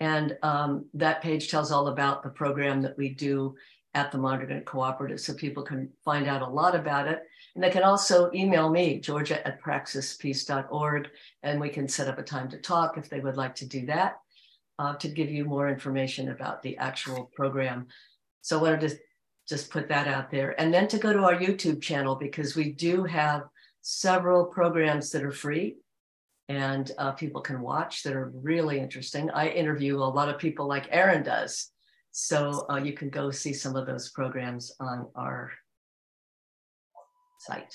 And 0.00 0.36
um, 0.42 0.86
that 0.94 1.22
page 1.22 1.48
tells 1.48 1.70
all 1.70 1.86
about 1.86 2.24
the 2.24 2.30
program 2.30 2.82
that 2.82 2.98
we 2.98 3.10
do 3.10 3.54
at 3.94 4.12
the 4.12 4.18
Mondragon 4.18 4.62
Cooperative 4.64 5.20
so 5.20 5.34
people 5.34 5.62
can 5.62 5.90
find 6.04 6.26
out 6.26 6.42
a 6.42 6.46
lot 6.48 6.74
about 6.74 7.08
it. 7.08 7.22
And 7.54 7.64
they 7.64 7.70
can 7.70 7.82
also 7.82 8.30
email 8.34 8.70
me, 8.70 9.00
georgia 9.00 9.44
at 9.46 9.62
praxispeace.org, 9.62 11.08
and 11.42 11.60
we 11.60 11.68
can 11.68 11.88
set 11.88 12.08
up 12.08 12.18
a 12.18 12.22
time 12.22 12.48
to 12.50 12.58
talk 12.58 12.96
if 12.96 13.08
they 13.08 13.20
would 13.20 13.36
like 13.36 13.54
to 13.56 13.66
do 13.66 13.86
that, 13.86 14.18
uh, 14.78 14.94
to 14.96 15.08
give 15.08 15.30
you 15.30 15.44
more 15.44 15.68
information 15.68 16.30
about 16.30 16.62
the 16.62 16.76
actual 16.76 17.30
program. 17.34 17.86
So 18.42 18.58
I 18.58 18.62
wanted 18.62 18.88
to 18.88 18.96
just 19.48 19.70
put 19.70 19.88
that 19.88 20.06
out 20.06 20.30
there. 20.30 20.60
And 20.60 20.72
then 20.72 20.86
to 20.88 20.98
go 20.98 21.12
to 21.12 21.24
our 21.24 21.34
YouTube 21.34 21.80
channel, 21.80 22.14
because 22.14 22.54
we 22.54 22.72
do 22.72 23.04
have 23.04 23.42
several 23.80 24.44
programs 24.44 25.10
that 25.10 25.24
are 25.24 25.32
free 25.32 25.76
and 26.48 26.90
uh, 26.98 27.12
people 27.12 27.40
can 27.40 27.60
watch 27.60 28.02
that 28.02 28.14
are 28.14 28.32
really 28.34 28.78
interesting. 28.78 29.30
I 29.30 29.48
interview 29.48 29.96
a 29.96 30.04
lot 30.04 30.28
of 30.28 30.38
people 30.38 30.66
like 30.66 30.88
Aaron 30.90 31.22
does 31.22 31.70
so 32.18 32.66
uh, 32.70 32.76
you 32.76 32.92
can 32.92 33.10
go 33.10 33.30
see 33.30 33.52
some 33.52 33.76
of 33.76 33.86
those 33.86 34.10
programs 34.10 34.72
on 34.80 35.06
our 35.14 35.52
site. 37.40 37.74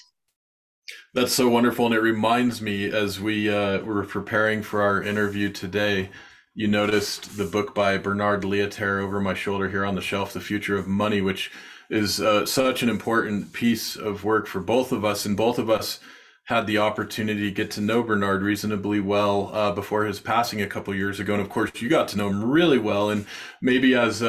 That's 1.13 1.33
so 1.33 1.47
wonderful. 1.47 1.85
And 1.85 1.95
it 1.95 2.01
reminds 2.01 2.61
me 2.61 2.91
as 2.91 3.19
we 3.19 3.49
uh, 3.49 3.79
were 3.79 4.03
preparing 4.03 4.61
for 4.61 4.81
our 4.81 5.01
interview 5.01 5.49
today 5.49 6.09
you 6.55 6.67
noticed 6.67 7.35
the 7.35 7.45
book 7.45 7.73
by 7.73 7.97
Bernard 7.97 8.43
Lietaer 8.43 9.01
over 9.01 9.19
my 9.19 9.33
shoulder 9.33 9.69
here 9.69 9.83
on 9.83 9.95
the 9.95 10.01
shelf, 10.01 10.33
The 10.33 10.39
Future 10.39 10.77
of 10.77 10.87
Money, 10.87 11.19
which 11.19 11.49
is 11.89 12.21
uh, 12.21 12.45
such 12.45 12.83
an 12.83 12.89
important 12.89 13.53
piece 13.53 13.95
of 13.95 14.23
work 14.23 14.45
for 14.45 14.59
both 14.59 14.91
of 14.91 15.03
us. 15.03 15.25
And 15.25 15.35
both 15.35 15.57
of 15.57 15.71
us 15.71 15.99
had 16.45 16.67
the 16.67 16.77
opportunity 16.77 17.41
to 17.41 17.51
get 17.51 17.71
to 17.71 17.81
know 17.81 18.03
Bernard 18.03 18.41
reasonably 18.41 18.99
well 18.99 19.49
uh, 19.53 19.71
before 19.71 20.05
his 20.05 20.19
passing 20.19 20.61
a 20.61 20.67
couple 20.67 20.93
years 20.93 21.19
ago. 21.19 21.33
And 21.33 21.41
of 21.41 21.49
course, 21.49 21.71
you 21.81 21.89
got 21.89 22.09
to 22.09 22.17
know 22.17 22.27
him 22.27 22.43
really 22.43 22.77
well. 22.77 23.09
And 23.09 23.25
maybe 23.61 23.95
as 23.95 24.21
a, 24.21 24.27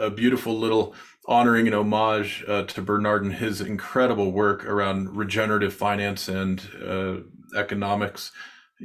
a, 0.00 0.06
a 0.06 0.10
beautiful 0.10 0.58
little 0.58 0.94
honoring 1.26 1.66
and 1.66 1.76
homage 1.76 2.44
uh, 2.48 2.64
to 2.64 2.82
Bernard 2.82 3.24
and 3.24 3.34
his 3.34 3.60
incredible 3.60 4.32
work 4.32 4.64
around 4.64 5.16
regenerative 5.16 5.72
finance 5.72 6.28
and 6.28 6.68
uh, 6.84 7.16
economics 7.56 8.32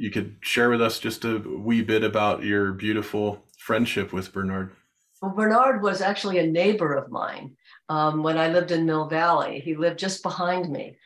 you 0.00 0.10
could 0.10 0.36
share 0.40 0.70
with 0.70 0.80
us 0.80 0.98
just 0.98 1.24
a 1.24 1.38
wee 1.38 1.82
bit 1.82 2.04
about 2.04 2.42
your 2.42 2.72
beautiful 2.72 3.44
friendship 3.58 4.12
with 4.12 4.32
Bernard. 4.32 4.72
Well, 5.20 5.34
Bernard 5.34 5.82
was 5.82 6.00
actually 6.00 6.38
a 6.38 6.46
neighbor 6.46 6.94
of 6.94 7.10
mine 7.10 7.56
um, 7.88 8.22
when 8.22 8.38
I 8.38 8.48
lived 8.48 8.70
in 8.70 8.86
Mill 8.86 9.08
Valley. 9.08 9.60
He 9.60 9.76
lived 9.76 9.98
just 9.98 10.22
behind 10.22 10.70
me 10.70 10.96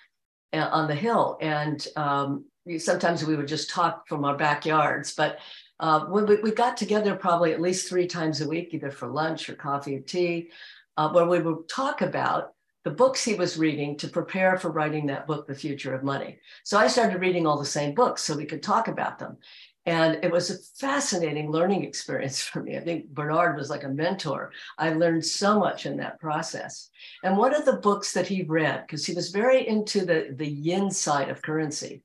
on 0.59 0.89
the 0.89 0.95
hill, 0.95 1.39
and 1.41 1.87
um, 1.97 2.45
sometimes 2.79 3.25
we 3.25 3.37
would 3.37 3.49
just 3.49 3.71
talk 3.71 4.09
from 4.09 4.25
our 4.25 4.37
backyards. 4.37 5.15
But 5.15 5.39
uh, 5.81 6.07
we, 6.09 6.23
we, 6.37 6.53
got 6.53 6.77
together 6.77 7.17
probably 7.17 7.53
at 7.53 7.61
least 7.61 7.89
three 7.89 8.07
times 8.07 8.41
a 8.41 8.49
week, 8.49 8.73
either 8.73 8.91
for 8.91 9.09
lunch 9.09 9.49
or 9.49 9.55
coffee 9.55 9.97
or 9.97 10.01
tea, 10.01 10.51
uh, 10.97 11.11
where 11.11 11.27
we 11.27 11.41
would 11.41 11.69
talk 11.69 12.01
about 12.01 12.55
the 12.85 12.91
books 12.91 13.25
he 13.25 13.35
was 13.35 13.57
reading 13.57 13.97
to 13.97 14.09
prepare 14.09 14.59
for 14.59 14.71
writing 14.71 15.07
that 15.07 15.27
book, 15.27 15.47
The 15.47 15.55
Future 15.55 15.95
of 15.95 16.05
Money. 16.05 16.39
So 16.65 16.79
I 16.79 16.87
started 16.87 17.21
reading 17.21 17.47
all 17.47 17.59
the 17.59 17.65
same 17.65 17.95
books 17.95 18.23
so 18.23 18.37
we 18.37 18.45
could 18.45 18.63
talk 18.63 18.89
about 18.89 19.19
them. 19.19 19.39
And 19.87 20.25
it 20.25 20.33
was 20.33 20.51
a 20.51 20.59
fascinating 20.79 21.51
learning 21.51 21.85
experience 21.85 22.41
for 22.41 22.63
me. 22.63 22.77
I 22.77 22.81
think 22.81 23.09
Bernard 23.09 23.57
was 23.57 23.69
like 23.69 23.85
a 23.85 23.89
mentor. 23.89 24.51
I 24.79 24.95
learned 24.95 25.25
so 25.25 25.59
much 25.59 25.85
in 25.85 25.99
that 25.99 26.19
process. 26.21 26.89
And 27.23 27.37
one 27.37 27.55
of 27.55 27.67
the 27.67 27.77
books 27.77 28.13
that 28.13 28.27
he 28.27 28.45
read, 28.45 28.85
because 28.87 29.05
he 29.05 29.15
was 29.15 29.31
very 29.31 29.69
into 29.69 30.07
the, 30.07 30.35
the 30.37 30.49
yin 30.49 30.91
side 30.91 31.29
of 31.29 31.43
currency, 31.43 32.03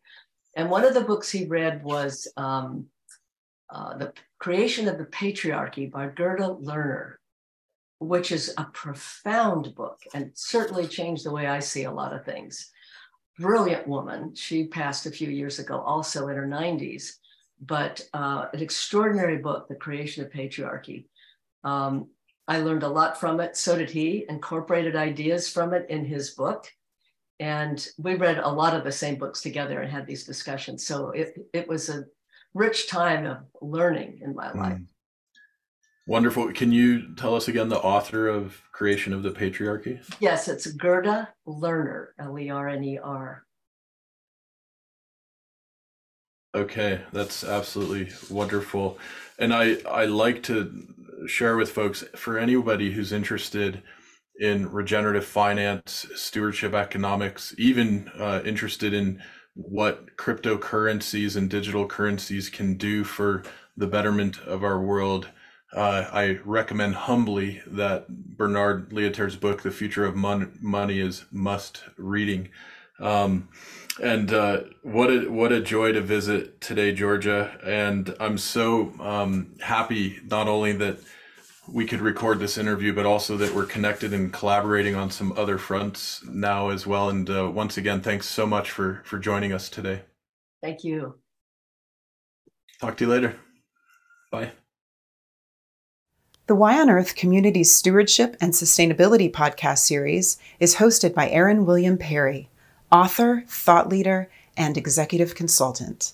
and 0.58 0.70
one 0.70 0.84
of 0.84 0.94
the 0.94 1.02
books 1.02 1.30
he 1.30 1.46
read 1.46 1.84
was 1.84 2.28
um, 2.36 2.88
uh, 3.70 3.98
The 3.98 4.14
Creation 4.40 4.88
of 4.88 4.98
the 4.98 5.06
Patriarchy 5.06 5.90
by 5.90 6.08
Gerda 6.08 6.58
Lerner 6.62 7.20
which 8.00 8.32
is 8.32 8.54
a 8.58 8.64
profound 8.66 9.76
book 9.76 10.02
and 10.14 10.32
certainly 10.34 10.88
changed 10.88 11.26
the 11.26 11.32
way 11.32 11.48
I 11.48 11.60
see 11.60 11.84
a 11.84 11.92
lot 11.92 12.14
of 12.14 12.26
things. 12.26 12.72
Brilliant 13.38 13.88
woman. 13.88 14.36
She 14.36 14.68
passed 14.68 15.06
a 15.06 15.12
few 15.12 15.30
years 15.30 15.60
ago, 15.60 15.80
also 15.80 16.28
in 16.30 16.36
her 16.36 16.48
90s, 16.48 17.18
but 17.62 18.08
uh, 18.14 18.46
an 18.54 18.62
extraordinary 18.62 19.38
book, 19.38 19.68
The 19.68 19.76
Creation 19.76 20.24
of 20.24 20.32
Patriarchy. 20.32 21.06
Um, 21.64 22.08
I 22.48 22.60
learned 22.60 22.84
a 22.84 22.88
lot 22.88 23.20
from 23.20 23.40
it. 23.40 23.56
So 23.58 23.78
did 23.78 23.90
he, 23.90 24.26
incorporated 24.30 24.96
ideas 24.96 25.50
from 25.50 25.74
it 25.74 25.86
in 25.90 26.06
his 26.06 26.32
book. 26.32 26.72
And 27.40 27.86
we 27.98 28.16
read 28.16 28.40
a 28.40 28.50
lot 28.50 28.76
of 28.76 28.84
the 28.84 28.92
same 28.92 29.16
books 29.16 29.42
together 29.42 29.82
and 29.82 29.92
had 29.92 30.08
these 30.08 30.26
discussions. 30.26 30.86
So 30.86 31.12
it, 31.12 31.38
it 31.54 31.68
was 31.68 31.90
a 31.90 32.06
rich 32.54 32.90
time 32.90 33.26
of 33.26 33.38
learning 33.62 34.20
in 34.22 34.36
my 34.36 34.48
mm. 34.48 34.56
life. 34.56 34.82
Wonderful. 36.08 36.52
Can 36.54 36.72
you 36.72 37.14
tell 37.16 37.36
us 37.36 37.48
again 37.48 37.70
the 37.70 37.78
author 37.78 38.28
of 38.28 38.60
Creation 38.72 39.14
of 39.14 39.22
the 39.22 39.30
Patriarchy? 39.30 40.02
Yes, 40.20 40.48
it's 40.48 40.66
Gerda 40.66 41.30
Lerner, 41.48 42.08
L 42.18 42.40
E 42.40 42.50
R 42.50 42.68
N 42.68 42.84
E 42.84 42.98
R. 42.98 43.46
Okay, 46.56 47.02
that's 47.14 47.44
absolutely 47.44 48.12
wonderful. 48.30 48.98
And 49.38 49.54
I, 49.54 49.78
I 49.88 50.06
like 50.06 50.42
to 50.44 50.88
share 51.28 51.56
with 51.56 51.72
folks 51.72 52.04
for 52.16 52.38
anybody 52.40 52.92
who's 52.92 53.12
interested 53.12 53.84
in 54.40 54.72
regenerative 54.72 55.26
finance, 55.26 56.08
stewardship 56.16 56.74
economics, 56.74 57.54
even 57.58 58.10
uh, 58.18 58.42
interested 58.46 58.94
in 58.94 59.22
what 59.54 60.16
cryptocurrencies 60.18 61.36
and 61.36 61.50
digital 61.50 61.86
currencies 61.86 62.50
can 62.50 62.76
do 62.76 63.04
for 63.04 63.44
the 63.78 63.88
betterment 63.88 64.40
of 64.40 64.64
our 64.64 64.82
world 64.82 65.30
uh, 65.74 66.06
I 66.12 66.40
recommend 66.46 66.96
humbly 66.96 67.62
that 67.68 68.08
Bernard 68.08 68.90
Lietaer's 68.90 69.36
book, 69.36 69.62
The 69.62 69.72
Future 69.72 70.06
of 70.06 70.16
Mon- 70.16 70.58
Money, 70.62 71.00
is 71.00 71.26
must 71.32 71.84
reading. 71.98 72.50
Um, 73.00 73.50
and 74.02 74.32
uh, 74.34 74.62
what 74.82 75.10
a 75.10 75.30
what 75.30 75.52
a 75.52 75.62
joy 75.62 75.92
to 75.92 76.02
visit 76.02 76.62
today, 76.62 76.94
Georgia. 76.94 77.58
And 77.64 78.16
I'm 78.20 78.38
so 78.38 78.94
um, 79.00 79.56
happy 79.62 80.20
not 80.26 80.48
only 80.48 80.72
that 80.74 81.00
we 81.68 81.86
could 81.86 82.02
record 82.02 82.40
this 82.40 82.58
interview, 82.58 82.94
but 82.94 83.06
also 83.06 83.38
that 83.38 83.54
we're 83.54 83.66
connected 83.66 84.14
and 84.14 84.34
collaborating 84.34 84.96
on 84.96 85.12
some 85.12 85.32
other 85.34 85.58
fronts 85.58 86.24
now 86.26 86.70
as 86.70 86.88
well. 86.88 87.10
And 87.10 87.30
uh, 87.30 87.52
once 87.54 87.78
again, 87.78 88.02
thanks 88.02 88.28
so 88.28 88.48
much 88.48 88.72
for 88.72 89.02
for 89.06 89.20
joining 89.20 89.54
us 89.54 89.70
today. 89.70 90.04
Thank 90.62 90.84
you. 90.84 91.16
Talk 92.82 92.98
to 92.98 93.06
you 93.06 93.12
later. 93.12 93.36
Bye. 94.32 94.52
The 96.48 96.56
Y 96.56 96.80
on 96.80 96.90
Earth 96.90 97.16
Community 97.16 97.64
Stewardship 97.64 98.36
and 98.42 98.54
Sustainability 98.54 99.32
podcast 99.32 99.80
series 99.80 100.40
is 100.60 100.76
hosted 100.76 101.14
by 101.14 101.30
Aaron 101.30 101.66
William 101.66 101.98
Perry, 101.98 102.50
author, 102.92 103.44
thought 103.48 103.90
leader, 103.90 104.30
and 104.58 104.78
executive 104.78 105.36
consultant. 105.36 106.14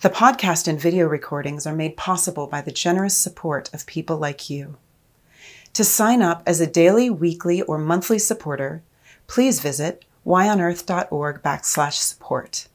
The 0.00 0.10
podcast 0.10 0.68
and 0.68 0.80
video 0.80 1.06
recordings 1.06 1.66
are 1.66 1.74
made 1.74 1.96
possible 1.96 2.46
by 2.46 2.60
the 2.60 2.70
generous 2.70 3.16
support 3.16 3.72
of 3.72 3.86
people 3.86 4.18
like 4.18 4.50
you. 4.50 4.76
To 5.72 5.84
sign 5.84 6.22
up 6.22 6.42
as 6.46 6.60
a 6.60 6.66
daily, 6.66 7.10
weekly, 7.10 7.62
or 7.62 7.78
monthly 7.78 8.18
supporter, 8.18 8.82
please 9.26 9.60
visit 9.60 10.04
yonearth.org 10.24 11.42
backslash 11.42 11.94
support. 11.94 12.68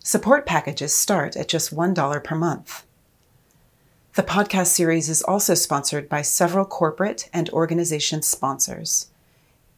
Support 0.00 0.46
packages 0.46 0.94
start 0.94 1.36
at 1.36 1.48
just 1.48 1.74
$1 1.74 2.24
per 2.24 2.34
month. 2.36 2.84
The 4.14 4.22
podcast 4.22 4.68
series 4.68 5.08
is 5.08 5.22
also 5.22 5.54
sponsored 5.54 6.08
by 6.08 6.22
several 6.22 6.64
corporate 6.64 7.28
and 7.32 7.50
organization 7.50 8.22
sponsors. 8.22 9.08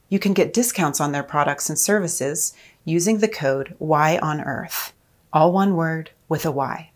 You 0.09 0.19
can 0.19 0.33
get 0.33 0.55
discounts 0.55 1.01
on 1.01 1.13
their 1.13 1.23
products 1.23 1.69
and 1.69 1.79
services 1.79 2.55
using 2.85 3.19
the 3.19 3.29
code 3.29 3.75
Y 3.79 4.19
on 4.23 4.41
Earth, 4.41 4.93
all 5.33 5.53
one 5.53 5.77
word 5.77 6.11
with 6.29 6.47
a 6.47 6.51
Y. 6.51 6.91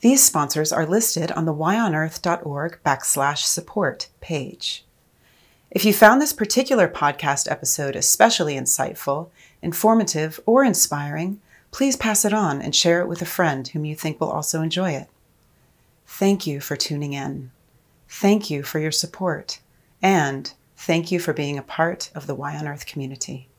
These 0.00 0.22
sponsors 0.22 0.72
are 0.72 0.84
listed 0.84 1.30
on 1.32 1.44
the 1.44 1.54
yonearth.org 1.54 2.80
backslash 2.84 3.44
support 3.44 4.08
page. 4.20 4.84
If 5.70 5.84
you 5.84 5.94
found 5.94 6.20
this 6.20 6.32
particular 6.32 6.86
podcast 6.88 7.50
episode 7.50 7.96
especially 7.96 8.56
insightful, 8.56 9.30
informative, 9.62 10.38
or 10.44 10.64
inspiring, 10.64 11.40
please 11.70 11.96
pass 11.96 12.24
it 12.24 12.34
on 12.34 12.60
and 12.60 12.76
share 12.76 13.00
it 13.00 13.08
with 13.08 13.22
a 13.22 13.26
friend 13.26 13.68
whom 13.68 13.84
you 13.84 13.94
think 13.94 14.20
will 14.20 14.30
also 14.30 14.60
enjoy 14.60 14.90
it. 14.90 15.08
Thank 16.04 16.46
you 16.46 16.60
for 16.60 16.76
tuning 16.76 17.14
in. 17.14 17.52
Thank 18.08 18.50
you 18.50 18.62
for 18.62 18.78
your 18.78 18.92
support. 18.92 19.60
And 20.02 20.52
thank 20.82 21.12
you 21.12 21.20
for 21.20 21.32
being 21.32 21.58
a 21.58 21.62
part 21.62 22.10
of 22.14 22.26
the 22.26 22.34
Y 22.34 22.56
on 22.56 22.66
Earth 22.66 22.86
community. 22.86 23.51